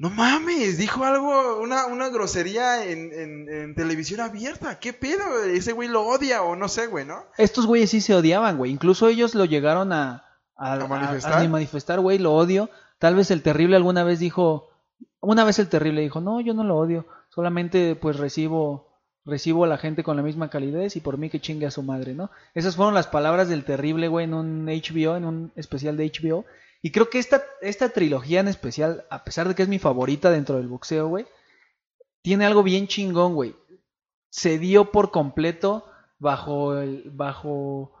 No 0.00 0.08
mames, 0.08 0.78
dijo 0.78 1.04
algo, 1.04 1.60
una, 1.60 1.84
una 1.86 2.08
grosería 2.08 2.86
en, 2.86 3.12
en- 3.12 3.48
en 3.52 3.74
televisión 3.74 4.20
abierta, 4.20 4.78
¿qué 4.80 4.94
pedo? 4.94 5.44
Ese 5.44 5.72
güey 5.72 5.88
lo 5.90 6.06
odia 6.06 6.42
o 6.42 6.56
no 6.56 6.68
sé, 6.68 6.86
güey, 6.86 7.04
¿no? 7.04 7.22
Estos 7.36 7.66
güeyes 7.66 7.90
sí 7.90 8.00
se 8.00 8.14
odiaban, 8.14 8.56
güey. 8.56 8.72
Incluso 8.72 9.08
ellos 9.08 9.34
lo 9.34 9.44
llegaron 9.44 9.92
a, 9.92 10.24
a, 10.56 10.72
¿A 10.72 10.86
manifestar? 10.88 11.34
a- 11.34 11.40
a 11.42 11.48
manifestar, 11.48 12.00
güey, 12.00 12.18
lo 12.18 12.32
odio. 12.34 12.70
Tal 12.98 13.14
vez 13.14 13.30
el 13.30 13.42
terrible 13.42 13.76
alguna 13.76 14.02
vez 14.02 14.18
dijo, 14.20 14.70
una 15.20 15.44
vez 15.44 15.58
el 15.58 15.68
terrible 15.68 16.00
dijo, 16.00 16.22
no, 16.22 16.40
yo 16.40 16.54
no 16.54 16.64
lo 16.64 16.78
odio, 16.78 17.06
solamente 17.28 17.94
pues 17.94 18.16
recibo, 18.16 18.88
recibo 19.26 19.64
a 19.64 19.68
la 19.68 19.76
gente 19.76 20.02
con 20.02 20.16
la 20.16 20.22
misma 20.22 20.48
calidez 20.48 20.96
y 20.96 21.00
por 21.00 21.18
mí 21.18 21.28
que 21.28 21.40
chingue 21.40 21.66
a 21.66 21.70
su 21.70 21.82
madre, 21.82 22.14
¿no? 22.14 22.30
Esas 22.54 22.74
fueron 22.74 22.94
las 22.94 23.06
palabras 23.06 23.50
del 23.50 23.64
terrible, 23.64 24.08
güey, 24.08 24.24
en 24.24 24.32
un 24.32 24.64
HBO, 24.64 25.16
en 25.16 25.26
un 25.26 25.52
especial 25.56 25.98
de 25.98 26.10
HBO. 26.10 26.46
Y 26.82 26.92
creo 26.92 27.10
que 27.10 27.18
esta, 27.18 27.42
esta 27.60 27.90
trilogía 27.90 28.40
en 28.40 28.48
especial, 28.48 29.04
a 29.10 29.24
pesar 29.24 29.48
de 29.48 29.54
que 29.54 29.62
es 29.62 29.68
mi 29.68 29.78
favorita 29.78 30.30
dentro 30.30 30.56
del 30.56 30.68
boxeo, 30.68 31.08
güey, 31.08 31.26
tiene 32.22 32.46
algo 32.46 32.62
bien 32.62 32.86
chingón, 32.86 33.34
güey. 33.34 33.54
Se 34.30 34.58
dio 34.58 34.90
por 34.90 35.10
completo 35.10 35.86
bajo 36.18 36.78
el, 36.78 37.10
bajo, 37.10 37.92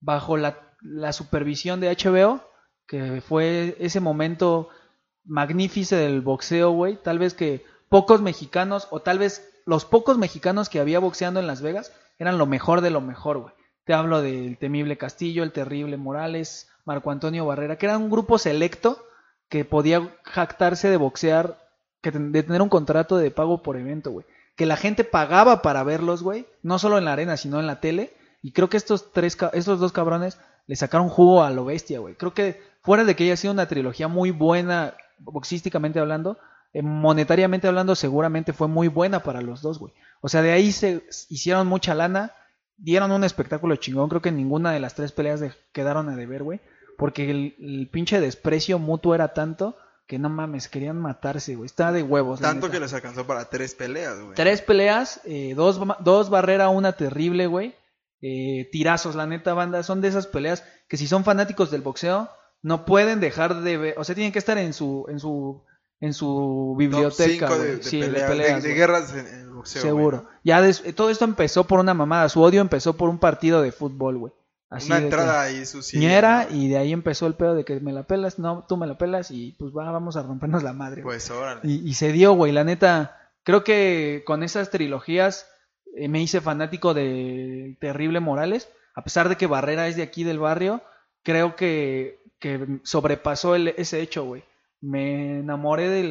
bajo 0.00 0.36
la, 0.36 0.58
la 0.80 1.12
supervisión 1.12 1.80
de 1.80 1.90
HBO, 1.96 2.40
que 2.86 3.20
fue 3.20 3.76
ese 3.80 4.00
momento 4.00 4.68
magnífico 5.24 5.96
del 5.96 6.20
boxeo, 6.20 6.70
güey. 6.72 6.96
Tal 7.02 7.18
vez 7.18 7.34
que 7.34 7.64
pocos 7.88 8.22
mexicanos, 8.22 8.88
o 8.90 9.00
tal 9.00 9.18
vez 9.18 9.48
los 9.66 9.84
pocos 9.84 10.18
mexicanos 10.18 10.68
que 10.68 10.80
había 10.80 10.98
boxeando 10.98 11.40
en 11.40 11.46
Las 11.46 11.62
Vegas, 11.62 11.92
eran 12.18 12.38
lo 12.38 12.46
mejor 12.46 12.82
de 12.82 12.90
lo 12.90 13.00
mejor, 13.00 13.38
güey. 13.38 13.54
Te 13.84 13.94
hablo 13.94 14.22
del 14.22 14.58
temible 14.58 14.96
Castillo, 14.96 15.42
el 15.42 15.52
terrible 15.52 15.96
Morales, 15.96 16.68
Marco 16.84 17.10
Antonio 17.10 17.46
Barrera, 17.46 17.76
que 17.76 17.86
era 17.86 17.98
un 17.98 18.10
grupo 18.10 18.38
selecto 18.38 19.04
que 19.48 19.64
podía 19.64 20.16
jactarse 20.24 20.88
de 20.88 20.96
boxear, 20.96 21.58
que 22.00 22.10
de 22.10 22.42
tener 22.42 22.62
un 22.62 22.68
contrato 22.68 23.16
de 23.16 23.30
pago 23.30 23.62
por 23.62 23.76
evento, 23.76 24.10
güey. 24.10 24.26
Que 24.56 24.66
la 24.66 24.76
gente 24.76 25.04
pagaba 25.04 25.62
para 25.62 25.82
verlos, 25.82 26.22
güey. 26.22 26.46
No 26.62 26.78
solo 26.78 26.98
en 26.98 27.04
la 27.04 27.12
arena, 27.12 27.36
sino 27.36 27.60
en 27.60 27.66
la 27.66 27.80
tele. 27.80 28.14
Y 28.42 28.52
creo 28.52 28.68
que 28.68 28.76
estos 28.76 29.12
tres, 29.12 29.36
estos 29.52 29.80
dos 29.80 29.92
cabrones 29.92 30.38
le 30.66 30.76
sacaron 30.76 31.08
jugo 31.08 31.42
a 31.42 31.50
lo 31.50 31.64
bestia, 31.64 32.00
güey. 32.00 32.14
Creo 32.14 32.34
que 32.34 32.60
fuera 32.82 33.04
de 33.04 33.16
que 33.16 33.24
haya 33.24 33.36
sido 33.36 33.52
una 33.52 33.68
trilogía 33.68 34.08
muy 34.08 34.30
buena, 34.30 34.94
boxísticamente 35.18 36.00
hablando, 36.00 36.38
eh, 36.72 36.82
monetariamente 36.82 37.68
hablando, 37.68 37.94
seguramente 37.94 38.52
fue 38.52 38.68
muy 38.68 38.88
buena 38.88 39.22
para 39.22 39.42
los 39.42 39.62
dos, 39.62 39.78
güey. 39.78 39.92
O 40.20 40.28
sea, 40.28 40.42
de 40.42 40.52
ahí 40.52 40.72
se 40.72 41.04
hicieron 41.28 41.66
mucha 41.66 41.94
lana, 41.94 42.32
dieron 42.82 43.10
un 43.12 43.24
espectáculo 43.24 43.76
chingón. 43.76 44.08
Creo 44.08 44.20
que 44.22 44.32
ninguna 44.32 44.72
de 44.72 44.80
las 44.80 44.94
tres 44.94 45.12
peleas 45.12 45.40
de- 45.40 45.52
quedaron 45.72 46.08
a 46.08 46.16
deber, 46.16 46.42
güey. 46.42 46.60
Porque 46.98 47.30
el, 47.30 47.54
el 47.58 47.88
pinche 47.90 48.20
desprecio 48.20 48.78
mutuo 48.78 49.14
era 49.14 49.32
tanto 49.32 49.76
que 50.06 50.18
no 50.18 50.28
mames, 50.28 50.68
querían 50.68 51.00
matarse, 51.00 51.54
güey. 51.54 51.66
Estaba 51.66 51.92
de 51.92 52.02
huevos. 52.02 52.40
Tanto 52.40 52.70
que 52.70 52.78
les 52.80 52.92
alcanzó 52.92 53.26
para 53.26 53.46
tres 53.48 53.74
peleas, 53.74 54.20
güey. 54.20 54.34
Tres 54.34 54.60
peleas, 54.60 55.20
eh, 55.24 55.54
dos, 55.56 55.80
dos 56.00 56.28
barrera, 56.28 56.68
una 56.68 56.92
terrible, 56.92 57.46
güey. 57.46 57.74
Eh, 58.20 58.68
tirazos, 58.70 59.14
la 59.14 59.26
neta, 59.26 59.54
banda. 59.54 59.82
Son 59.82 60.00
de 60.00 60.08
esas 60.08 60.26
peleas 60.26 60.64
que 60.88 60.96
si 60.96 61.06
son 61.06 61.24
fanáticos 61.24 61.70
del 61.70 61.80
boxeo, 61.82 62.28
no 62.62 62.84
pueden 62.84 63.20
dejar 63.20 63.62
de 63.62 63.76
ver. 63.78 63.94
O 63.96 64.04
sea, 64.04 64.14
tienen 64.14 64.32
que 64.32 64.38
estar 64.38 64.58
en 64.58 64.72
su, 64.74 65.06
en 65.08 65.18
su, 65.18 65.64
en 66.00 66.12
su 66.12 66.26
Top 66.72 66.78
biblioteca, 66.78 67.48
cinco 67.48 67.58
de, 67.58 67.76
de 67.78 67.82
Sí, 67.82 68.00
peleas, 68.00 68.22
de- 68.22 68.36
peleas, 68.36 68.62
de 68.62 68.74
guerras 68.74 69.14
en, 69.14 69.26
boxeo. 69.62 69.82
Seguro. 69.82 70.28
Ya 70.44 70.60
des- 70.60 70.82
eh, 70.84 70.92
todo 70.92 71.10
esto 71.10 71.24
empezó 71.24 71.64
por 71.64 71.80
una 71.80 71.94
mamada. 71.94 72.28
Su 72.28 72.42
odio 72.42 72.60
empezó 72.60 72.96
por 72.96 73.08
un 73.08 73.18
partido 73.18 73.62
de 73.62 73.72
fútbol, 73.72 74.18
güey. 74.18 74.32
Así 74.70 74.86
Una 74.90 74.98
entrada 74.98 75.42
ahí 75.42 75.66
sucia. 75.66 75.98
y 76.50 76.68
de 76.68 76.78
ahí 76.78 76.92
empezó 76.92 77.26
el 77.26 77.34
pedo 77.34 77.54
de 77.54 77.64
que 77.64 77.78
me 77.80 77.92
la 77.92 78.04
pelas, 78.04 78.38
no, 78.38 78.64
tú 78.66 78.76
me 78.78 78.86
la 78.86 78.96
pelas 78.96 79.30
y 79.30 79.54
pues 79.58 79.72
va, 79.76 79.90
vamos 79.90 80.16
a 80.16 80.22
rompernos 80.22 80.62
la 80.62 80.72
madre. 80.72 81.02
Pues 81.02 81.30
órale. 81.30 81.60
Y, 81.62 81.86
y 81.86 81.92
se 81.94 82.10
dio, 82.12 82.32
güey, 82.32 82.52
la 82.52 82.64
neta. 82.64 83.18
Creo 83.44 83.64
que 83.64 84.22
con 84.24 84.42
esas 84.42 84.70
trilogías 84.70 85.46
eh, 85.96 86.08
me 86.08 86.22
hice 86.22 86.40
fanático 86.40 86.94
de 86.94 87.76
Terrible 87.80 88.20
Morales. 88.20 88.68
A 88.94 89.04
pesar 89.04 89.28
de 89.28 89.36
que 89.36 89.46
Barrera 89.46 89.88
es 89.88 89.96
de 89.96 90.02
aquí 90.02 90.24
del 90.24 90.38
barrio, 90.38 90.82
creo 91.22 91.54
que, 91.56 92.20
que 92.38 92.80
sobrepasó 92.82 93.54
el- 93.54 93.74
ese 93.76 94.00
hecho, 94.00 94.24
güey. 94.24 94.42
Me 94.84 95.38
enamoré 95.38 95.88
de 95.88 96.02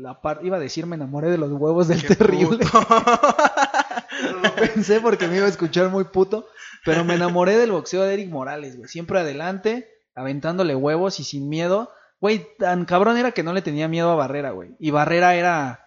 la 0.00 0.20
parte, 0.22 0.46
iba 0.46 0.56
a 0.56 0.60
decir, 0.60 0.86
me 0.86 0.96
enamoré 0.96 1.30
de 1.30 1.36
los 1.38 1.52
huevos 1.52 1.88
del 1.88 2.02
Qué 2.04 2.16
terrible. 2.16 2.58
puto. 2.64 2.66
Lo 4.42 4.54
pensé 4.54 5.00
porque 5.00 5.28
me 5.28 5.36
iba 5.36 5.46
a 5.46 5.50
escuchar 5.50 5.90
muy 5.90 6.04
puto. 6.04 6.46
Pero 6.86 7.04
me 7.04 7.14
enamoré 7.14 7.56
del 7.58 7.72
boxeo 7.72 8.02
de 8.02 8.14
Eric 8.14 8.30
Morales, 8.30 8.76
güey. 8.76 8.88
Siempre 8.88 9.18
adelante, 9.20 9.88
aventándole 10.14 10.74
huevos 10.74 11.20
y 11.20 11.24
sin 11.24 11.48
miedo. 11.48 11.90
Güey, 12.20 12.46
tan 12.58 12.84
cabrón 12.86 13.18
era 13.18 13.32
que 13.32 13.42
no 13.42 13.52
le 13.52 13.62
tenía 13.62 13.88
miedo 13.88 14.10
a 14.10 14.14
Barrera, 14.16 14.50
güey. 14.52 14.74
Y 14.78 14.90
Barrera 14.90 15.34
era 15.34 15.86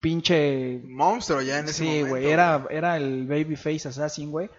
pinche... 0.00 0.82
Monstruo 0.84 1.40
ya 1.42 1.58
en 1.60 1.66
ese 1.66 1.74
Sí, 1.74 1.84
momento. 1.86 2.08
güey, 2.10 2.26
era, 2.26 2.66
era 2.70 2.96
el 2.96 3.26
Babyface 3.26 3.88
Assassin, 3.88 4.30
güey. 4.30 4.50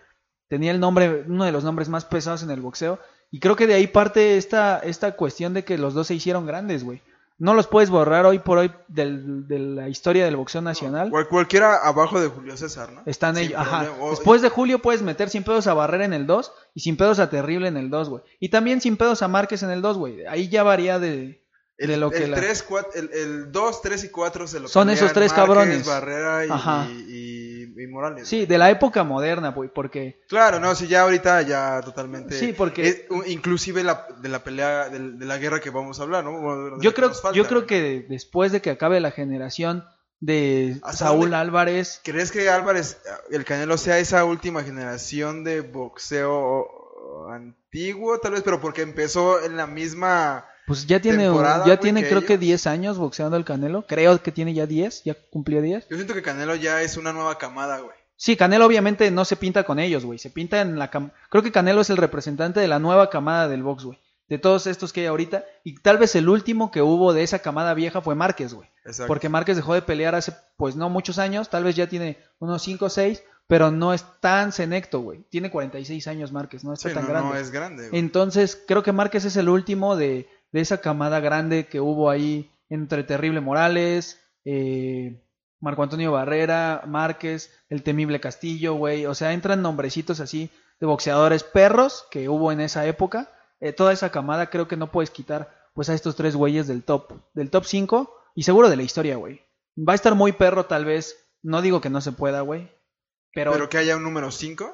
Tenía 0.49 0.71
el 0.71 0.79
nombre, 0.79 1.25
uno 1.27 1.43
de 1.45 1.51
los 1.51 1.63
nombres 1.63 1.89
más 1.89 2.05
pesados 2.05 2.43
en 2.43 2.51
el 2.51 2.61
boxeo. 2.61 2.99
Y 3.31 3.39
creo 3.39 3.55
que 3.55 3.67
de 3.67 3.73
ahí 3.73 3.87
parte 3.87 4.37
esta, 4.37 4.79
esta 4.79 5.13
cuestión 5.15 5.53
de 5.53 5.63
que 5.65 5.77
los 5.77 5.93
dos 5.93 6.07
se 6.07 6.15
hicieron 6.15 6.45
grandes, 6.45 6.83
güey. 6.83 7.01
No 7.39 7.53
los 7.53 7.67
puedes 7.67 7.91
borrar 7.91 8.25
hoy 8.25 8.39
por 8.39 8.57
hoy 8.57 8.71
del- 8.87 9.47
de 9.47 9.59
la 9.59 9.89
historia 9.89 10.25
del 10.25 10.37
boxeo 10.37 10.61
nacional. 10.61 11.11
Cual- 11.11 11.27
cualquiera 11.27 11.75
abajo 11.87 12.19
de 12.19 12.29
Julio 12.29 12.57
César, 12.57 12.91
¿no? 12.91 13.03
Están 13.05 13.35
Sin 13.35 13.45
ellos, 13.45 13.59
ajá. 13.59 13.87
Después 14.09 14.41
de 14.41 14.49
Julio 14.49 14.79
puedes 14.79 15.03
meter 15.03 15.29
sin 15.29 15.43
pedos 15.43 15.67
a 15.67 15.75
Barrera 15.75 16.05
en 16.05 16.13
el 16.13 16.25
2 16.25 16.51
y 16.73 16.79
sin 16.79 16.97
pedos 16.97 17.19
a 17.19 17.29
Terrible 17.29 17.67
en 17.67 17.77
el 17.77 17.91
2, 17.91 18.09
güey. 18.09 18.23
Y 18.39 18.49
también 18.49 18.81
sin 18.81 18.97
pedos 18.97 19.21
a 19.21 19.27
Márquez 19.27 19.61
en 19.61 19.69
el 19.69 19.83
2, 19.83 19.97
güey. 19.99 20.25
Ahí 20.25 20.49
ya 20.49 20.63
varía 20.63 20.97
de, 20.97 21.43
el, 21.77 21.87
de 21.89 21.97
lo 21.97 22.09
que 22.09 22.23
el, 22.23 22.31
la- 22.31 22.37
3, 22.37 22.63
4, 22.63 22.89
el, 22.95 23.09
el 23.13 23.51
2, 23.51 23.81
3 23.83 24.03
y 24.05 24.09
4 24.09 24.47
se 24.47 24.59
lo 24.59 24.67
Son 24.67 24.89
esos 24.89 25.13
tres 25.13 25.31
Márquez, 25.31 25.47
cabrones. 25.47 25.85
Barrera 25.85 26.43
y, 26.47 26.49
Ajá. 26.49 26.87
y- 26.89 27.05
y 27.07 27.36
Morales. 27.85 28.27
Sí, 28.27 28.47
de 28.47 28.57
la 28.57 28.71
época 28.71 29.03
moderna, 29.03 29.49
güey, 29.49 29.69
porque... 29.71 30.21
Claro, 30.27 30.59
no, 30.59 30.73
sí, 30.73 30.87
ya 30.87 31.01
ahorita 31.03 31.43
ya 31.43 31.81
totalmente. 31.81 32.33
Sí, 32.39 32.53
porque- 32.53 32.87
es 32.87 33.01
inclusive 33.27 33.83
la, 33.83 34.07
de 34.19 34.29
la 34.29 34.39
pelea, 34.43 34.89
de, 34.89 35.11
de 35.11 35.25
la 35.25 35.37
guerra 35.37 35.59
que 35.59 35.69
vamos 35.69 35.99
a 35.99 36.03
hablar, 36.03 36.23
¿no? 36.23 36.31
Bueno, 36.39 36.81
Yo 36.81 36.93
creo, 36.95 37.13
falta, 37.13 37.37
yo 37.37 37.45
creo 37.45 37.67
que 37.67 38.05
después 38.09 38.51
de 38.51 38.61
que 38.61 38.71
acabe 38.71 38.99
la 38.99 39.11
generación 39.11 39.83
de 40.19 40.79
¿Hasta 40.81 41.05
Saúl? 41.05 41.33
Álvarez, 41.35 42.01
¿Crees 42.03 42.31
que 42.31 42.49
Álvarez, 42.49 42.99
el 43.29 43.45
Canelo, 43.45 43.77
sea 43.77 43.99
esa 43.99 44.25
última 44.25 44.63
generación 44.63 45.43
de 45.43 45.61
boxeo 45.61 47.29
antiguo, 47.29 48.17
tal 48.19 48.31
vez, 48.31 48.41
pero 48.43 48.59
porque 48.59 48.81
empezó 48.81 49.43
en 49.43 49.57
la 49.57 49.67
misma... 49.67 50.45
pues 50.67 50.85
ya 50.85 50.99
tiene, 50.99 51.23
Temporada, 51.23 51.59
ya 51.59 51.65
güey, 51.65 51.79
tiene 51.79 52.03
que 52.03 52.09
creo 52.09 52.21
que 52.21 52.33
ellos. 52.33 52.41
10 52.41 52.67
años 52.67 52.97
boxeando 52.99 53.37
el 53.37 53.45
Canelo. 53.45 53.87
Creo 53.87 54.21
que 54.21 54.31
tiene 54.31 54.53
ya 54.53 54.67
10, 54.67 55.03
ya 55.05 55.15
cumplió 55.31 55.61
10. 55.61 55.87
Yo 55.89 55.95
siento 55.95 56.13
que 56.13 56.21
Canelo 56.21 56.53
ya 56.55 56.81
es 56.83 56.97
una 56.97 57.13
nueva 57.13 57.37
camada, 57.39 57.79
güey. 57.79 57.95
Sí, 58.17 58.35
Canelo 58.35 58.65
obviamente 58.65 59.09
no 59.09 59.25
se 59.25 59.35
pinta 59.37 59.63
con 59.63 59.79
ellos, 59.79 60.03
güey. 60.05 60.19
Se 60.19 60.29
pinta 60.29 60.59
en 60.61 60.77
la 60.77 60.91
cam- 60.91 61.11
Creo 61.29 61.41
que 61.41 61.51
Canelo 61.51 61.81
es 61.81 61.89
el 61.89 61.97
representante 61.97 62.59
de 62.59 62.67
la 62.67 62.79
nueva 62.79 63.09
camada 63.09 63.47
del 63.47 63.63
box, 63.63 63.85
güey. 63.85 63.99
De 64.27 64.37
todos 64.37 64.67
estos 64.67 64.91
que 64.91 65.01
hay 65.01 65.05
ahorita. 65.07 65.45
Y 65.63 65.75
tal 65.79 65.97
vez 65.97 66.13
el 66.15 66.27
último 66.27 66.69
que 66.69 66.81
hubo 66.81 67.13
de 67.13 67.23
esa 67.23 67.39
camada 67.39 67.73
vieja 67.73 68.01
fue 68.01 68.13
Márquez, 68.15 68.53
güey. 68.53 68.67
Exacto. 68.83 69.07
Porque 69.07 69.29
Márquez 69.29 69.55
dejó 69.55 69.73
de 69.73 69.81
pelear 69.81 70.15
hace, 70.15 70.33
pues 70.57 70.75
no 70.75 70.89
muchos 70.89 71.17
años. 71.17 71.49
Tal 71.49 71.63
vez 71.63 71.75
ya 71.77 71.87
tiene 71.87 72.17
unos 72.39 72.61
5 72.63 72.85
o 72.85 72.89
6. 72.89 73.23
Pero 73.49 73.71
no 73.71 73.93
es 73.93 74.03
tan 74.19 74.51
senecto, 74.51 74.99
güey. 74.99 75.23
Tiene 75.29 75.49
46 75.49 76.05
años 76.09 76.33
Márquez, 76.33 76.65
no 76.65 76.73
está 76.73 76.89
Sí, 76.89 76.95
tan 76.95 77.03
no, 77.05 77.09
grande. 77.09 77.29
no 77.29 77.35
es 77.37 77.49
grande, 77.49 77.87
güey. 77.87 77.97
Entonces, 78.01 78.61
creo 78.67 78.83
que 78.83 78.91
Márquez 78.91 79.23
es 79.23 79.37
el 79.37 79.47
último 79.47 79.95
de, 79.95 80.27
de 80.51 80.61
esa 80.61 80.79
camada 80.79 81.19
grande 81.19 81.67
que 81.67 81.79
hubo 81.79 82.09
ahí 82.09 82.51
entre 82.69 83.03
Terrible 83.03 83.41
Morales, 83.41 84.21
eh, 84.45 85.23
Marco 85.59 85.83
Antonio 85.83 86.11
Barrera, 86.11 86.83
Márquez, 86.85 87.51
el 87.69 87.83
temible 87.83 88.19
Castillo, 88.19 88.75
güey. 88.75 89.05
O 89.05 89.15
sea, 89.15 89.33
entran 89.33 89.61
nombrecitos 89.61 90.19
así 90.19 90.49
de 90.79 90.85
boxeadores 90.85 91.43
perros 91.43 92.05
que 92.11 92.29
hubo 92.29 92.51
en 92.51 92.61
esa 92.61 92.85
época. 92.85 93.31
Eh, 93.59 93.73
toda 93.73 93.93
esa 93.93 94.11
camada 94.11 94.49
creo 94.49 94.67
que 94.67 94.77
no 94.77 94.91
puedes 94.91 95.09
quitar 95.09 95.55
pues 95.73 95.89
a 95.89 95.93
estos 95.93 96.15
tres 96.15 96.35
güeyes 96.35 96.67
del 96.67 96.83
top, 96.83 97.13
del 97.33 97.49
top 97.49 97.65
5 97.65 98.13
y 98.35 98.43
seguro 98.43 98.69
de 98.69 98.75
la 98.75 98.83
historia, 98.83 99.15
güey. 99.15 99.41
Va 99.77 99.93
a 99.93 99.95
estar 99.95 100.15
muy 100.15 100.31
perro 100.31 100.65
tal 100.65 100.85
vez, 100.85 101.15
no 101.43 101.61
digo 101.61 101.81
que 101.81 101.89
no 101.89 102.01
se 102.01 102.11
pueda, 102.11 102.41
güey. 102.41 102.71
Pero, 103.33 103.51
Pero 103.51 103.69
que 103.69 103.77
haya 103.77 103.95
un 103.95 104.03
número 104.03 104.31
5. 104.31 104.73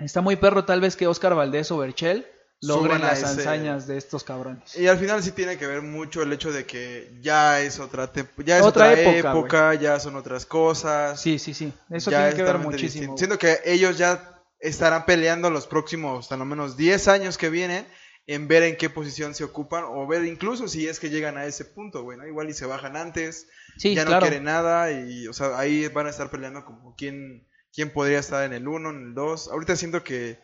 está 0.00 0.20
muy 0.20 0.36
perro 0.36 0.64
tal 0.64 0.80
vez 0.80 0.96
que 0.96 1.06
Oscar 1.06 1.34
Valdés 1.34 1.70
o 1.70 1.78
Berchel 1.78 2.26
logren 2.62 3.00
las 3.02 3.18
ese- 3.18 3.40
hazañas 3.42 3.86
de 3.86 3.96
estos 3.98 4.24
cabrones. 4.24 4.76
Y 4.76 4.86
al 4.86 4.98
final 4.98 5.22
sí 5.22 5.32
tiene 5.32 5.58
que 5.58 5.66
ver 5.66 5.82
mucho 5.82 6.22
el 6.22 6.32
hecho 6.32 6.52
de 6.52 6.64
que 6.64 7.16
ya 7.20 7.60
es 7.60 7.78
otra 7.78 8.12
temp- 8.12 8.42
ya 8.44 8.58
es 8.58 8.64
Otra 8.64 8.90
otra, 8.90 9.00
época, 9.00 9.30
época, 9.30 9.74
ya 9.74 10.00
son 10.00 10.16
otras 10.16 10.46
cosas. 10.46 11.20
Sí, 11.20 11.38
sí, 11.38 11.54
sí. 11.54 11.72
Eso 11.90 12.10
tiene 12.10 12.34
que 12.34 12.42
ver 12.42 12.58
muchísimo. 12.58 13.16
Siento 13.18 13.38
que 13.38 13.58
ellos 13.64 13.98
ya 13.98 14.42
estarán 14.58 15.04
peleando 15.04 15.50
los 15.50 15.66
próximos, 15.66 16.32
a 16.32 16.36
lo 16.36 16.44
menos 16.44 16.76
10 16.76 17.08
años 17.08 17.36
que 17.38 17.50
vienen, 17.50 17.86
en 18.26 18.48
ver 18.48 18.64
en 18.64 18.76
qué 18.76 18.90
posición 18.90 19.34
se 19.36 19.44
ocupan, 19.44 19.84
o 19.86 20.04
ver 20.06 20.24
incluso 20.24 20.66
si 20.66 20.88
es 20.88 20.98
que 20.98 21.10
llegan 21.10 21.36
a 21.36 21.44
ese 21.44 21.64
punto, 21.64 22.02
güey, 22.02 22.18
¿no? 22.18 22.26
Igual 22.26 22.48
y 22.50 22.54
se 22.54 22.66
bajan 22.66 22.96
antes, 22.96 23.46
Sí, 23.76 23.94
ya 23.94 24.02
no 24.04 24.08
claro. 24.08 24.22
quieren 24.26 24.44
nada, 24.44 24.90
y, 24.90 25.28
o 25.28 25.32
sea, 25.32 25.56
ahí 25.58 25.86
van 25.88 26.06
a 26.06 26.10
estar 26.10 26.28
peleando 26.30 26.64
como 26.64 26.96
quién, 26.96 27.46
quién 27.72 27.92
podría 27.92 28.18
estar 28.18 28.42
en 28.44 28.52
el 28.54 28.66
1, 28.66 28.90
en 28.90 28.96
el 29.08 29.14
2. 29.14 29.48
Ahorita 29.52 29.76
siento 29.76 30.02
que 30.02 30.40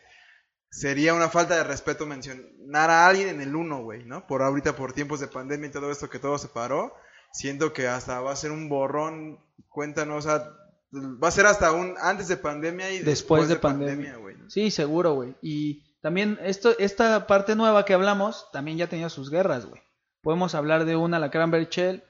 sería 0.73 1.13
una 1.13 1.29
falta 1.29 1.55
de 1.55 1.63
respeto 1.63 2.07
mencionar 2.07 2.89
a 2.89 3.05
alguien 3.05 3.29
en 3.29 3.41
el 3.41 3.55
1, 3.55 3.83
güey, 3.83 4.05
¿no? 4.05 4.25
Por 4.25 4.41
ahorita, 4.41 4.75
por 4.75 4.91
tiempos 4.93 5.19
de 5.19 5.27
pandemia 5.27 5.67
y 5.69 5.71
todo 5.71 5.91
esto 5.91 6.09
que 6.09 6.17
todo 6.17 6.37
se 6.39 6.47
paró, 6.47 6.95
siento 7.31 7.73
que 7.73 7.87
hasta 7.87 8.19
va 8.21 8.31
a 8.31 8.35
ser 8.35 8.51
un 8.51 8.69
borrón, 8.69 9.39
cuéntanos, 9.69 10.25
o 10.25 10.29
sea, 10.29 10.49
va 10.91 11.27
a 11.27 11.31
ser 11.31 11.45
hasta 11.45 11.71
un 11.71 11.95
antes 12.01 12.27
de 12.27 12.37
pandemia 12.37 12.89
y 12.91 12.99
Después 12.99 13.47
después, 13.47 13.47
de 13.47 13.53
de, 13.55 13.59
pandemia. 13.59 14.17
güey. 14.17 14.35
¿no? 14.35 14.49
Sí, 14.49 14.71
seguro, 14.71 15.13
güey. 15.13 15.35
Y 15.43 15.83
también 16.01 16.39
esto, 16.41 16.75
esta 16.79 17.27
parte 17.27 17.55
nueva 17.55 17.85
que 17.85 17.93
hablamos 17.93 18.49
también 18.51 18.77
ya 18.79 18.87
tenía 18.87 19.09
sus 19.09 19.29
guerras, 19.29 19.67
güey. 19.67 19.81
Podemos 20.23 20.55
hablar 20.55 20.85
de 20.85 20.95
una 20.95 21.19
Lacran 21.19 21.51
Berchel 21.51 22.03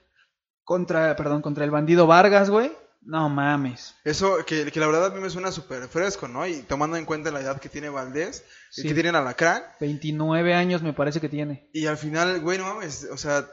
contra, 0.63 1.17
perdón, 1.17 1.41
contra 1.41 1.65
el 1.65 1.71
bandido 1.71 2.07
Vargas, 2.07 2.49
güey. 2.49 2.71
No 3.05 3.29
mames. 3.29 3.95
Eso, 4.03 4.37
que, 4.45 4.71
que 4.71 4.79
la 4.79 4.87
verdad 4.87 5.07
a 5.07 5.09
mí 5.09 5.19
me 5.19 5.29
suena 5.29 5.51
súper 5.51 5.87
fresco, 5.87 6.27
¿no? 6.27 6.47
Y 6.47 6.61
tomando 6.61 6.97
en 6.97 7.05
cuenta 7.05 7.31
la 7.31 7.41
edad 7.41 7.59
que 7.59 7.69
tiene 7.69 7.89
Valdés, 7.89 8.45
y 8.77 8.83
que 8.83 8.93
tiene 8.93 9.09
Alacrán, 9.09 9.63
29 9.79 10.53
años 10.53 10.81
me 10.81 10.93
parece 10.93 11.19
que 11.19 11.29
tiene. 11.29 11.69
y 11.73 11.85
al 11.85 11.97
final, 11.97 12.39
güey, 12.39 12.57
no 12.57 12.65
mames, 12.65 13.07
o 13.11 13.17
sea, 13.17 13.47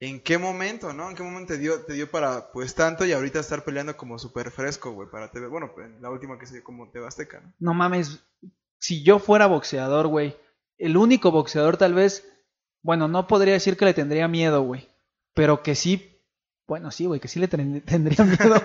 ¿en 0.00 0.20
qué 0.20 0.38
momento, 0.38 0.92
no? 0.92 1.08
¿En 1.08 1.16
qué 1.16 1.22
momento 1.22 1.54
te 1.54 1.58
dio, 1.58 1.84
te 1.84 1.94
dio 1.94 2.10
para, 2.10 2.50
pues, 2.52 2.74
tanto 2.74 3.04
y 3.04 3.12
ahorita 3.12 3.40
estar 3.40 3.64
peleando 3.64 3.96
como 3.96 4.18
súper 4.18 4.50
fresco, 4.50 4.92
güey, 4.92 5.08
para 5.08 5.30
TV? 5.30 5.46
Bueno, 5.48 5.72
pues, 5.74 5.88
la 6.00 6.10
última 6.10 6.38
que 6.38 6.46
se 6.46 6.54
dio 6.54 6.64
como 6.64 6.90
TV 6.90 7.06
Azteca, 7.06 7.40
¿no? 7.40 7.52
No 7.58 7.74
mames. 7.74 8.20
Si 8.78 9.02
yo 9.02 9.18
fuera 9.18 9.46
boxeador, 9.46 10.08
güey. 10.08 10.36
El 10.78 10.96
único 10.96 11.30
boxeador 11.30 11.76
tal 11.76 11.94
vez. 11.94 12.28
Bueno, 12.82 13.08
no 13.08 13.26
podría 13.26 13.54
decir 13.54 13.76
que 13.76 13.86
le 13.86 13.94
tendría 13.94 14.28
miedo, 14.28 14.62
güey. 14.62 14.88
Pero 15.32 15.62
que 15.62 15.74
sí. 15.74 16.15
Bueno, 16.66 16.90
sí, 16.90 17.06
güey, 17.06 17.20
que 17.20 17.28
sí 17.28 17.38
le 17.38 17.48
ten- 17.48 17.80
tendría 17.86 18.24
miedo. 18.24 18.62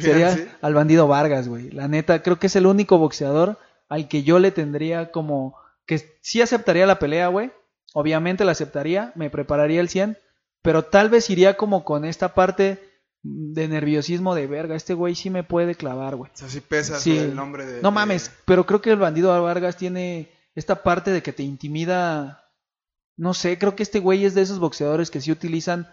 Sería 0.00 0.34
sí. 0.36 0.46
al 0.62 0.74
bandido 0.74 1.06
Vargas, 1.08 1.48
güey. 1.48 1.70
La 1.70 1.88
neta, 1.88 2.22
creo 2.22 2.38
que 2.38 2.46
es 2.46 2.56
el 2.56 2.66
único 2.66 2.98
boxeador 2.98 3.58
al 3.88 4.08
que 4.08 4.22
yo 4.22 4.38
le 4.38 4.50
tendría 4.52 5.10
como 5.10 5.54
que 5.86 6.18
sí 6.22 6.40
aceptaría 6.40 6.86
la 6.86 6.98
pelea, 6.98 7.28
güey. 7.28 7.52
Obviamente 7.94 8.44
la 8.46 8.52
aceptaría, 8.52 9.12
me 9.16 9.28
prepararía 9.28 9.80
el 9.80 9.90
100, 9.90 10.16
pero 10.62 10.84
tal 10.84 11.10
vez 11.10 11.28
iría 11.28 11.56
como 11.58 11.84
con 11.84 12.06
esta 12.06 12.32
parte 12.32 12.88
de 13.22 13.68
nerviosismo 13.68 14.34
de 14.34 14.46
verga, 14.46 14.74
este 14.74 14.94
güey 14.94 15.14
sí 15.14 15.28
me 15.30 15.44
puede 15.44 15.74
clavar, 15.74 16.16
güey. 16.16 16.30
O 16.32 16.36
sea, 16.36 16.48
sí 16.48 16.60
pesa 16.60 16.98
Sí. 16.98 17.16
el 17.18 17.34
nombre 17.36 17.66
de... 17.66 17.82
No 17.82 17.90
de- 17.90 17.94
mames, 17.94 18.32
pero 18.46 18.64
creo 18.66 18.80
que 18.80 18.90
el 18.90 18.96
bandido 18.96 19.40
Vargas 19.42 19.76
tiene 19.76 20.32
esta 20.54 20.82
parte 20.82 21.10
de 21.10 21.22
que 21.22 21.32
te 21.32 21.42
intimida. 21.42 22.44
No 23.16 23.34
sé, 23.34 23.58
creo 23.58 23.76
que 23.76 23.82
este 23.82 23.98
güey 24.00 24.24
es 24.24 24.34
de 24.34 24.40
esos 24.42 24.58
boxeadores 24.58 25.10
que 25.10 25.20
sí 25.20 25.30
utilizan 25.30 25.86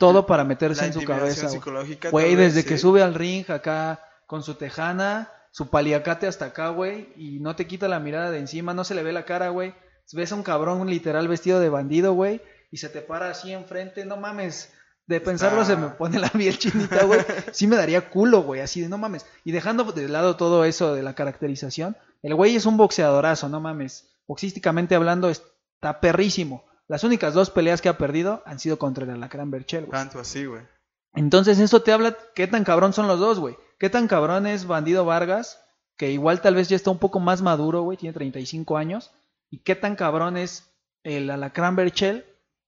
todo 0.00 0.24
para 0.24 0.44
meterse 0.44 0.80
la 0.80 0.86
en 0.88 0.92
su 0.94 1.04
cabeza. 1.04 1.42
güey. 1.42 1.52
psicológica. 1.52 2.10
Desde 2.10 2.64
que 2.64 2.78
sube 2.78 3.02
al 3.02 3.14
ring 3.14 3.48
acá 3.50 4.00
con 4.26 4.42
su 4.42 4.54
tejana, 4.54 5.30
su 5.52 5.68
paliacate 5.68 6.26
hasta 6.26 6.46
acá, 6.46 6.70
güey, 6.70 7.12
y 7.16 7.38
no 7.40 7.54
te 7.54 7.66
quita 7.66 7.86
la 7.86 8.00
mirada 8.00 8.30
de 8.30 8.38
encima, 8.38 8.72
no 8.72 8.82
se 8.82 8.94
le 8.94 9.02
ve 9.02 9.12
la 9.12 9.26
cara, 9.26 9.50
güey. 9.50 9.74
Ves 10.12 10.32
a 10.32 10.36
un 10.36 10.42
cabrón 10.42 10.88
literal 10.88 11.28
vestido 11.28 11.60
de 11.60 11.68
bandido, 11.68 12.14
güey, 12.14 12.40
y 12.72 12.78
se 12.78 12.88
te 12.88 13.02
para 13.02 13.30
así 13.30 13.52
enfrente, 13.52 14.06
no 14.06 14.16
mames. 14.16 14.72
De 15.06 15.20
pensarlo 15.20 15.64
se 15.64 15.76
me 15.76 15.88
pone 15.88 16.18
la 16.18 16.30
piel 16.30 16.58
chinita, 16.58 17.04
güey. 17.04 17.20
Sí 17.52 17.66
me 17.66 17.76
daría 17.76 18.08
culo, 18.08 18.42
güey, 18.42 18.62
así 18.62 18.80
de 18.80 18.88
no 18.88 18.96
mames. 18.96 19.26
Y 19.44 19.52
dejando 19.52 19.84
de 19.84 20.08
lado 20.08 20.36
todo 20.36 20.64
eso 20.64 20.94
de 20.94 21.02
la 21.02 21.14
caracterización, 21.14 21.96
el 22.22 22.34
güey 22.34 22.56
es 22.56 22.64
un 22.64 22.78
boxeadorazo, 22.78 23.50
no 23.50 23.60
mames. 23.60 24.08
Boxísticamente 24.26 24.94
hablando, 24.94 25.28
está 25.28 26.00
perrísimo. 26.00 26.64
Las 26.90 27.04
únicas 27.04 27.34
dos 27.34 27.50
peleas 27.50 27.80
que 27.80 27.88
ha 27.88 27.96
perdido 27.98 28.42
han 28.46 28.58
sido 28.58 28.76
contra 28.78 29.04
el 29.04 29.10
Alacrán 29.10 29.50
Berchel, 29.52 29.86
güey. 29.86 29.92
Tanto 29.92 30.18
así, 30.18 30.44
güey. 30.44 30.62
Entonces 31.14 31.58
eso 31.60 31.82
te 31.82 31.92
habla 31.92 32.16
qué 32.34 32.46
tan 32.48 32.64
cabrón 32.64 32.92
son 32.92 33.06
los 33.06 33.20
dos, 33.20 33.38
güey. 33.38 33.56
Qué 33.78 33.90
tan 33.90 34.08
cabrón 34.08 34.46
es 34.46 34.66
Bandido 34.66 35.04
Vargas, 35.04 35.64
que 35.96 36.10
igual 36.10 36.40
tal 36.40 36.56
vez 36.56 36.68
ya 36.68 36.74
está 36.74 36.90
un 36.90 36.98
poco 36.98 37.20
más 37.20 37.42
maduro, 37.42 37.82
güey, 37.82 37.96
tiene 37.96 38.12
35 38.12 38.76
años. 38.76 39.12
Y 39.50 39.62
qué 39.62 39.76
tan 39.76 39.94
cabrón 39.94 40.36
es 40.36 40.70
el 41.04 41.30
Alacrán 41.30 41.76
Berchel, 41.76 42.24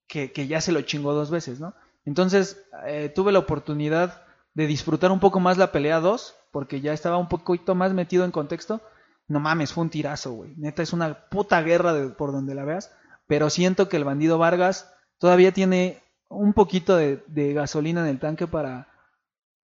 que, 0.08 0.32
que 0.32 0.46
ya 0.46 0.60
se 0.60 0.72
lo 0.72 0.82
chingó 0.82 1.14
dos 1.14 1.30
veces, 1.30 1.58
¿no? 1.60 1.74
Entonces 2.04 2.64
eh, 2.86 3.10
tuve 3.14 3.32
la 3.32 3.38
oportunidad 3.40 4.22
de 4.54 4.66
disfrutar 4.66 5.10
un 5.10 5.20
poco 5.20 5.40
más 5.40 5.58
la 5.58 5.72
pelea 5.72 6.00
2, 6.00 6.34
porque 6.52 6.80
ya 6.80 6.92
estaba 6.92 7.18
un 7.18 7.28
poquito 7.28 7.74
más 7.74 7.92
metido 7.92 8.24
en 8.24 8.30
contexto. 8.30 8.80
No 9.28 9.40
mames, 9.40 9.72
fue 9.72 9.82
un 9.84 9.90
tirazo, 9.90 10.32
güey. 10.32 10.54
Neta, 10.56 10.82
es 10.82 10.92
una 10.92 11.28
puta 11.28 11.60
guerra 11.62 11.92
de- 11.92 12.08
por 12.10 12.32
donde 12.32 12.54
la 12.54 12.64
veas. 12.64 12.90
Pero 13.32 13.48
siento 13.48 13.88
que 13.88 13.96
el 13.96 14.04
bandido 14.04 14.36
Vargas 14.36 14.92
todavía 15.16 15.52
tiene 15.52 16.02
un 16.28 16.52
poquito 16.52 16.96
de, 16.98 17.24
de 17.28 17.54
gasolina 17.54 18.02
en 18.02 18.08
el 18.08 18.18
tanque 18.20 18.46
para, 18.46 18.88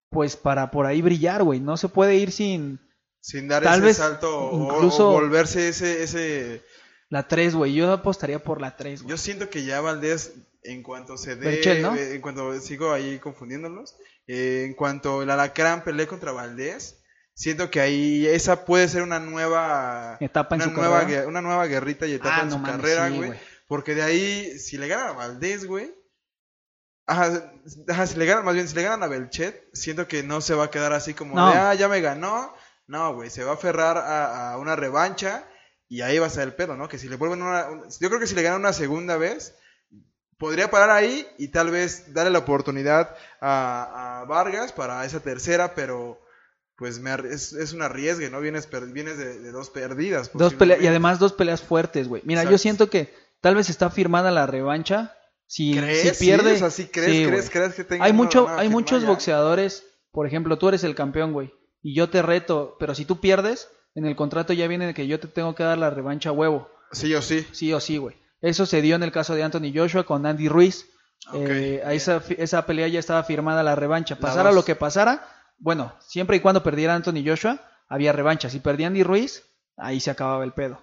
pues, 0.09 0.35
para 0.35 0.71
por 0.71 0.87
ahí 0.87 1.03
brillar, 1.03 1.43
güey. 1.43 1.59
No 1.59 1.77
se 1.77 1.87
puede 1.87 2.15
ir 2.15 2.31
sin 2.31 2.79
Sin 3.21 3.47
dar 3.47 3.61
Tal 3.61 3.75
ese 3.77 3.85
vez 3.85 3.97
salto 3.97 4.49
o- 4.49 4.73
incluso- 4.75 5.09
o 5.09 5.13
volverse 5.13 5.69
ese, 5.69 6.01
ese... 6.01 6.63
la 7.09 7.27
3, 7.27 7.53
güey. 7.53 7.75
Yo 7.75 7.93
apostaría 7.93 8.39
por 8.39 8.59
la 8.59 8.75
3, 8.75 9.03
güey. 9.03 9.11
Yo 9.11 9.17
siento 9.17 9.51
que 9.51 9.63
ya 9.63 9.81
Valdés, 9.81 10.33
en 10.63 10.81
cuanto 10.81 11.15
se 11.15 11.35
dé... 11.35 11.45
Berchel, 11.51 11.83
¿no? 11.83 11.93
eh, 11.95 12.15
En 12.15 12.21
cuanto 12.21 12.59
sigo 12.61 12.91
ahí 12.91 13.19
confundiéndolos, 13.19 13.97
eh, 14.25 14.63
en 14.67 14.73
cuanto 14.73 15.21
el 15.21 15.29
Alacrán 15.29 15.83
pelee 15.83 16.07
contra 16.07 16.31
Valdés, 16.31 17.03
siento 17.35 17.69
que 17.69 17.81
ahí 17.81 18.25
esa 18.25 18.65
puede 18.65 18.87
ser 18.87 19.03
una 19.03 19.19
nueva... 19.19 20.17
Etapa 20.19 20.55
en 20.55 20.61
una 20.63 20.71
su 20.71 20.75
nueva, 20.77 21.01
carrera. 21.01 21.27
una 21.27 21.41
nueva 21.41 21.65
guerrita 21.67 22.07
y 22.07 22.13
etapa 22.13 22.37
Ah, 22.39 22.41
en 22.43 22.49
no 22.49 22.57
su 22.57 22.63
carrera, 22.63 23.09
güey. 23.09 23.31
Porque 23.69 23.95
de 23.95 24.01
ahí, 24.01 24.59
si 24.59 24.77
le 24.77 24.87
ganan 24.89 25.07
a 25.09 25.11
Valdés, 25.13 25.65
güey. 25.65 25.93
Ajá, 27.05 27.53
ajá, 27.87 28.05
si 28.07 28.17
le 28.17 28.25
ganan, 28.25 28.43
más 28.45 28.53
bien, 28.55 28.67
si 28.67 28.75
le 28.75 28.83
ganan 28.83 29.01
a 29.03 29.07
Belchet, 29.07 29.69
siento 29.73 30.07
que 30.07 30.21
no 30.23 30.41
se 30.41 30.53
va 30.53 30.65
a 30.65 30.69
quedar 30.69 30.91
así 30.93 31.13
como 31.13 31.35
No. 31.35 31.49
de, 31.49 31.57
ah, 31.57 31.73
ya 31.75 31.87
me 31.87 32.01
ganó. 32.01 32.53
No, 32.87 33.13
güey, 33.15 33.29
se 33.29 33.43
va 33.43 33.51
a 33.51 33.53
aferrar 33.53 33.97
a, 33.97 34.51
a 34.53 34.57
una 34.57 34.75
revancha 34.75 35.47
y 35.87 36.01
ahí 36.01 36.19
va 36.19 36.25
a 36.25 36.29
estar 36.29 36.43
el 36.43 36.53
pedo, 36.55 36.75
¿no? 36.75 36.89
Que 36.89 36.97
si 36.99 37.07
le 37.07 37.15
vuelven 37.15 37.41
una. 37.41 37.67
un- 37.69 37.83
yo 37.99 38.09
creo 38.09 38.19
que 38.19 38.27
si 38.27 38.35
le 38.35 38.41
ganan 38.43 38.59
una 38.59 38.73
segunda 38.73 39.17
vez, 39.17 39.55
podría 40.37 40.69
parar 40.71 40.89
ahí 40.89 41.27
y 41.37 41.49
tal 41.49 41.69
vez 41.71 42.13
darle 42.13 42.31
la 42.31 42.39
oportunidad 42.39 43.15
a, 43.41 44.21
a 44.21 44.25
Vargas 44.25 44.71
para 44.71 45.05
esa 45.05 45.19
tercera, 45.19 45.75
pero 45.75 46.19
pues 46.75 46.99
me, 46.99 47.13
es, 47.29 47.53
es 47.53 47.73
un 47.73 47.81
arriesgue, 47.81 48.29
¿no? 48.29 48.39
Vienes, 48.39 48.65
per- 48.67 48.85
vienes 48.87 49.17
de, 49.17 49.39
de 49.39 49.51
dos 49.51 49.69
perdidas. 49.69 50.31
Dos 50.33 50.53
peleas, 50.53 50.81
y 50.81 50.87
además 50.87 51.19
dos 51.19 51.33
peleas 51.33 51.61
fuertes, 51.61 52.07
güey. 52.07 52.21
Mira, 52.25 52.43
yo 52.45 52.57
siento 52.57 52.89
que 52.89 53.13
tal 53.41 53.55
vez 53.55 53.69
está 53.69 53.89
firmada 53.89 54.31
la 54.31 54.45
revancha. 54.45 55.15
Si, 55.47 55.75
¿Crees? 55.75 56.17
si 56.17 56.25
pierde. 56.25 56.51
Sí, 56.51 56.55
o 56.55 56.59
sea, 56.59 56.69
¿sí 56.69 56.87
crees, 56.87 57.11
sí, 57.11 57.25
crees, 57.25 57.49
güey. 57.49 57.49
crees 57.49 57.73
que 57.75 57.83
tenga 57.83 58.05
hay 58.05 58.13
mucho, 58.13 58.45
una 58.45 58.59
hay 58.59 58.69
muchos 58.69 59.01
ya? 59.01 59.07
boxeadores, 59.07 59.83
por 60.11 60.27
ejemplo, 60.27 60.57
tú 60.57 60.69
eres 60.69 60.83
el 60.83 60.93
campeón, 60.95 61.33
güey, 61.33 61.51
y 61.81 61.95
yo 61.95 62.09
te 62.09 62.21
reto, 62.21 62.75
pero 62.79 62.93
si 62.93 63.05
tú 63.05 63.19
pierdes, 63.19 63.67
en 63.95 64.05
el 64.05 64.15
contrato 64.15 64.53
ya 64.53 64.67
viene 64.67 64.93
que 64.93 65.07
yo 65.07 65.19
te 65.19 65.27
tengo 65.27 65.55
que 65.55 65.63
dar 65.63 65.77
la 65.77 65.89
revancha 65.89 66.29
a 66.29 66.33
huevo, 66.33 66.69
Sí 66.91 67.13
o 67.15 67.21
sí. 67.21 67.47
sí 67.51 67.73
o 67.73 67.79
sí, 67.79 67.97
güey. 67.97 68.15
Eso 68.41 68.65
se 68.65 68.81
dio 68.81 68.95
en 68.95 69.03
el 69.03 69.11
caso 69.11 69.35
de 69.35 69.43
Anthony 69.43 69.71
Joshua 69.75 70.03
con 70.05 70.25
Andy 70.25 70.47
Ruiz. 70.49 70.85
Ok, 71.27 71.35
Eh, 71.49 71.81
a 71.85 71.93
esa, 71.93 72.65
pelea 72.65 72.87
ya 72.87 72.99
estaba 72.99 73.23
firmada 73.23 73.63
la 73.63 73.75
revancha. 73.75 74.15
Pasara 74.17 74.51
lo 74.51 74.63
que 74.63 74.75
pasara, 74.75 75.27
bueno, 75.57 75.93
siempre 75.99 76.37
y 76.37 76.39
cuando 76.39 76.63
perdiera 76.63 76.95
Anthony 76.95 77.23
Joshua, 77.25 77.59
había 77.87 78.13
revancha. 78.13 78.49
Si 78.49 78.59
perdía 78.59 78.87
Andy 78.87 79.03
Ruiz, 79.03 79.43
ahí 79.77 79.99
se 79.99 80.09
acababa 80.11 80.43
el 80.45 80.53
pedo. 80.53 80.81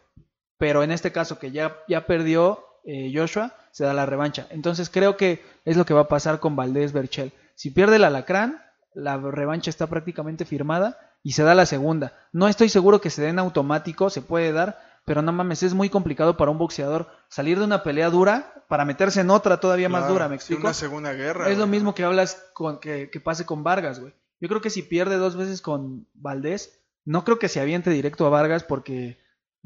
Pero 0.59 0.82
en 0.82 0.90
este 0.90 1.12
caso 1.12 1.38
que 1.38 1.50
ya, 1.50 1.76
ya 1.88 2.07
perdió 2.07 2.64
eh, 2.84 3.12
Joshua, 3.14 3.54
se 3.70 3.84
da 3.84 3.92
la 3.92 4.07
revancha. 4.07 4.46
Entonces 4.50 4.90
creo 4.90 5.16
que 5.16 5.44
es 5.64 5.76
lo 5.76 5.84
que 5.84 5.94
va 5.94 6.02
a 6.02 6.09
pasar 6.09 6.40
con 6.40 6.57
Valdés 6.57 6.92
Berchel. 6.92 7.32
Si 7.54 7.70
pierde 7.70 7.96
el 7.96 8.04
alacrán, 8.04 8.62
la 8.94 9.18
revancha 9.18 9.70
está 9.70 9.86
prácticamente 9.86 10.44
firmada 10.44 10.98
y 11.22 11.32
se 11.32 11.42
da 11.42 11.54
la 11.54 11.66
segunda. 11.66 12.14
No 12.32 12.48
estoy 12.48 12.68
seguro 12.68 13.00
que 13.00 13.11
se 13.11 13.22
den 13.22 13.38
automático, 13.38 14.09
se 14.11 14.22
puede 14.22 14.52
dar, 14.52 14.80
pero 15.04 15.22
no 15.22 15.32
mames, 15.32 15.62
es 15.62 15.74
muy 15.74 15.90
complicado 15.90 16.36
para 16.36 16.50
un 16.50 16.59
boxeador 16.59 17.09
salir 17.28 17.59
de 17.59 17.64
una 17.64 17.82
pelea 17.82 18.11
dura 18.11 18.64
para 18.68 18.84
meterse 18.84 19.20
en 19.20 19.30
otra 19.30 19.61
todavía 19.61 19.88
más 19.88 20.09
dura, 20.09 20.28
¿me 20.28 20.36
explico? 20.36 20.62
Una 20.62 20.74
segunda 20.74 21.12
guerra. 21.12 21.48
Es 21.50 21.59
lo 21.59 21.66
mismo 21.66 21.94
que 21.94 22.04
hablas 22.04 22.44
con 22.52 22.80
que, 22.80 23.11
que 23.11 23.20
pase 23.20 23.44
con 23.44 23.62
Vargas, 23.62 24.00
güey. 24.00 24.14
Yo 24.40 24.48
creo 24.48 24.61
que 24.61 24.70
si 24.70 24.82
pierde 24.82 25.16
dos 25.16 25.36
veces 25.36 25.62
con 25.62 26.07
Valdés, 26.14 26.80
no 27.04 27.24
creo 27.24 27.38
que 27.38 27.48
se 27.48 27.61
aviente 27.61 27.90
directo 27.90 28.26
a 28.26 28.30
Vargas 28.30 28.64
porque, 28.64 29.18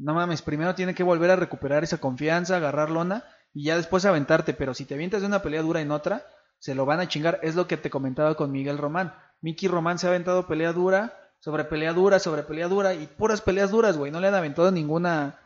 no 0.03 0.13
mames, 0.13 0.41
primero 0.41 0.75
tiene 0.75 0.95
que 0.95 1.03
volver 1.03 1.31
a 1.31 1.35
recuperar 1.35 1.83
esa 1.83 1.99
confianza, 1.99 2.57
agarrar 2.57 2.89
lona 2.89 3.23
y 3.53 3.65
ya 3.65 3.75
después 3.77 4.05
aventarte. 4.05 4.53
Pero 4.53 4.73
si 4.73 4.85
te 4.85 4.95
avientas 4.95 5.21
de 5.21 5.27
una 5.27 5.41
pelea 5.41 5.61
dura 5.61 5.81
en 5.81 5.91
otra, 5.91 6.25
se 6.59 6.75
lo 6.75 6.85
van 6.85 6.99
a 6.99 7.07
chingar. 7.07 7.39
Es 7.43 7.55
lo 7.55 7.67
que 7.67 7.77
te 7.77 7.89
comentaba 7.89 8.35
con 8.35 8.51
Miguel 8.51 8.77
Román. 8.77 9.13
Miki 9.41 9.67
Román 9.67 9.99
se 9.99 10.07
ha 10.07 10.09
aventado 10.09 10.47
pelea 10.47 10.73
dura, 10.73 11.17
sobre 11.39 11.63
pelea 11.65 11.93
dura, 11.93 12.19
sobre 12.19 12.43
pelea 12.43 12.67
dura 12.67 12.93
y 12.93 13.07
puras 13.07 13.41
peleas 13.41 13.71
duras, 13.71 13.97
güey. 13.97 14.11
No 14.11 14.19
le 14.19 14.27
han 14.27 14.35
aventado 14.35 14.71
ninguna 14.71 15.39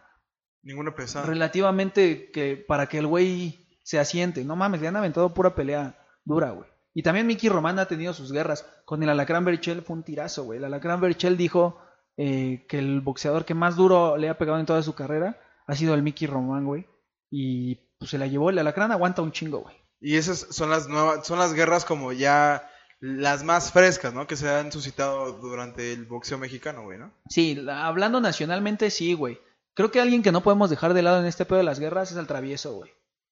Ninguna 0.64 0.96
pesada. 0.96 1.26
relativamente 1.26 2.32
que 2.32 2.58
para 2.58 2.88
que 2.88 2.98
el 2.98 3.08
güey 3.08 3.80
se 3.84 4.00
asiente. 4.00 4.44
No 4.44 4.56
mames, 4.56 4.82
le 4.82 4.88
han 4.88 4.96
aventado 4.96 5.34
pura 5.34 5.56
pelea 5.56 5.98
dura, 6.24 6.52
güey. 6.52 6.70
Y 6.94 7.04
también 7.04 7.28
Mickey 7.28 7.50
Román 7.50 7.78
ha 7.80 7.88
tenido 7.88 8.14
sus 8.14 8.32
guerras. 8.32 8.66
Con 8.86 9.04
el 9.04 9.10
Alacrán 9.10 9.44
Berchel 9.46 9.82
fue 9.82 9.98
un 9.98 10.04
tirazo, 10.04 10.44
güey. 10.46 10.60
El 10.60 10.66
Alacrán 10.66 11.02
Berchel 11.02 11.36
dijo 11.38 11.80
eh, 12.18 12.66
que 12.68 12.80
el 12.80 13.02
boxeador 13.02 13.46
que 13.46 13.54
más 13.54 13.76
duro 13.76 14.18
le 14.18 14.30
ha 14.30 14.38
pegado 14.38 14.60
en 14.60 14.66
toda 14.66 14.82
su 14.84 14.96
carrera 14.96 15.40
ha 15.68 15.76
sido 15.76 15.94
el 15.94 16.04
Mickey 16.04 16.28
Román, 16.28 16.66
güey. 16.66 16.86
Y 17.32 17.76
pues 17.98 18.12
se 18.12 18.18
la 18.18 18.28
llevó. 18.28 18.50
El 18.50 18.60
Alacrán 18.60 18.92
aguanta 18.92 19.22
un 19.22 19.32
chingo, 19.32 19.60
güey. 19.60 19.76
Y 20.00 20.16
esas 20.18 20.40
son 20.52 20.70
las 20.70 20.88
nuevas, 20.88 21.26
son 21.26 21.40
las 21.40 21.54
guerras 21.54 21.86
como 21.86 22.12
ya 22.14 22.70
las 23.00 23.44
más 23.44 23.72
frescas, 23.72 24.14
¿no? 24.14 24.28
Que 24.28 24.36
se 24.36 24.50
han 24.50 24.72
suscitado 24.72 25.34
durante 25.34 25.94
el 25.94 26.06
boxeo 26.06 26.38
mexicano, 26.38 26.84
güey, 26.84 26.98
¿no? 27.00 27.12
Sí, 27.30 27.56
la- 27.56 27.88
hablando 27.88 28.22
nacionalmente, 28.22 28.90
sí, 28.92 29.14
güey. 29.14 29.40
Creo 29.74 29.92
que 29.92 30.00
alguien 30.00 30.24
que 30.24 30.32
no 30.32 30.42
podemos 30.42 30.70
dejar 30.70 30.94
de 30.94 31.02
lado 31.02 31.20
en 31.20 31.26
este 31.26 31.46
pedo 31.46 31.58
de 31.58 31.64
las 31.66 31.80
guerras 31.80 32.12
es 32.12 32.18
el 32.18 32.28
travieso, 32.28 32.74
güey. 32.76 32.92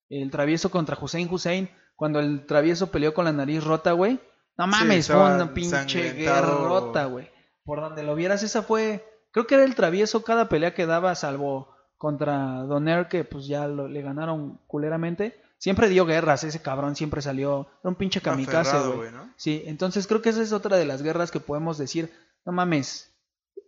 El 0.10 0.30
travieso 0.32 0.70
contra 0.72 0.98
Hussein 1.00 1.30
Hussein, 1.32 1.70
cuando 1.96 2.20
el 2.20 2.46
travieso 2.46 2.92
peleó 2.92 3.14
con 3.14 3.26
la 3.26 3.32
nariz 3.32 3.64
rota, 3.64 3.94
güey. 3.94 4.20
No 4.58 4.68
mames, 4.68 5.08
fue 5.08 5.16
una 5.36 5.54
pinche 5.54 6.12
guerrota, 6.14 7.06
güey. 7.06 7.30
Por 7.66 7.82
donde 7.82 8.03
lo 8.03 8.16
vieras, 8.16 8.43
esa 8.43 8.64
fue. 8.64 9.05
Creo 9.32 9.47
que 9.47 9.55
era 9.55 9.64
el 9.64 9.76
travieso 9.76 10.24
cada 10.24 10.49
pelea 10.49 10.74
que 10.74 10.86
daba, 10.86 11.16
salvo 11.16 11.70
contra 11.97 12.64
Doner, 12.64 13.07
que 13.07 13.24
pues 13.24 13.47
ya 13.47 13.68
lo- 13.68 13.88
le 13.88 14.01
ganaron 14.01 14.59
culeramente. 14.68 15.41
Siempre 15.57 15.88
dio 15.88 16.05
guerras, 16.05 16.43
ese 16.43 16.61
cabrón 16.61 16.95
siempre 16.95 17.22
salió. 17.22 17.68
Era 17.82 17.89
un 17.89 17.95
pinche 17.95 18.20
kamikaze, 18.20 18.78
güey. 18.80 19.11
¿no? 19.11 19.32
Sí, 19.38 19.64
entonces 19.66 20.07
creo 20.07 20.22
que 20.22 20.30
esa 20.30 20.41
es 20.41 20.51
otra 20.51 20.76
de 20.78 20.86
las 20.86 21.01
guerras 21.01 21.32
que 21.32 21.39
podemos 21.39 21.78
decir, 21.78 22.11
no 22.45 22.51
mames. 22.51 23.14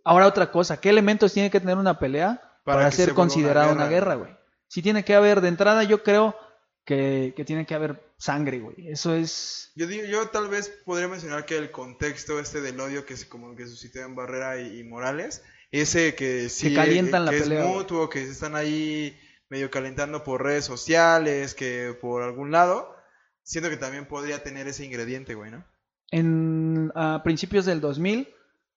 Ahora 0.04 0.26
otra 0.26 0.52
cosa, 0.52 0.78
¿qué 0.78 0.90
elementos 0.90 1.32
tiene 1.32 1.50
que 1.50 1.58
tener 1.58 1.78
una 1.78 1.98
pelea 1.98 2.40
Para 2.64 2.78
para, 2.78 2.90
que 2.90 2.96
se 2.96 3.04
ser 3.06 3.14
considerada 3.14 3.72
una 3.72 3.88
guerra, 3.88 4.14
guerra, 4.16 4.26
güey? 4.26 4.36
Si 4.68 4.82
tiene 4.82 5.04
que 5.04 5.14
haber, 5.14 5.40
de 5.40 5.48
entrada 5.48 5.82
yo 5.84 6.02
creo 6.02 6.36
que, 6.84 7.32
que 7.36 7.44
tiene 7.44 7.64
que 7.66 7.74
haber 7.74 8.05
sangre, 8.18 8.60
güey. 8.60 8.88
Eso 8.88 9.14
es... 9.14 9.72
Yo, 9.74 9.86
digo- 9.86 10.06
yo 10.06 10.28
tal 10.28 10.48
vez 10.48 10.68
podría 10.84 11.08
mencionar 11.08 11.44
que 11.46 11.56
el 11.58 11.70
contexto 11.70 12.38
este 12.40 12.60
del 12.60 12.80
odio 12.80 13.04
que 13.06 13.16
se, 13.16 13.28
como 13.28 13.54
que 13.56 13.66
suscitó 13.66 14.00
en 14.00 14.14
Barrera 14.14 14.60
y, 14.60 14.80
y 14.80 14.84
Morales, 14.84 15.42
ese 15.70 16.14
que 16.14 16.48
sí 16.48 16.74
calientan 16.74 17.28
que 17.28 17.36
es 17.38 17.48
mutuo, 17.66 18.08
que 18.08 18.24
se 18.24 18.32
están 18.32 18.56
ahí 18.56 19.18
medio 19.48 19.70
calentando 19.70 20.24
por 20.24 20.42
redes 20.42 20.64
sociales, 20.64 21.54
que 21.54 21.96
por 22.00 22.22
algún 22.22 22.50
lado, 22.50 22.94
siento 23.42 23.70
que 23.70 23.76
también 23.76 24.06
podría 24.06 24.42
tener 24.42 24.66
ese 24.66 24.84
ingrediente, 24.84 25.34
güey, 25.34 25.50
¿no? 25.50 25.64
En 26.10 26.92
a 26.94 27.22
principios 27.24 27.64
del 27.66 27.80
2000 27.80 28.28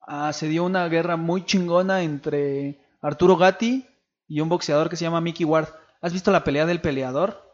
ah, 0.01 0.33
se 0.33 0.47
dio 0.47 0.63
una 0.63 0.87
guerra 0.89 1.15
muy 1.15 1.45
chingona 1.45 2.01
entre 2.01 2.79
Arturo 3.01 3.37
Gatti 3.37 3.87
y 4.27 4.41
un 4.41 4.49
boxeador 4.49 4.89
que 4.89 4.95
se 4.95 5.05
llama 5.05 5.21
Mickey 5.21 5.45
Ward. 5.45 5.69
¿Has 6.01 6.13
visto 6.13 6.31
la 6.31 6.43
pelea 6.43 6.65
del 6.65 6.81
peleador? 6.81 7.48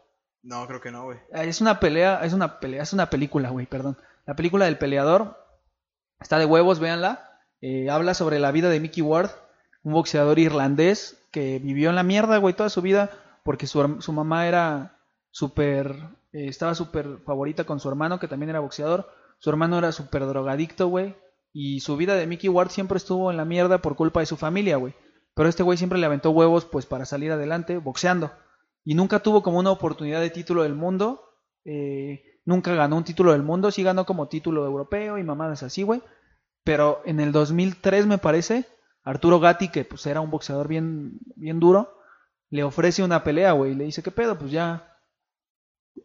No, 0.46 0.66
creo 0.66 0.80
que 0.80 0.90
no, 0.90 1.04
güey. 1.04 1.18
Ah, 1.32 1.44
Es 1.44 1.60
una 1.60 1.80
pelea, 1.80 2.20
es 2.24 2.32
una 2.32 2.60
pelea, 2.60 2.82
es 2.82 2.92
una 2.92 3.10
película, 3.10 3.50
güey, 3.50 3.66
perdón. 3.66 3.98
La 4.26 4.36
película 4.36 4.64
del 4.64 4.78
peleador 4.78 5.36
está 6.20 6.38
de 6.38 6.46
huevos, 6.46 6.78
véanla. 6.78 7.40
Eh, 7.60 7.90
habla 7.90 8.14
sobre 8.14 8.38
la 8.38 8.52
vida 8.52 8.68
de 8.68 8.80
Mickey 8.80 9.02
Ward, 9.02 9.30
un 9.82 9.92
boxeador 9.92 10.38
irlandés 10.38 11.22
que 11.32 11.58
vivió 11.58 11.90
en 11.90 11.96
la 11.96 12.02
mierda, 12.02 12.38
güey, 12.38 12.54
toda 12.54 12.70
su 12.70 12.80
vida 12.80 13.10
porque 13.46 13.68
su, 13.68 14.00
su 14.00 14.12
mamá 14.12 14.48
era 14.48 14.98
súper, 15.30 15.92
eh, 16.32 16.48
estaba 16.48 16.74
súper 16.74 17.18
favorita 17.24 17.64
con 17.64 17.78
su 17.78 17.88
hermano 17.88 18.18
que 18.18 18.26
también 18.28 18.50
era 18.50 18.60
boxeador. 18.60 19.08
Su 19.38 19.50
hermano 19.50 19.78
era 19.78 19.92
súper 19.92 20.26
drogadicto, 20.26 20.88
güey. 20.88 21.14
Y 21.52 21.80
su 21.80 21.96
vida 21.96 22.16
de 22.16 22.26
Mickey 22.26 22.50
Ward 22.50 22.70
siempre 22.70 22.98
estuvo 22.98 23.30
en 23.30 23.36
la 23.36 23.44
mierda 23.44 23.78
por 23.78 23.94
culpa 23.94 24.20
de 24.20 24.26
su 24.26 24.36
familia, 24.36 24.76
güey. 24.76 24.94
Pero 25.34 25.48
este 25.48 25.62
güey 25.62 25.78
siempre 25.78 25.98
le 25.98 26.06
aventó 26.06 26.30
huevos, 26.30 26.64
pues, 26.64 26.86
para 26.86 27.04
salir 27.06 27.30
adelante 27.30 27.78
boxeando. 27.78 28.32
Y 28.86 28.94
nunca 28.94 29.18
tuvo 29.18 29.42
como 29.42 29.58
una 29.58 29.70
oportunidad 29.72 30.20
de 30.22 30.30
título 30.30 30.62
del 30.62 30.74
mundo. 30.74 31.22
eh, 31.64 32.22
nunca 32.46 32.72
ganó 32.76 32.96
un 32.96 33.02
título 33.04 33.32
del 33.32 33.42
mundo. 33.42 33.70
Sí 33.72 33.82
ganó 33.82 34.06
como 34.06 34.28
título 34.28 34.64
europeo 34.64 35.18
y 35.18 35.24
mamadas 35.24 35.62
así, 35.64 35.82
güey. 35.82 36.00
Pero 36.64 37.02
en 37.04 37.18
el 37.20 37.32
2003, 37.32 38.06
me 38.06 38.18
parece, 38.18 38.64
Arturo 39.02 39.40
Gatti, 39.40 39.68
que 39.68 39.84
pues 39.84 40.06
era 40.06 40.20
un 40.20 40.30
boxeador 40.30 40.68
bien, 40.68 41.18
bien 41.34 41.58
duro, 41.58 41.98
le 42.50 42.62
ofrece 42.62 43.02
una 43.02 43.24
pelea, 43.24 43.50
güey. 43.52 43.74
Le 43.74 43.82
dice, 43.84 44.02
¿qué 44.02 44.12
pedo? 44.12 44.38
Pues 44.38 44.52
ya 44.52 44.96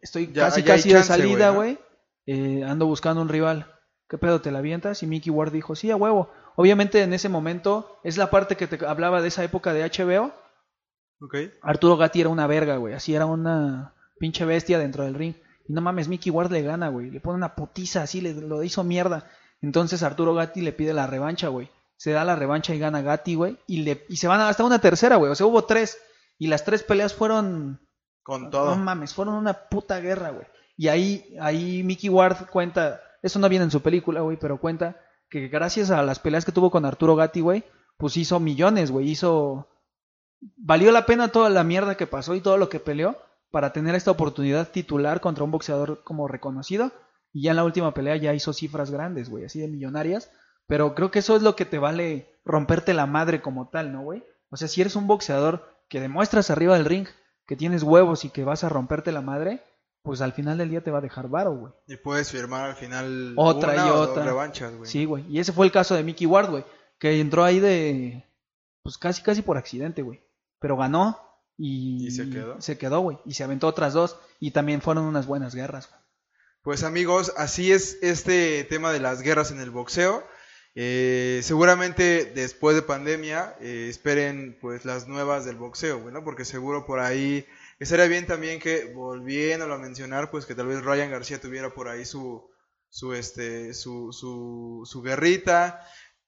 estoy 0.00 0.32
Ya- 0.32 0.46
casi, 0.46 0.62
ya 0.62 0.66
casi 0.74 0.88
de 0.88 0.94
chance, 0.96 1.08
salida, 1.08 1.50
güey, 1.50 1.74
güey. 1.74 1.78
Eh, 2.26 2.64
ando 2.64 2.86
buscando 2.86 3.22
un 3.22 3.28
rival. 3.28 3.66
¿Qué 4.08 4.18
pedo? 4.18 4.40
¿Te 4.40 4.50
la 4.50 4.58
avientas? 4.58 5.02
Y 5.02 5.06
Mickey 5.06 5.30
Ward 5.30 5.52
dijo, 5.52 5.74
sí, 5.74 5.90
a 5.90 5.96
huevo. 5.96 6.30
Obviamente 6.56 7.02
en 7.02 7.12
ese 7.14 7.28
momento, 7.28 7.98
es 8.04 8.16
la 8.18 8.30
parte 8.30 8.56
que 8.56 8.66
te 8.66 8.84
hablaba 8.84 9.22
de 9.22 9.28
esa 9.28 9.42
época 9.44 9.72
de 9.72 9.84
HBO. 9.84 10.32
Arturo 11.62 11.96
Gatti 11.96 12.20
era 12.20 12.30
una 12.30 12.46
verga, 12.46 12.76
güey. 12.76 12.94
Así 12.94 13.14
era 13.14 13.26
una 13.26 13.94
pinche 14.18 14.44
bestia 14.44 14.78
dentro 14.78 15.04
del 15.04 15.14
ring. 15.14 15.34
Y 15.68 15.72
no 15.72 15.80
mames, 15.80 16.08
Mickey 16.08 16.30
Ward 16.30 16.50
le 16.50 16.62
gana, 16.62 16.88
güey. 16.88 17.10
Le 17.10 17.20
pone 17.20 17.36
una 17.36 17.54
putiza 17.54 18.02
así, 18.02 18.20
le, 18.20 18.34
lo 18.34 18.62
hizo 18.62 18.84
mierda. 18.84 19.30
Entonces 19.60 20.02
Arturo 20.02 20.34
Gatti 20.34 20.60
le 20.60 20.72
pide 20.72 20.92
la 20.92 21.06
revancha, 21.06 21.48
güey. 21.48 21.70
Se 21.96 22.10
da 22.10 22.24
la 22.24 22.34
revancha 22.34 22.74
y 22.74 22.78
gana 22.78 23.02
Gatti, 23.02 23.36
güey. 23.36 23.58
Y, 23.66 23.82
le, 23.82 24.04
y 24.08 24.16
se 24.16 24.26
van 24.28 24.40
hasta 24.40 24.64
una 24.64 24.80
tercera, 24.80 25.16
güey. 25.16 25.30
O 25.30 25.34
sea, 25.34 25.46
hubo 25.46 25.64
tres. 25.64 25.98
Y 26.38 26.48
las 26.48 26.64
tres 26.64 26.82
peleas 26.82 27.14
fueron 27.14 27.80
Con 28.24 28.50
todo. 28.50 28.70
no 28.70 28.82
mames, 28.82 29.14
fueron 29.14 29.34
una 29.34 29.54
puta 29.68 30.00
guerra, 30.00 30.30
güey. 30.30 30.46
Y 30.76 30.88
ahí, 30.88 31.36
ahí 31.40 31.82
Mickey 31.84 32.10
Ward 32.10 32.48
cuenta, 32.50 33.00
eso 33.22 33.38
no 33.38 33.48
viene 33.48 33.66
en 33.66 33.70
su 33.70 33.82
película, 33.82 34.22
güey, 34.22 34.36
pero 34.36 34.58
cuenta 34.58 34.96
que 35.30 35.46
gracias 35.46 35.90
a 35.90 36.02
las 36.02 36.18
peleas 36.18 36.44
que 36.44 36.50
tuvo 36.50 36.70
con 36.70 36.84
Arturo 36.84 37.14
Gatti, 37.14 37.40
güey, 37.40 37.62
pues 37.96 38.16
hizo 38.16 38.40
millones, 38.40 38.90
güey, 38.90 39.08
hizo... 39.10 39.68
Valió 40.56 40.90
la 40.92 41.06
pena 41.06 41.28
toda 41.28 41.50
la 41.50 41.64
mierda 41.64 41.96
que 41.96 42.06
pasó 42.06 42.34
y 42.34 42.40
todo 42.40 42.56
lo 42.58 42.68
que 42.68 42.80
peleó 42.80 43.16
para 43.50 43.72
tener 43.72 43.94
esta 43.94 44.10
oportunidad 44.10 44.70
titular 44.70 45.20
contra 45.20 45.44
un 45.44 45.50
boxeador 45.50 46.02
como 46.04 46.26
reconocido. 46.28 46.90
Y 47.32 47.42
ya 47.44 47.50
en 47.50 47.56
la 47.56 47.64
última 47.64 47.94
pelea 47.94 48.16
ya 48.16 48.34
hizo 48.34 48.52
cifras 48.52 48.90
grandes, 48.90 49.30
güey, 49.30 49.44
así 49.44 49.60
de 49.60 49.68
millonarias. 49.68 50.30
Pero 50.66 50.94
creo 50.94 51.10
que 51.10 51.20
eso 51.20 51.36
es 51.36 51.42
lo 51.42 51.54
que 51.56 51.64
te 51.64 51.78
vale 51.78 52.34
romperte 52.44 52.92
la 52.94 53.06
madre 53.06 53.40
como 53.40 53.68
tal, 53.68 53.92
¿no, 53.92 54.02
güey? 54.02 54.24
O 54.50 54.56
sea, 54.56 54.68
si 54.68 54.80
eres 54.80 54.96
un 54.96 55.06
boxeador 55.06 55.64
que 55.88 56.00
demuestras 56.00 56.50
arriba 56.50 56.74
del 56.76 56.84
ring 56.86 57.06
que 57.46 57.56
tienes 57.56 57.82
huevos 57.82 58.24
y 58.24 58.30
que 58.30 58.44
vas 58.44 58.64
a 58.64 58.68
romperte 58.68 59.12
la 59.12 59.20
madre, 59.20 59.62
pues 60.02 60.20
al 60.20 60.32
final 60.32 60.58
del 60.58 60.70
día 60.70 60.82
te 60.82 60.90
va 60.90 60.98
a 60.98 61.02
dejar 61.02 61.28
varo, 61.28 61.54
güey. 61.56 61.72
Y 61.86 61.96
puedes 61.96 62.30
firmar 62.30 62.70
al 62.70 62.76
final 62.76 63.34
Otra 63.36 63.72
una 63.74 63.86
y 63.86 63.90
otra. 63.90 64.24
revanchas, 64.24 64.74
güey. 64.74 64.90
Sí, 64.90 65.04
güey. 65.04 65.24
Y 65.28 65.38
ese 65.38 65.52
fue 65.52 65.66
el 65.66 65.72
caso 65.72 65.94
de 65.94 66.02
Mickey 66.02 66.26
Ward, 66.26 66.50
güey. 66.50 66.64
Que 66.98 67.20
entró 67.20 67.44
ahí 67.44 67.60
de. 67.60 68.24
Pues 68.82 68.98
casi, 68.98 69.22
casi 69.22 69.42
por 69.42 69.56
accidente, 69.56 70.02
güey. 70.02 70.20
Pero 70.62 70.76
ganó 70.78 71.20
y. 71.58 72.06
¿Y 72.06 72.10
se 72.10 72.30
quedó? 72.30 72.60
Se 72.62 72.78
quedó, 72.78 73.00
güey. 73.00 73.18
Y 73.26 73.34
se 73.34 73.44
aventó 73.44 73.66
otras 73.66 73.92
dos. 73.92 74.16
Y 74.40 74.52
también 74.52 74.80
fueron 74.80 75.04
unas 75.04 75.26
buenas 75.26 75.54
guerras, 75.54 75.88
güey. 75.90 76.00
Pues 76.62 76.84
amigos, 76.84 77.32
así 77.36 77.72
es 77.72 77.98
este 78.02 78.62
tema 78.62 78.92
de 78.92 79.00
las 79.00 79.20
guerras 79.20 79.50
en 79.50 79.60
el 79.60 79.70
boxeo. 79.70 80.24
Eh, 80.74 81.40
seguramente 81.42 82.24
después 82.24 82.74
de 82.74 82.82
pandemia 82.82 83.56
eh, 83.60 83.88
esperen 83.90 84.56
pues 84.60 84.86
las 84.86 85.06
nuevas 85.06 85.44
del 85.44 85.56
boxeo, 85.56 86.00
güey, 86.00 86.14
¿no? 86.14 86.24
Porque 86.24 86.44
seguro 86.44 86.86
por 86.86 87.00
ahí 87.00 87.44
estaría 87.78 88.06
bien 88.06 88.26
también 88.26 88.58
que 88.58 88.92
volviéndolo 88.94 89.74
a 89.74 89.78
mencionar, 89.78 90.30
pues 90.30 90.46
que 90.46 90.54
tal 90.54 90.68
vez 90.68 90.82
Ryan 90.82 91.10
García 91.10 91.40
tuviera 91.40 91.74
por 91.74 91.88
ahí 91.88 92.04
su 92.04 92.48
su 92.88 93.12
este 93.12 93.74
su 93.74 94.12
su, 94.12 94.82
su 94.84 95.02
guerrita. 95.02 95.84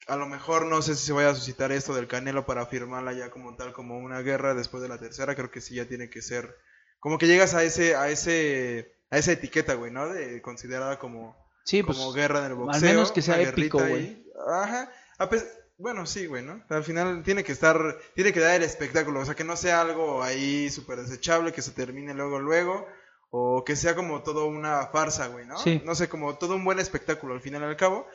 A 0.07 0.17
lo 0.17 0.27
mejor 0.27 0.67
no 0.67 0.83
sé 0.83 0.95
si 0.95 1.07
se 1.07 1.13
vaya 1.13 1.31
a 1.31 1.35
suscitar 1.35 1.73
esto 1.73 1.95
del 1.95 2.09
Canelo 2.09 2.45
para 2.47 2.67
firmarla 2.67 3.13
ya 3.13 3.31
como 3.31 3.57
tal 3.57 3.73
como 3.73 3.99
una 3.99 4.21
guerra 4.21 4.55
después 4.55 4.83
de 4.83 4.89
la 4.89 4.99
tercera, 4.99 5.35
creo 5.35 5.51
que 5.51 5.61
sí 5.61 5.77
ya 5.77 5.87
tiene 5.87 6.11
que 6.11 6.21
ser 6.23 6.57
como 7.01 7.19
que 7.19 7.27
llegas 7.27 7.55
a 7.55 7.63
ese 7.63 7.97
a 7.97 8.09
ese 8.09 8.97
a 9.11 9.19
esa 9.19 9.33
etiqueta, 9.33 9.75
güey, 9.75 9.91
¿no? 9.91 10.09
De 10.09 10.43
considerada 10.43 10.99
como 10.99 11.37
Sí, 11.65 11.83
pues. 11.83 11.97
como 11.97 12.13
guerra 12.13 12.41
en 12.41 12.45
el 12.47 12.55
boxeo. 12.55 12.75
al 12.77 12.83
menos 12.83 13.13
que 13.13 13.23
sea 13.23 13.41
épico, 13.41 13.79
güey. 13.79 14.25
Ajá. 14.47 14.91
A 15.19 15.29
bueno, 15.77 16.07
sí, 16.07 16.27
güey, 16.27 16.45
¿no? 16.45 16.63
Al 16.69 16.85
final 16.85 17.23
tiene 17.25 17.43
que 17.43 17.53
estar, 17.53 17.99
tiene 18.15 18.33
que 18.33 18.41
dar 18.41 18.55
el 18.55 18.63
espectáculo, 18.63 19.21
o 19.21 19.25
sea, 19.25 19.35
que 19.35 19.45
no 19.45 19.57
sea 19.57 19.81
algo 19.81 20.23
ahí 20.23 20.71
súper 20.71 21.01
desechable, 21.01 21.53
que 21.53 21.63
se 21.63 21.73
termine 21.73 22.15
luego, 22.15 22.39
luego, 22.39 22.87
o 23.31 23.65
que 23.65 23.75
sea 23.75 23.97
como 23.97 24.23
todo 24.23 24.47
una 24.47 24.87
farsa, 24.87 25.27
güey, 25.27 25.47
¿no? 25.47 25.59
Sí. 25.59 25.83
No 25.85 25.95
sé, 25.97 26.09
como 26.09 26.39
todo 26.39 26.55
un 26.55 26.65
buen 26.65 26.79
espectáculo 26.79 27.35
al 27.35 27.41
final 27.41 27.63
y 27.63 27.65
al 27.65 27.77
cabo. 27.77 28.07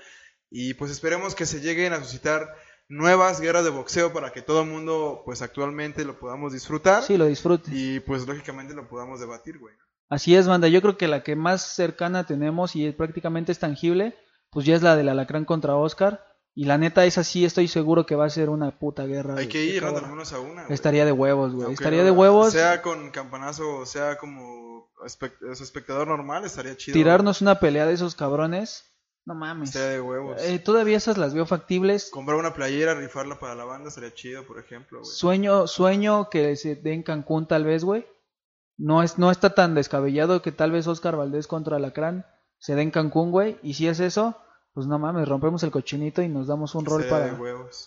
Y 0.52 0.74
pues 0.76 0.92
esperemos 0.92 1.36
que 1.36 1.46
se 1.46 1.62
lleguen 1.62 1.94
a 1.94 2.00
suscitar 2.00 2.48
nuevas 2.88 3.40
guerras 3.40 3.64
de 3.64 3.70
boxeo 3.70 4.12
para 4.14 4.32
que 4.32 4.42
todo 4.42 4.62
el 4.64 4.70
mundo, 4.70 5.22
pues 5.26 5.42
actualmente 5.42 6.04
lo 6.06 6.20
podamos 6.20 6.54
disfrutar. 6.54 7.04
Sí, 7.04 7.18
lo 7.18 7.26
disfrute. 7.28 7.70
Y 7.74 8.00
pues 8.00 8.26
lógicamente 8.28 8.74
lo 8.74 8.88
podamos 8.88 9.20
debatir, 9.20 9.60
güey. 9.60 9.76
Así 10.10 10.36
es, 10.36 10.48
banda. 10.48 10.68
Yo 10.68 10.82
creo 10.82 10.98
que 10.98 11.08
la 11.08 11.22
que 11.22 11.36
más 11.36 11.62
cercana 11.76 12.26
tenemos 12.26 12.76
y 12.76 12.92
prácticamente 12.92 13.52
es 13.52 13.60
tangible, 13.60 14.16
pues 14.50 14.66
ya 14.66 14.76
es 14.76 14.82
la 14.82 14.96
del 14.96 15.10
Alacrán 15.10 15.46
contra 15.46 15.76
Oscar. 15.76 16.26
Y 16.56 16.66
la 16.66 16.80
neta, 16.80 17.06
esa 17.06 17.24
sí 17.24 17.46
estoy 17.46 17.68
seguro 17.68 18.08
que 18.08 18.16
va 18.16 18.26
a 18.26 18.30
ser 18.32 18.50
una 18.50 18.80
puta 18.80 19.06
guerra. 19.06 19.36
Hay 19.38 19.48
que 19.48 19.64
ir. 19.64 19.86
Al 19.86 20.02
menos 20.10 20.34
a 20.34 20.40
una. 20.40 20.64
güey. 20.64 20.74
Estaría 20.74 21.06
de 21.06 21.12
huevos, 21.12 21.54
güey. 21.54 21.66
Aunque 21.68 21.84
Estaría 21.84 22.00
no- 22.00 22.06
de 22.06 22.12
huevos 22.12 22.52
Sea 22.52 22.82
con 22.82 23.12
campanazo 23.12 23.78
o 23.78 23.86
sea 23.86 24.18
como 24.18 24.90
espectador 25.06 26.08
normal, 26.08 26.44
estaría 26.44 26.76
chido. 26.76 26.94
tirarnos 26.94 27.42
una 27.42 27.60
pelea 27.60 27.86
de 27.86 27.94
esos 27.94 28.16
cabrones. 28.16 28.89
No 29.26 29.36
mames. 29.36 29.70
Estaría 29.70 29.90
de 29.90 30.02
huevos. 30.02 30.42
Eh, 30.42 30.60
todavía 30.60 30.98
esas 30.98 31.18
las 31.18 31.34
veo 31.34 31.46
factibles. 31.46 32.10
Comprar 32.10 32.38
una 32.38 32.54
playera, 32.54 32.96
rifarla 32.96 33.40
para 33.40 33.56
la 33.56 33.66
banda, 33.66 33.90
estaría 33.90 34.14
chido, 34.14 34.46
por 34.46 34.60
ejemplo, 34.60 35.00
güey. 35.00 35.12
Sueño, 35.12 35.68
sueño 35.68 36.30
que 36.30 36.56
se 36.56 36.76
dé 36.76 36.94
en 36.94 37.04
Cancún 37.04 37.48
tal 37.48 37.64
vez, 37.64 37.84
güey. 37.84 38.08
No, 38.78 39.04
es, 39.04 39.18
no 39.18 39.30
está 39.30 39.54
tan 39.54 39.76
descabellado 39.76 40.42
que 40.42 40.52
tal 40.52 40.72
vez 40.72 40.88
Oscar 40.88 41.16
Valdés 41.16 41.48
contra 41.48 41.76
Alacrán 41.76 42.26
se 42.58 42.76
dé 42.76 42.82
en 42.82 42.92
Cancún, 42.92 43.32
güey. 43.32 43.60
Y 43.62 43.74
si 43.74 43.88
es 43.88 44.00
eso, 44.00 44.38
pues 44.74 44.88
no 44.88 44.98
mames, 44.98 45.28
rompemos 45.28 45.62
el 45.64 45.72
cochinito 45.72 46.22
y 46.22 46.30
nos 46.30 46.48
damos 46.48 46.76
un 46.76 46.86
rol 46.86 47.06
para, 47.06 47.38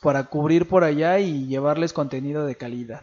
para 0.03 0.25
cubrir 0.25 0.69
por 0.69 0.85
allá 0.85 1.19
y 1.19 1.47
llevarles 1.47 1.93
contenido 1.93 2.45
de 2.45 2.57
calidad. 2.57 3.03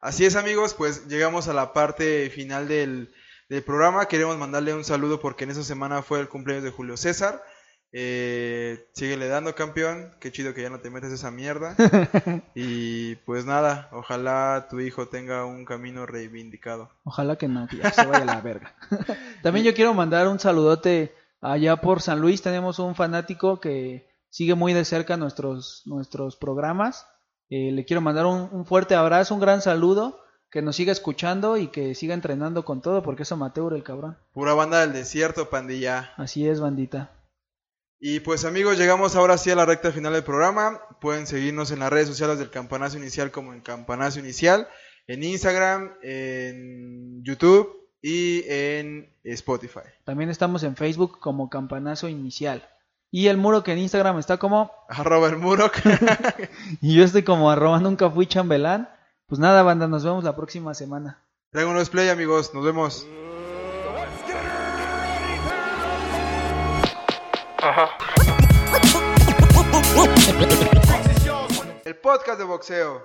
Así 0.00 0.24
es, 0.24 0.36
amigos, 0.36 0.74
pues 0.74 1.06
llegamos 1.08 1.48
a 1.48 1.52
la 1.52 1.72
parte 1.72 2.30
final 2.30 2.68
del, 2.68 3.12
del 3.48 3.62
programa. 3.62 4.06
Queremos 4.06 4.38
mandarle 4.38 4.72
un 4.72 4.84
saludo 4.84 5.20
porque 5.20 5.44
en 5.44 5.50
esa 5.50 5.64
semana 5.64 6.02
fue 6.02 6.20
el 6.20 6.28
cumpleaños 6.28 6.64
de 6.64 6.70
Julio 6.70 6.96
César. 6.96 7.42
Eh, 7.92 8.88
síguele 8.92 9.28
dando, 9.28 9.54
campeón. 9.54 10.14
Qué 10.20 10.30
chido 10.30 10.54
que 10.54 10.62
ya 10.62 10.70
no 10.70 10.80
te 10.80 10.90
metes 10.90 11.12
esa 11.12 11.30
mierda. 11.30 11.74
y 12.54 13.16
pues 13.16 13.44
nada, 13.44 13.88
ojalá 13.92 14.66
tu 14.70 14.80
hijo 14.80 15.08
tenga 15.08 15.44
un 15.44 15.64
camino 15.64 16.06
reivindicado. 16.06 16.90
Ojalá 17.04 17.36
que 17.36 17.48
no, 17.48 17.66
que 17.66 17.78
ya 17.78 17.92
se 17.92 18.06
vaya 18.06 18.22
a 18.22 18.26
la 18.26 18.40
verga. 18.42 18.74
También 19.42 19.64
yo 19.64 19.74
quiero 19.74 19.94
mandar 19.94 20.28
un 20.28 20.38
saludote 20.38 21.14
allá 21.40 21.76
por 21.76 22.02
San 22.02 22.20
Luis. 22.20 22.42
Tenemos 22.42 22.78
un 22.78 22.94
fanático 22.94 23.60
que 23.60 24.08
sigue 24.28 24.54
muy 24.54 24.74
de 24.74 24.84
cerca 24.84 25.16
nuestros, 25.16 25.82
nuestros 25.86 26.36
programas. 26.36 27.06
Eh, 27.50 27.72
le 27.72 27.86
quiero 27.86 28.02
mandar 28.02 28.26
un, 28.26 28.48
un 28.52 28.66
fuerte 28.66 28.94
abrazo, 28.94 29.34
un 29.34 29.40
gran 29.40 29.62
saludo. 29.62 30.20
Que 30.50 30.62
nos 30.62 30.76
siga 30.76 30.92
escuchando 30.92 31.58
y 31.58 31.68
que 31.68 31.94
siga 31.94 32.14
entrenando 32.14 32.64
con 32.64 32.80
todo, 32.80 33.02
porque 33.02 33.24
es 33.24 33.32
amateur 33.32 33.74
el 33.74 33.82
cabrón. 33.82 34.16
Pura 34.32 34.54
banda 34.54 34.80
del 34.80 34.94
desierto, 34.94 35.50
pandilla. 35.50 36.14
Así 36.16 36.48
es, 36.48 36.58
bandita. 36.58 37.17
Y 38.00 38.20
pues 38.20 38.44
amigos, 38.44 38.78
llegamos 38.78 39.16
ahora 39.16 39.38
sí 39.38 39.50
a 39.50 39.56
la 39.56 39.66
recta 39.66 39.90
final 39.90 40.12
del 40.12 40.22
programa. 40.22 40.80
Pueden 41.00 41.26
seguirnos 41.26 41.72
en 41.72 41.80
las 41.80 41.90
redes 41.90 42.06
sociales 42.06 42.38
del 42.38 42.50
Campanazo 42.50 42.96
Inicial 42.96 43.32
como 43.32 43.52
en 43.52 43.60
Campanazo 43.60 44.20
Inicial, 44.20 44.68
en 45.08 45.24
Instagram, 45.24 45.94
en 46.02 47.24
YouTube 47.24 47.76
y 48.00 48.44
en 48.46 49.12
Spotify. 49.24 49.80
También 50.04 50.30
estamos 50.30 50.62
en 50.62 50.76
Facebook 50.76 51.18
como 51.18 51.50
Campanazo 51.50 52.08
Inicial. 52.08 52.68
Y 53.10 53.26
el 53.26 53.36
muro 53.36 53.64
que 53.64 53.72
en 53.72 53.78
Instagram 53.78 54.18
está 54.18 54.36
como 54.36 54.70
Arroba 54.88 55.28
el 55.28 55.38
muro. 55.38 55.70
Y 56.80 56.94
yo 56.94 57.04
estoy 57.04 57.24
como 57.24 57.50
arroba 57.50 57.80
nunca 57.80 58.10
fui 58.10 58.26
chambelán. 58.26 58.88
Pues 59.26 59.40
nada, 59.40 59.62
banda, 59.62 59.88
nos 59.88 60.04
vemos 60.04 60.22
la 60.22 60.36
próxima 60.36 60.72
semana. 60.74 61.22
Dragon 61.52 61.74
Ball 61.74 61.86
Play 61.86 62.10
amigos, 62.10 62.54
nos 62.54 62.64
vemos. 62.64 63.06
El 71.84 71.96
podcast 71.96 72.38
de 72.38 72.44
boxeo. 72.44 73.02